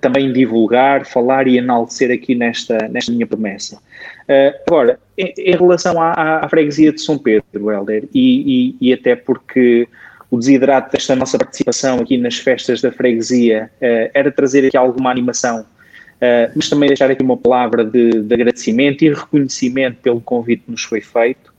também 0.00 0.32
divulgar, 0.32 1.04
falar 1.04 1.48
e 1.48 1.58
enaltecer 1.58 2.12
aqui 2.12 2.36
nesta, 2.36 2.86
nesta 2.86 3.10
minha 3.10 3.26
promessa. 3.26 3.76
Agora, 4.64 4.96
em, 5.18 5.34
em 5.36 5.56
relação 5.56 6.00
à, 6.00 6.38
à, 6.44 6.48
freguesia 6.48 6.92
de 6.92 7.00
São 7.00 7.18
Pedro, 7.18 7.72
Helder, 7.72 8.04
e, 8.14 8.76
e, 8.80 8.88
e, 8.88 8.92
até 8.92 9.16
porque 9.16 9.88
o 10.30 10.38
desidrato 10.38 10.92
desta 10.92 11.16
nossa 11.16 11.36
participação 11.36 11.98
aqui 11.98 12.16
nas 12.16 12.38
festas 12.38 12.80
da 12.80 12.92
freguesia 12.92 13.68
era 14.14 14.30
trazer 14.30 14.68
aqui 14.68 14.76
alguma 14.76 15.10
animação, 15.10 15.66
mas 16.54 16.68
também 16.68 16.88
deixar 16.88 17.10
aqui 17.10 17.22
uma 17.22 17.36
palavra 17.36 17.84
de, 17.84 18.22
de, 18.22 18.34
agradecimento 18.34 19.02
e 19.04 19.12
reconhecimento 19.12 19.98
pelo 20.02 20.20
convite 20.20 20.62
que 20.64 20.70
nos 20.70 20.82
foi 20.82 21.00
feito, 21.00 21.52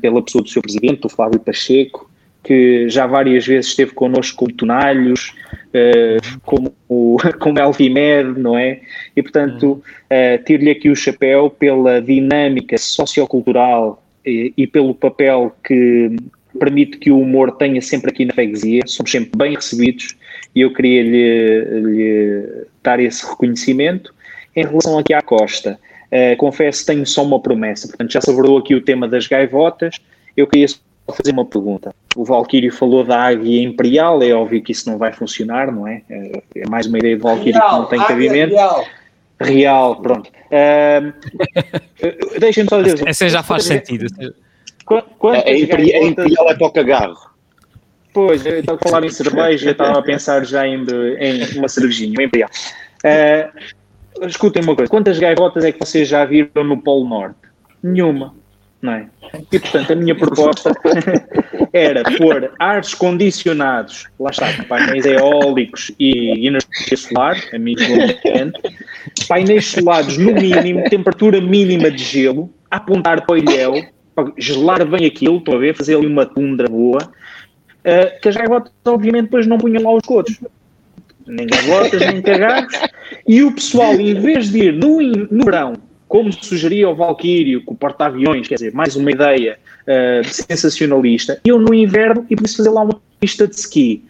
pela 0.00 0.22
pessoa 0.22 0.42
do 0.42 0.48
seu 0.48 0.60
presidente, 0.60 1.06
o 1.06 1.08
Flávio 1.08 1.38
Pacheco, 1.38 2.10
que 2.44 2.88
já 2.88 3.06
várias 3.06 3.46
vezes 3.46 3.70
esteve 3.70 3.92
connosco 3.92 4.36
como 4.36 4.52
Tonalhos, 4.52 5.34
uh, 5.70 6.40
como 6.44 6.74
como 7.40 7.58
Elvimed, 7.58 8.38
não 8.38 8.56
é? 8.56 8.80
E, 9.16 9.22
portanto, 9.22 9.82
uh, 9.82 10.44
tiro-lhe 10.44 10.70
aqui 10.70 10.90
o 10.90 10.94
chapéu 10.94 11.50
pela 11.50 12.00
dinâmica 12.00 12.76
sociocultural 12.76 14.02
e, 14.24 14.52
e, 14.56 14.66
pelo 14.66 14.94
papel 14.94 15.54
que 15.64 16.14
permite 16.58 16.98
que 16.98 17.10
o 17.10 17.18
humor 17.18 17.52
tenha 17.52 17.80
sempre 17.80 18.10
aqui 18.10 18.24
na 18.24 18.34
freguesia. 18.34 18.82
Somos 18.86 19.10
sempre 19.10 19.30
bem 19.36 19.54
recebidos 19.54 20.14
e 20.54 20.60
eu 20.60 20.72
queria 20.72 21.02
lhe, 21.02 21.64
lhe 21.80 22.66
dar 22.82 23.00
esse 23.00 23.26
reconhecimento. 23.26 24.14
Em 24.54 24.64
relação 24.64 24.96
aqui 24.98 25.12
à 25.12 25.20
Costa, 25.20 25.78
uh, 26.12 26.36
confesso 26.36 26.80
que 26.80 26.86
tenho 26.86 27.06
só 27.06 27.24
uma 27.24 27.40
promessa. 27.40 27.88
Portanto, 27.88 28.12
já 28.12 28.20
se 28.20 28.30
abordou 28.30 28.58
aqui 28.58 28.74
o 28.74 28.80
tema 28.80 29.08
das 29.08 29.26
gaivotas. 29.26 29.96
Eu 30.36 30.46
queria 30.46 30.66
fazer 31.12 31.32
uma 31.32 31.44
pergunta. 31.44 31.94
O 32.14 32.24
Valquírio 32.24 32.72
falou 32.72 33.04
da 33.04 33.20
águia 33.20 33.62
imperial, 33.62 34.22
é 34.22 34.32
óbvio 34.32 34.62
que 34.62 34.72
isso 34.72 34.88
não 34.88 34.96
vai 34.96 35.12
funcionar, 35.12 35.72
não 35.72 35.88
é? 35.88 36.02
É 36.54 36.68
mais 36.68 36.86
uma 36.86 36.98
ideia 36.98 37.16
de 37.16 37.22
Valquírio 37.22 37.60
que 37.60 37.72
não 37.72 37.86
tem 37.86 37.98
cabimento. 37.98 38.54
Real. 38.54 38.84
real, 39.40 39.96
pronto. 40.00 40.30
Uh, 40.30 41.12
Deixem-me 42.38 42.68
só 42.68 42.80
dizer. 42.80 43.08
Essa 43.08 43.28
já 43.28 43.42
faz 43.42 43.64
sentido. 43.64 44.06
Quantas 44.84 45.44
a, 45.46 45.50
imperial, 45.50 46.02
a 46.02 46.06
imperial 46.06 46.50
é 46.50 46.54
para 46.54 46.66
o 46.66 46.70
cagarro. 46.70 47.33
Pois, 48.14 48.46
eu 48.46 48.60
estava 48.60 48.78
a 48.80 48.88
falar 48.88 49.04
em 49.04 49.10
cerveja, 49.10 49.66
eu 49.66 49.72
estava 49.72 49.98
a 49.98 50.02
pensar 50.02 50.46
já 50.46 50.64
em, 50.64 50.86
em 51.18 51.58
uma 51.58 51.68
cervejinha, 51.68 52.12
uma 52.12 52.22
imperial. 52.22 52.48
Uh, 53.04 54.26
escutem 54.26 54.62
uma 54.62 54.76
coisa, 54.76 54.88
quantas 54.88 55.18
gaivotas 55.18 55.64
é 55.64 55.72
que 55.72 55.80
vocês 55.80 56.06
já 56.08 56.24
viram 56.24 56.62
no 56.62 56.80
Polo 56.80 57.08
Norte? 57.08 57.36
Nenhuma, 57.82 58.32
não 58.80 58.92
é? 58.92 59.08
E 59.50 59.58
portanto 59.58 59.92
a 59.92 59.96
minha 59.96 60.14
proposta 60.14 60.70
era 61.72 62.04
pôr 62.16 62.52
ares 62.60 62.94
condicionados, 62.94 64.06
lá 64.20 64.30
está, 64.30 64.46
painéis 64.68 65.04
eólicos 65.06 65.90
e 65.98 66.46
energia 66.46 66.96
solar, 66.96 67.36
amigo 67.52 67.80
painéis 69.26 69.66
solares 69.66 70.16
no 70.16 70.32
mínimo, 70.32 70.84
temperatura 70.88 71.40
mínima 71.40 71.90
de 71.90 72.04
gelo, 72.04 72.48
apontar 72.70 73.26
para 73.26 73.34
o 73.34 73.38
ilhéu, 73.38 73.74
gelar 74.38 74.86
bem 74.86 75.04
aquilo, 75.04 75.38
estão 75.38 75.54
a 75.54 75.58
ver, 75.58 75.74
fazer 75.74 75.96
ali 75.96 76.06
uma 76.06 76.24
tundra 76.24 76.68
boa, 76.68 77.12
uh, 77.84 78.20
que 78.20 78.28
as 78.28 78.36
gaivotas 78.36 78.72
obviamente 78.84 79.24
depois 79.24 79.46
não 79.46 79.58
punham 79.58 79.82
lá 79.82 79.94
os 79.94 80.02
cotos. 80.04 80.38
Nem 81.26 81.46
gaivotas, 81.46 82.00
nem 82.00 82.20
cagarros. 82.20 82.74
E 83.26 83.42
o 83.42 83.52
pessoal, 83.52 83.94
em 83.94 84.14
vez 84.14 84.50
de 84.50 84.64
ir 84.64 84.72
no, 84.72 85.00
no 85.00 85.44
verão, 85.44 85.74
como 86.08 86.32
sugeria 86.32 86.88
o 86.88 86.94
Valkyrio, 86.94 87.64
com 87.64 87.74
o 87.74 87.76
porta-aviões, 87.76 88.46
quer 88.46 88.56
dizer, 88.56 88.74
mais 88.74 88.94
uma 88.94 89.10
ideia 89.10 89.58
uh, 89.82 90.24
sensacionalista, 90.28 91.40
eu 91.44 91.58
no 91.58 91.72
inverno 91.74 92.26
e 92.28 92.36
podia 92.36 92.56
fazer 92.56 92.70
lá 92.70 92.82
uma 92.82 93.00
pista 93.18 93.48
de 93.48 93.54
ski. 93.54 94.04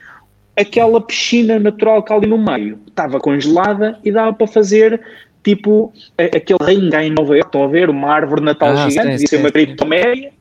Aquela 0.56 1.00
piscina 1.00 1.58
natural 1.58 2.02
que 2.02 2.12
ali 2.12 2.26
no 2.26 2.38
meio 2.38 2.78
estava 2.86 3.18
congelada 3.18 3.98
e 4.04 4.12
dava 4.12 4.32
para 4.32 4.46
fazer 4.46 5.00
tipo 5.42 5.92
aquele 6.16 6.58
ringue 6.62 6.96
em 6.96 7.10
Nova 7.10 7.34
York, 7.36 7.48
estão 7.48 7.64
a 7.64 7.68
ver? 7.68 7.90
Uma 7.90 8.10
árvore 8.12 8.42
natal 8.42 8.70
ah, 8.70 8.88
gigante, 8.88 9.10
devia 9.10 9.26
ser 9.26 9.36
uma 9.36 9.50
criptomédia, 9.50 10.32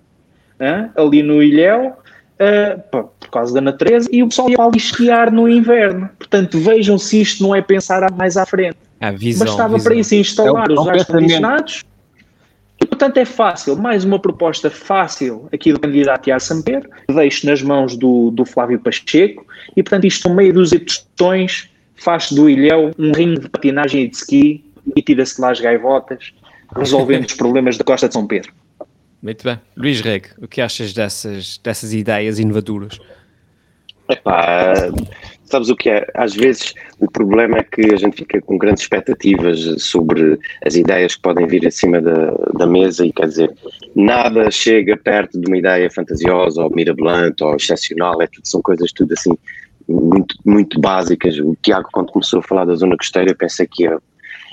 ali 0.95 1.23
no 1.23 1.41
Ilhéu, 1.43 1.93
uh, 2.39 2.81
por 2.91 3.29
causa 3.29 3.53
da 3.53 3.61
natureza, 3.61 4.09
e 4.11 4.23
o 4.23 4.29
pessoal 4.29 4.49
ia 4.49 4.57
ali 4.59 4.77
esquiar 4.77 5.31
no 5.31 5.47
inverno. 5.47 6.09
Portanto, 6.17 6.59
vejam 6.59 6.97
se 6.97 7.21
isto 7.21 7.43
não 7.43 7.55
é 7.55 7.61
pensar 7.61 8.11
mais 8.13 8.37
à 8.37 8.45
frente. 8.45 8.77
A 8.99 9.11
visão, 9.11 9.45
Bastava 9.45 9.75
visão. 9.75 9.83
para 9.91 9.99
isso 9.99 10.15
instalar 10.15 10.69
é 10.69 10.73
os 10.73 10.87
ar-condicionados. 10.87 11.83
E, 12.81 12.85
portanto, 12.85 13.17
é 13.17 13.25
fácil. 13.25 13.77
Mais 13.77 14.03
uma 14.03 14.19
proposta 14.19 14.69
fácil 14.69 15.47
aqui 15.53 15.71
do 15.71 15.79
candidato 15.79 16.27
Iar 16.27 16.39
Samper. 16.39 16.87
Deixo 17.07 17.45
nas 17.45 17.61
mãos 17.61 17.95
do, 17.95 18.31
do 18.31 18.45
Flávio 18.45 18.79
Pacheco. 18.79 19.45
E, 19.75 19.81
portanto, 19.81 20.05
isto, 20.05 20.27
no 20.27 20.35
meio 20.35 20.53
dos 20.53 20.71
questões, 20.71 21.69
faz 21.95 22.31
do 22.31 22.49
Ilhéu 22.49 22.91
um 22.97 23.11
ringue 23.11 23.41
de 23.41 23.49
patinagem 23.49 24.03
e 24.03 24.07
de 24.09 24.17
ski 24.17 24.65
e 24.95 25.01
tira-se 25.01 25.39
lá 25.39 25.51
as 25.51 25.61
gaivotas, 25.61 26.33
resolvendo 26.75 27.25
os 27.25 27.33
problemas 27.33 27.77
da 27.77 27.83
Costa 27.83 28.07
de 28.07 28.13
São 28.13 28.27
Pedro. 28.27 28.51
Muito 29.23 29.45
bem. 29.45 29.57
Luís 29.77 30.01
Reg, 30.01 30.25
o 30.37 30.49
que 30.49 30.59
achas 30.59 30.91
dessas, 30.91 31.57
dessas 31.63 31.93
ideias 31.93 32.39
inovadoras? 32.39 32.99
Epá, 34.09 34.91
sabes 35.45 35.69
o 35.69 35.77
que 35.77 35.89
é? 35.89 36.05
Às 36.13 36.35
vezes 36.35 36.73
o 36.99 37.09
problema 37.09 37.59
é 37.59 37.63
que 37.63 37.93
a 37.93 37.95
gente 37.95 38.17
fica 38.17 38.41
com 38.41 38.57
grandes 38.57 38.83
expectativas 38.83 39.81
sobre 39.81 40.37
as 40.65 40.75
ideias 40.75 41.15
que 41.15 41.21
podem 41.21 41.47
vir 41.47 41.65
acima 41.65 42.01
da, 42.01 42.31
da 42.53 42.67
mesa 42.67 43.05
e 43.05 43.13
quer 43.13 43.27
dizer, 43.27 43.53
nada 43.95 44.51
chega 44.51 44.97
perto 44.97 45.39
de 45.39 45.47
uma 45.47 45.57
ideia 45.57 45.89
fantasiosa 45.89 46.61
ou 46.61 46.69
mirabolante 46.69 47.45
ou 47.45 47.55
excepcional, 47.55 48.21
é 48.21 48.27
tudo, 48.27 48.45
são 48.45 48.61
coisas 48.61 48.91
tudo 48.91 49.13
assim 49.13 49.37
muito, 49.87 50.35
muito 50.45 50.81
básicas. 50.81 51.39
O 51.39 51.55
Tiago, 51.61 51.87
quando 51.93 52.11
começou 52.11 52.39
a 52.39 52.43
falar 52.43 52.65
da 52.65 52.75
zona 52.75 52.97
costeira, 52.97 53.31
eu 53.31 53.37
pensei 53.37 53.67
que 53.67 53.83
ia 53.83 53.97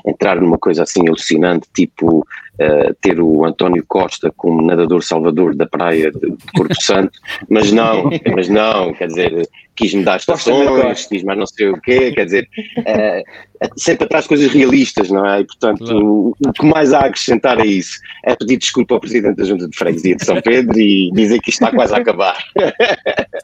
entrar 0.06 0.40
numa 0.40 0.58
coisa 0.58 0.82
assim 0.82 1.06
alucinante, 1.08 1.68
tipo 1.74 2.18
uh, 2.18 2.94
ter 3.00 3.20
o 3.20 3.44
António 3.44 3.84
Costa 3.86 4.32
como 4.36 4.62
nadador 4.62 5.02
salvador 5.02 5.54
da 5.54 5.66
praia 5.66 6.10
de, 6.10 6.20
de 6.20 6.52
Corpo 6.54 6.74
Santo, 6.80 7.18
mas 7.48 7.72
não, 7.72 8.10
mas 8.34 8.48
não, 8.48 8.92
quer 8.92 9.08
dizer, 9.08 9.48
quis-me 9.74 10.04
dar 10.04 10.16
estações, 10.16 11.06
quis 11.06 11.22
mais 11.22 11.38
não 11.38 11.46
sei 11.46 11.68
o 11.68 11.80
quê, 11.80 12.12
quer 12.12 12.24
dizer, 12.24 12.48
uh, 12.78 13.70
sempre 13.76 14.04
atrás 14.04 14.26
coisas 14.26 14.52
realistas, 14.52 15.10
não 15.10 15.26
é? 15.26 15.40
E 15.40 15.44
portanto, 15.44 15.84
claro. 15.84 16.06
o, 16.06 16.36
o, 16.46 16.52
que 16.52 16.66
mais 16.66 16.92
há 16.92 17.00
a 17.00 17.06
acrescentar 17.06 17.58
a 17.58 17.64
isso 17.64 17.98
é 18.24 18.36
pedir 18.36 18.58
desculpa 18.58 18.94
ao 18.94 19.00
Presidente 19.00 19.36
da 19.36 19.44
Junta 19.44 19.68
de 19.68 19.76
Freguesia 19.76 20.16
de 20.16 20.24
São 20.24 20.40
Pedro 20.42 20.78
e 20.78 21.10
dizer 21.12 21.40
que 21.40 21.50
isto 21.50 21.62
está 21.62 21.74
quase 21.74 21.94
a 21.94 21.98
acabar. 21.98 22.36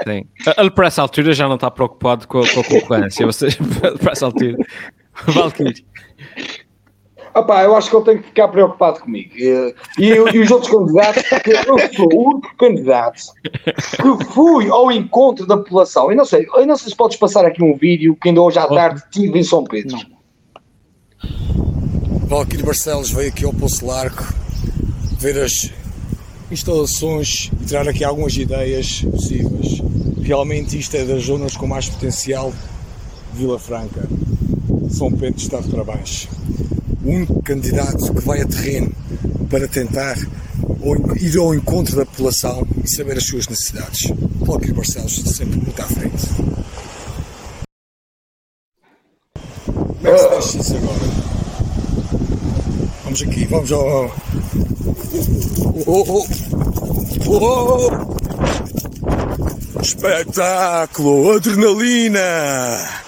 Sim. 0.07 0.27
Ele 0.59 0.71
para 0.71 0.87
essa 0.87 1.03
altura 1.03 1.33
já 1.33 1.49
não 1.49 1.55
está 1.55 1.71
preocupado 1.71 2.29
com 2.29 2.41
a, 2.41 2.49
com 2.49 2.61
a 2.61 2.65
concorrência, 2.65 3.33
seja, 3.33 3.59
para 3.99 4.13
essa 4.13 4.27
altura, 4.27 4.57
Valkyrie. 5.27 5.85
Opa, 7.35 7.63
eu 7.63 7.77
acho 7.77 7.91
que 7.91 7.97
ele 7.97 8.05
tem 8.07 8.19
que 8.19 8.29
ficar 8.29 8.49
preocupado 8.49 9.01
comigo. 9.01 9.31
E, 9.37 9.75
e, 9.99 10.07
e 10.07 10.39
os 10.39 10.51
outros 10.51 10.73
candidatos, 10.73 11.23
porque 11.29 11.51
eu 11.51 11.95
sou 11.95 12.09
o 12.15 12.31
único 12.31 12.57
candidato 12.57 13.23
que 14.19 14.25
fui 14.33 14.71
ao 14.71 14.91
encontro 14.91 15.47
da 15.47 15.59
população. 15.59 16.11
Eu 16.11 16.17
não 16.17 16.25
sei, 16.25 16.47
eu 16.55 16.67
não 16.67 16.77
sei 16.79 16.91
se 16.91 16.97
podes 16.97 17.19
passar 17.19 17.45
aqui 17.45 17.63
um 17.63 17.77
vídeo 17.77 18.17
que 18.17 18.31
ainda 18.31 18.41
hoje 18.41 18.59
à 18.59 18.67
tarde 18.67 19.03
tive 19.11 19.39
em 19.39 19.43
São 19.43 19.65
Pedro. 19.65 19.99
Valkyrie 22.27 22.65
Barcelos 22.65 23.11
veio 23.11 23.29
aqui 23.29 23.45
ao 23.45 23.53
Poço 23.53 23.87
Largo 23.87 24.25
ver 25.19 25.39
as 25.39 25.71
instalações 26.51 27.51
e 27.61 27.67
tirar 27.67 27.87
aqui 27.87 28.03
algumas 28.03 28.35
ideias 28.37 29.03
possíveis. 29.03 29.83
Realmente 30.23 30.79
isto 30.79 30.97
é 30.97 31.05
das 31.05 31.25
zonas 31.25 31.55
com 31.55 31.67
mais 31.67 31.89
potencial 31.89 32.51
de 33.33 33.39
Vila 33.39 33.59
Franca. 33.59 34.09
São 34.91 35.11
Pedro 35.11 35.41
está 35.41 35.61
de 35.61 35.69
parabéns 35.69 36.29
o 37.07 37.09
único 37.09 37.41
candidato 37.43 38.13
que 38.13 38.21
vai 38.21 38.43
a 38.43 38.47
terreno 38.47 38.91
para 39.49 39.69
tentar 39.69 40.19
ir 41.21 41.39
ao 41.39 41.55
encontro 41.55 41.95
da 41.97 42.05
população 42.05 42.67
e 42.83 42.91
saber 42.91 43.17
as 43.17 43.25
suas 43.25 43.47
necessidades. 43.47 44.11
Valkyrie 44.41 44.75
Barcelos 44.75 45.15
sempre 45.15 45.61
muito 45.61 45.81
à 45.81 45.85
frente. 45.85 46.27
Como 49.65 50.09
é 50.09 50.13
que 50.13 50.19
se 50.19 50.29
deixa 50.29 50.59
isso 50.59 50.77
agora? 50.77 50.99
Vamos 53.05 53.23
aqui, 53.23 53.45
vamos 53.45 53.73
ao. 53.73 54.13
Oh, 55.87 56.05
oh, 56.09 56.27
oh. 57.29 57.91
Espetáculo, 59.81 61.37
adrenalina! 61.37 63.06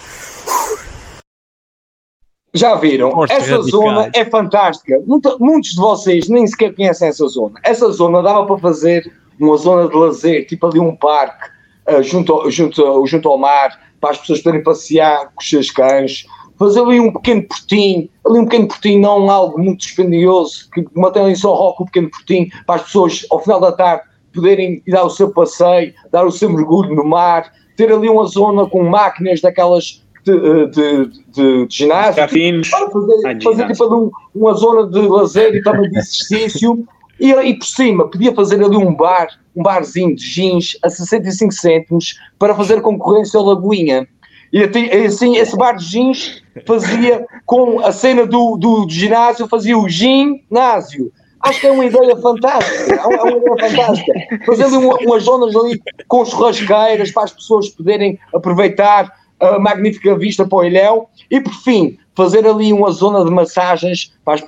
Já 2.59 2.75
viram? 2.75 3.25
essa 3.25 3.35
radicais. 3.35 3.67
zona 3.71 4.11
é 4.15 4.25
fantástica. 4.25 5.01
muitos 5.39 5.71
de 5.71 5.81
vocês 5.81 6.29
nem 6.29 6.47
sequer 6.47 6.75
conhecem 6.75 7.09
essa 7.09 7.27
zona. 7.29 7.55
Essa 7.63 7.91
zona 7.91 8.23
dava 8.23 8.47
para 8.47 8.59
fazer 8.59 9.13
uma 9.41 9.57
zona 9.57 9.89
de 9.89 9.97
lazer, 9.97 10.47
tipo 10.47 10.67
ali 10.67 10.81
um 10.81 10.95
parque, 10.97 11.49
uh, 11.89 12.03
junto, 12.03 12.51
junto, 12.51 13.07
junto 13.07 13.29
ao 13.29 13.39
mar, 13.39 13.79
para 14.01 14.11
as 14.11 14.19
pessoas 14.19 14.41
poderem 14.41 14.65
passear 14.65 15.27
com 15.27 15.41
os 15.41 15.49
seus 15.49 15.71
cães. 15.71 16.27
Fazer 16.59 16.81
ali 16.81 16.99
um 16.99 17.13
pequeno 17.13 17.45
portinho, 17.45 18.09
ali 18.27 18.39
um 18.41 18.45
pequeno 18.45 18.67
portinho, 18.67 19.01
não 19.01 19.31
algo 19.31 19.59
muito 19.59 19.81
dispendioso, 19.81 20.69
que 20.71 20.85
mantém 20.95 21.23
ali 21.23 21.37
só 21.37 21.55
rock, 21.55 21.83
um 21.83 21.87
pequeno 21.87 22.11
portinho, 22.11 22.49
para 22.67 22.77
as 22.77 22.83
pessoas, 22.83 23.25
ao 23.31 23.39
final 23.41 23.61
da 23.61 23.71
tarde, 23.71 24.03
poderem 24.35 24.83
dar 24.89 25.05
o 25.05 25.11
seu 25.11 25.31
passeio, 25.31 25.95
dar 26.11 26.27
o 26.27 26.33
seu 26.33 26.51
mergulho 26.51 26.95
no 26.95 27.05
mar, 27.05 27.53
ter 27.77 27.93
ali 27.93 28.09
uma 28.09 28.27
zona 28.27 28.69
com 28.69 28.83
máquinas 28.83 29.41
daquelas 29.41 30.05
de, 30.29 30.67
de, 30.67 31.07
de, 31.33 31.67
de 31.67 31.77
ginásio. 31.77 32.17
Cafinos. 32.17 32.69
Fazer, 32.69 33.27
ah, 33.27 33.43
fazer 33.43 33.67
tipo 33.69 33.95
um, 33.95 34.11
uma 34.35 34.55
zona 34.55 34.87
de 34.89 35.01
lazer 35.01 35.55
e 35.55 35.63
também 35.63 35.91
de 35.91 35.99
exercício. 35.99 36.87
E, 37.19 37.33
e 37.33 37.55
por 37.55 37.67
cima, 37.67 38.09
podia 38.09 38.35
fazer 38.35 38.63
ali 38.63 38.77
um 38.77 38.95
bar, 38.95 39.29
um 39.57 39.63
barzinho 39.63 40.15
de 40.15 40.25
jeans 40.25 40.79
a 40.83 40.89
65 40.89 41.53
cêntimos 41.53 42.17
para 42.39 42.55
fazer 42.55 42.81
concorrência 42.81 43.39
ao 43.39 43.47
Lagoinha. 43.47 44.07
E 44.53 44.63
assim, 45.05 45.37
esse 45.37 45.57
bar 45.57 45.77
de 45.77 45.85
jeans 45.85 46.43
fazia 46.67 47.27
com 47.45 47.81
a 47.81 47.93
cena 47.93 48.25
do, 48.25 48.57
do, 48.57 48.87
do 48.87 48.91
ginásio, 48.91 49.49
fazia 49.49 49.77
o 49.77 49.89
ginásio. 49.89 51.13
Acho 51.41 51.61
que 51.61 51.67
é 51.67 51.73
uma 51.73 51.85
ideia 51.85 52.17
fantástica. 52.17 52.95
É 52.95 53.07
uma, 53.07 53.31
ideia 53.31 53.57
fantástica. 53.61 54.13
Fazer 54.47 54.65
ali 54.65 54.77
uma, 54.77 54.97
umas 54.97 55.23
zonas 55.23 55.55
ali 55.55 55.81
com 56.09 56.25
churrasqueiras 56.25 57.13
para 57.13 57.25
as 57.25 57.33
pessoas 57.33 57.69
poderem 57.69 58.19
aproveitar 58.35 59.13
a 59.41 59.59
magnífica 59.59 60.17
vista 60.17 60.47
para 60.47 60.59
o 60.59 60.65
Ilhéu 60.65 61.09
e, 61.31 61.41
por 61.41 61.55
fim, 61.63 61.99
fazer 62.17 62.47
ali 62.47 62.73
uma 62.73 62.91
zona 62.91 63.25
de 63.25 63.31
massagens 63.31 64.13
para 64.25 64.35
as 64.35 64.41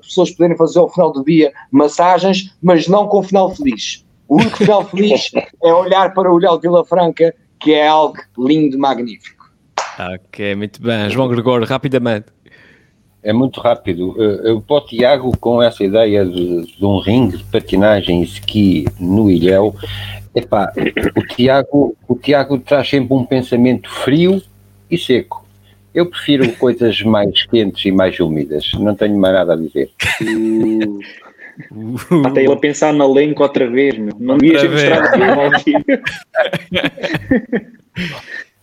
pessoas 0.00 0.30
poderem 0.30 0.56
fazer 0.56 0.78
ao 0.78 0.88
final 0.88 1.12
do 1.12 1.24
dia 1.24 1.52
massagens, 1.70 2.54
mas 2.62 2.88
não 2.88 3.06
com 3.06 3.22
final 3.22 3.54
feliz. 3.54 4.04
O 4.28 4.36
único 4.36 4.56
final 4.56 4.84
feliz 4.84 5.30
é 5.62 5.74
olhar 5.74 6.14
para 6.14 6.32
o 6.32 6.38
Ilhéu 6.38 6.56
de 6.56 6.62
Vila 6.62 6.84
Franca, 6.84 7.34
que 7.60 7.74
é 7.74 7.86
algo 7.86 8.16
lindo, 8.38 8.78
magnífico. 8.78 9.50
Ok, 9.98 10.54
muito 10.54 10.80
bem. 10.80 11.10
João 11.10 11.28
Gregório, 11.28 11.66
rapidamente. 11.66 12.26
É 13.22 13.34
muito 13.34 13.60
rápido. 13.60 14.14
Eu, 14.18 14.62
para 14.62 14.76
o 14.76 14.80
Tiago, 14.80 15.36
com 15.36 15.62
essa 15.62 15.84
ideia 15.84 16.24
de, 16.24 16.74
de 16.74 16.84
um 16.84 16.98
ringue 16.98 17.36
de 17.36 17.44
patinagem 17.44 18.22
e 18.22 18.24
ski 18.24 18.86
no 18.98 19.30
Ilhéu, 19.30 19.74
Epá, 20.34 20.72
o 21.16 21.26
Tiago, 21.26 21.96
o 22.06 22.14
Tiago 22.14 22.58
traz 22.58 22.88
sempre 22.88 23.14
um 23.14 23.24
pensamento 23.24 23.90
frio 23.90 24.40
e 24.90 24.96
seco. 24.96 25.44
Eu 25.92 26.06
prefiro 26.06 26.50
coisas 26.52 27.02
mais 27.02 27.44
quentes 27.46 27.84
e 27.84 27.90
mais 27.90 28.20
úmidas. 28.20 28.70
Não 28.74 28.94
tenho 28.94 29.18
mais 29.18 29.34
nada 29.34 29.54
a 29.54 29.56
dizer. 29.56 29.90
Uh, 30.22 31.00
Até 32.24 32.44
ele 32.44 32.52
a 32.52 32.56
pensar 32.56 32.92
na 32.92 33.04
elenco 33.04 33.42
outra 33.42 33.68
vez, 33.68 33.98
meu. 33.98 34.14
Não 34.18 34.34
Outra 34.34 35.04
aquilo 35.04 35.24
ao 35.24 35.50
vivo. 35.50 35.84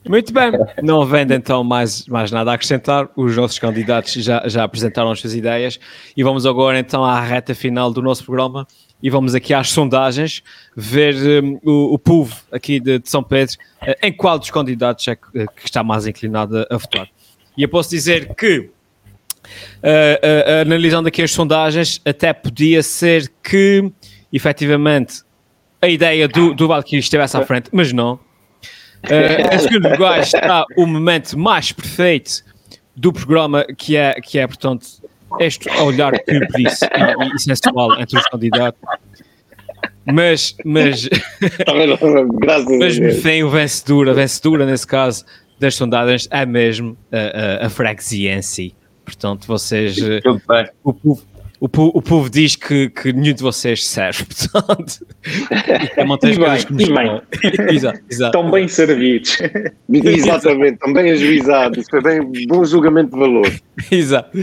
Muito 0.07 0.33
bem, 0.33 0.51
não 0.81 1.01
havendo 1.01 1.33
então 1.33 1.63
mais, 1.63 2.05
mais 2.07 2.31
nada 2.31 2.51
a 2.51 2.53
acrescentar, 2.53 3.09
os 3.15 3.35
nossos 3.35 3.59
candidatos 3.59 4.13
já, 4.13 4.47
já 4.47 4.63
apresentaram 4.63 5.11
as 5.11 5.19
suas 5.19 5.35
ideias 5.35 5.79
e 6.15 6.23
vamos 6.23 6.45
agora 6.45 6.79
então 6.79 7.03
à 7.03 7.19
reta 7.19 7.53
final 7.53 7.91
do 7.91 8.01
nosso 8.01 8.23
programa 8.23 8.65
e 9.03 9.09
vamos 9.09 9.35
aqui 9.35 9.53
às 9.53 9.69
sondagens, 9.69 10.41
ver 10.75 11.43
hum, 11.43 11.59
o, 11.63 11.93
o 11.93 11.99
povo 11.99 12.35
aqui 12.51 12.79
de, 12.79 12.99
de 12.99 13.09
São 13.09 13.21
Pedro 13.21 13.55
eh, 13.81 13.97
em 14.07 14.13
qual 14.13 14.39
dos 14.39 14.49
candidatos 14.49 15.07
é 15.07 15.15
que, 15.15 15.27
eh, 15.35 15.45
que 15.55 15.65
está 15.65 15.83
mais 15.83 16.07
inclinado 16.07 16.57
a, 16.57 16.67
a 16.71 16.77
votar. 16.77 17.07
E 17.57 17.63
eu 17.63 17.69
posso 17.69 17.89
dizer 17.89 18.33
que, 18.35 18.69
eh, 19.83 20.19
eh, 20.21 20.61
analisando 20.61 21.07
aqui 21.07 21.21
as 21.21 21.31
sondagens, 21.31 22.01
até 22.05 22.31
podia 22.33 22.81
ser 22.81 23.31
que, 23.43 23.91
efetivamente, 24.31 25.23
a 25.81 25.87
ideia 25.87 26.27
do, 26.27 26.53
do 26.53 26.67
Valkyrie 26.67 26.99
estivesse 26.99 27.35
à 27.37 27.45
frente, 27.45 27.69
mas 27.71 27.91
não. 27.91 28.19
Uh, 29.05 29.53
em 29.53 29.59
segundo 29.59 29.89
lugar 29.89 30.19
está 30.19 30.65
o 30.75 30.85
momento 30.85 31.37
mais 31.37 31.71
perfeito 31.71 32.43
do 32.95 33.13
programa, 33.13 33.65
que 33.77 33.95
é, 33.95 34.19
que 34.19 34.39
é 34.39 34.47
portanto, 34.47 34.85
este 35.39 35.69
olhar 35.81 36.13
cúmplice 36.19 36.85
e, 36.85 37.35
e 37.35 37.39
sensual 37.39 37.99
entre 37.99 38.17
os 38.17 38.25
candidatos. 38.27 38.81
Mas, 40.05 40.55
mas, 40.63 41.09
Graças 42.39 42.67
a 42.67 42.77
mas 42.77 42.97
Deus. 42.97 43.21
tem 43.21 43.43
o 43.43 43.49
vencedor, 43.49 44.09
a 44.09 44.13
vencedora 44.13 44.65
nesse 44.65 44.87
caso 44.87 45.25
das 45.59 45.75
sondagens 45.75 46.27
é 46.31 46.45
mesmo 46.45 46.97
a, 47.11 47.63
a, 47.63 47.67
a 47.67 47.69
freguesia 47.69 48.33
em 48.33 48.41
si. 48.41 48.73
Portanto, 49.03 49.47
vocês, 49.47 49.97
eh, 49.97 50.21
o 50.83 50.93
povo, 50.93 51.23
o 51.59 51.67
povo, 51.67 51.91
o 51.95 52.01
povo 52.01 52.29
diz 52.29 52.55
que, 52.55 52.89
que 52.89 53.11
nenhum 53.13 53.33
de 53.33 53.41
vocês 53.41 53.85
serve, 53.85 54.23
portanto, 54.51 55.05
é 55.95 56.03
manter 56.05 56.29
as 56.31 56.35
E 56.35 56.39
bem, 56.39 56.45
coisas 56.47 56.65
como 56.65 56.79
e 56.79 56.83
estão. 56.83 57.21
exato, 57.69 57.99
exato. 58.09 58.37
Estão 58.37 58.51
bem 58.51 58.67
servidos. 58.67 59.37
Exatamente, 59.91 60.77
também 60.79 61.11
ajuizado. 61.11 61.79
Isso 61.79 61.89
foi 61.89 62.01
bem 62.01 62.47
bom 62.47 62.63
julgamento 62.65 63.11
de 63.13 63.19
valor. 63.19 63.51
Exato. 63.91 64.37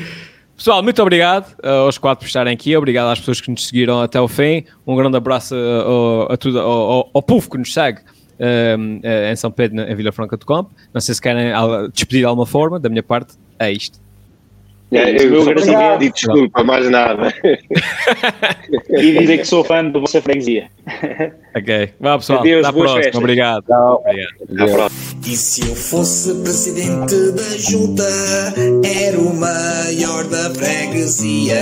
Pessoal, 0.56 0.82
muito 0.82 1.02
obrigado 1.02 1.52
uh, 1.64 1.84
aos 1.86 1.98
quatro 1.98 2.20
por 2.24 2.26
estarem 2.28 2.54
aqui. 2.54 2.76
Obrigado 2.76 3.08
às 3.10 3.18
pessoas 3.18 3.40
que 3.40 3.50
nos 3.50 3.66
seguiram 3.66 4.00
até 4.00 4.20
o 4.20 4.28
fim. 4.28 4.64
Um 4.86 4.94
grande 4.94 5.16
abraço 5.16 5.54
uh, 5.54 5.58
ao- 6.28 6.32
a 6.32 6.36
tudo, 6.36 6.60
ao, 6.60 6.70
ao- 6.70 7.10
ao 7.14 7.22
povo 7.22 7.50
que 7.50 7.58
nos 7.58 7.72
segue 7.74 7.98
um, 8.78 8.96
uh, 8.98 9.32
em 9.32 9.36
São 9.36 9.50
Pedro, 9.50 9.76
na- 9.78 9.90
em 9.90 9.94
Vila 9.96 10.12
Franca 10.12 10.36
do 10.36 10.46
Campo. 10.46 10.70
Não 10.92 11.00
sei 11.00 11.12
se 11.14 11.20
querem 11.20 11.52
despedir 11.92 12.20
de 12.20 12.24
alguma 12.26 12.46
forma. 12.46 12.78
Da 12.78 12.88
minha 12.88 13.02
parte, 13.02 13.34
é 13.58 13.72
isto. 13.72 13.98
É, 14.92 15.10
isso, 15.16 15.24
eu 15.24 15.30
meu 15.30 15.40
obrigado. 15.42 15.98
pedir 15.98 16.12
desculpa, 16.12 16.62
mais 16.62 16.88
nada. 16.90 17.34
E 18.90 19.18
dizer 19.18 19.38
que 19.38 19.44
sou 19.44 19.64
fã 19.64 19.84
da 19.84 19.98
vossa 19.98 20.20
freguesia. 20.22 20.68
Ok. 21.56 21.90
Vá, 22.00 22.18
pessoal. 22.18 22.40
Adeus, 22.40 22.66
Até 22.66 22.76
próxima. 22.78 23.00
festas. 23.00 23.20
Obrigado. 23.20 23.64
Tchau. 23.64 24.02
Obrigado. 24.04 24.70
À 24.70 24.74
próxima. 24.74 25.20
E 25.24 25.36
se 25.36 25.60
eu 25.68 25.76
fosse 25.76 26.34
presidente 26.42 27.30
da 27.30 27.56
junta, 27.58 28.02
era 28.84 29.16
o 29.20 29.32
maior 29.36 30.24
da 30.24 30.50
freguesia. 30.52 31.60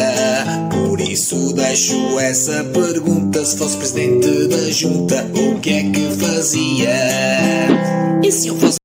Por 0.71 0.99
isso 0.99 1.55
deixo 1.55 2.19
essa 2.19 2.65
pergunta: 2.65 3.45
se 3.45 3.59
fosse 3.59 3.77
presidente 3.77 4.49
da 4.49 4.71
junta, 4.71 5.27
o 5.35 5.61
que 5.61 5.71
é 5.71 5.83
que 5.91 6.11
fazia? 6.25 6.95
E 8.25 8.33
se 8.33 8.49
eu 8.49 8.57
fosse 8.57 8.79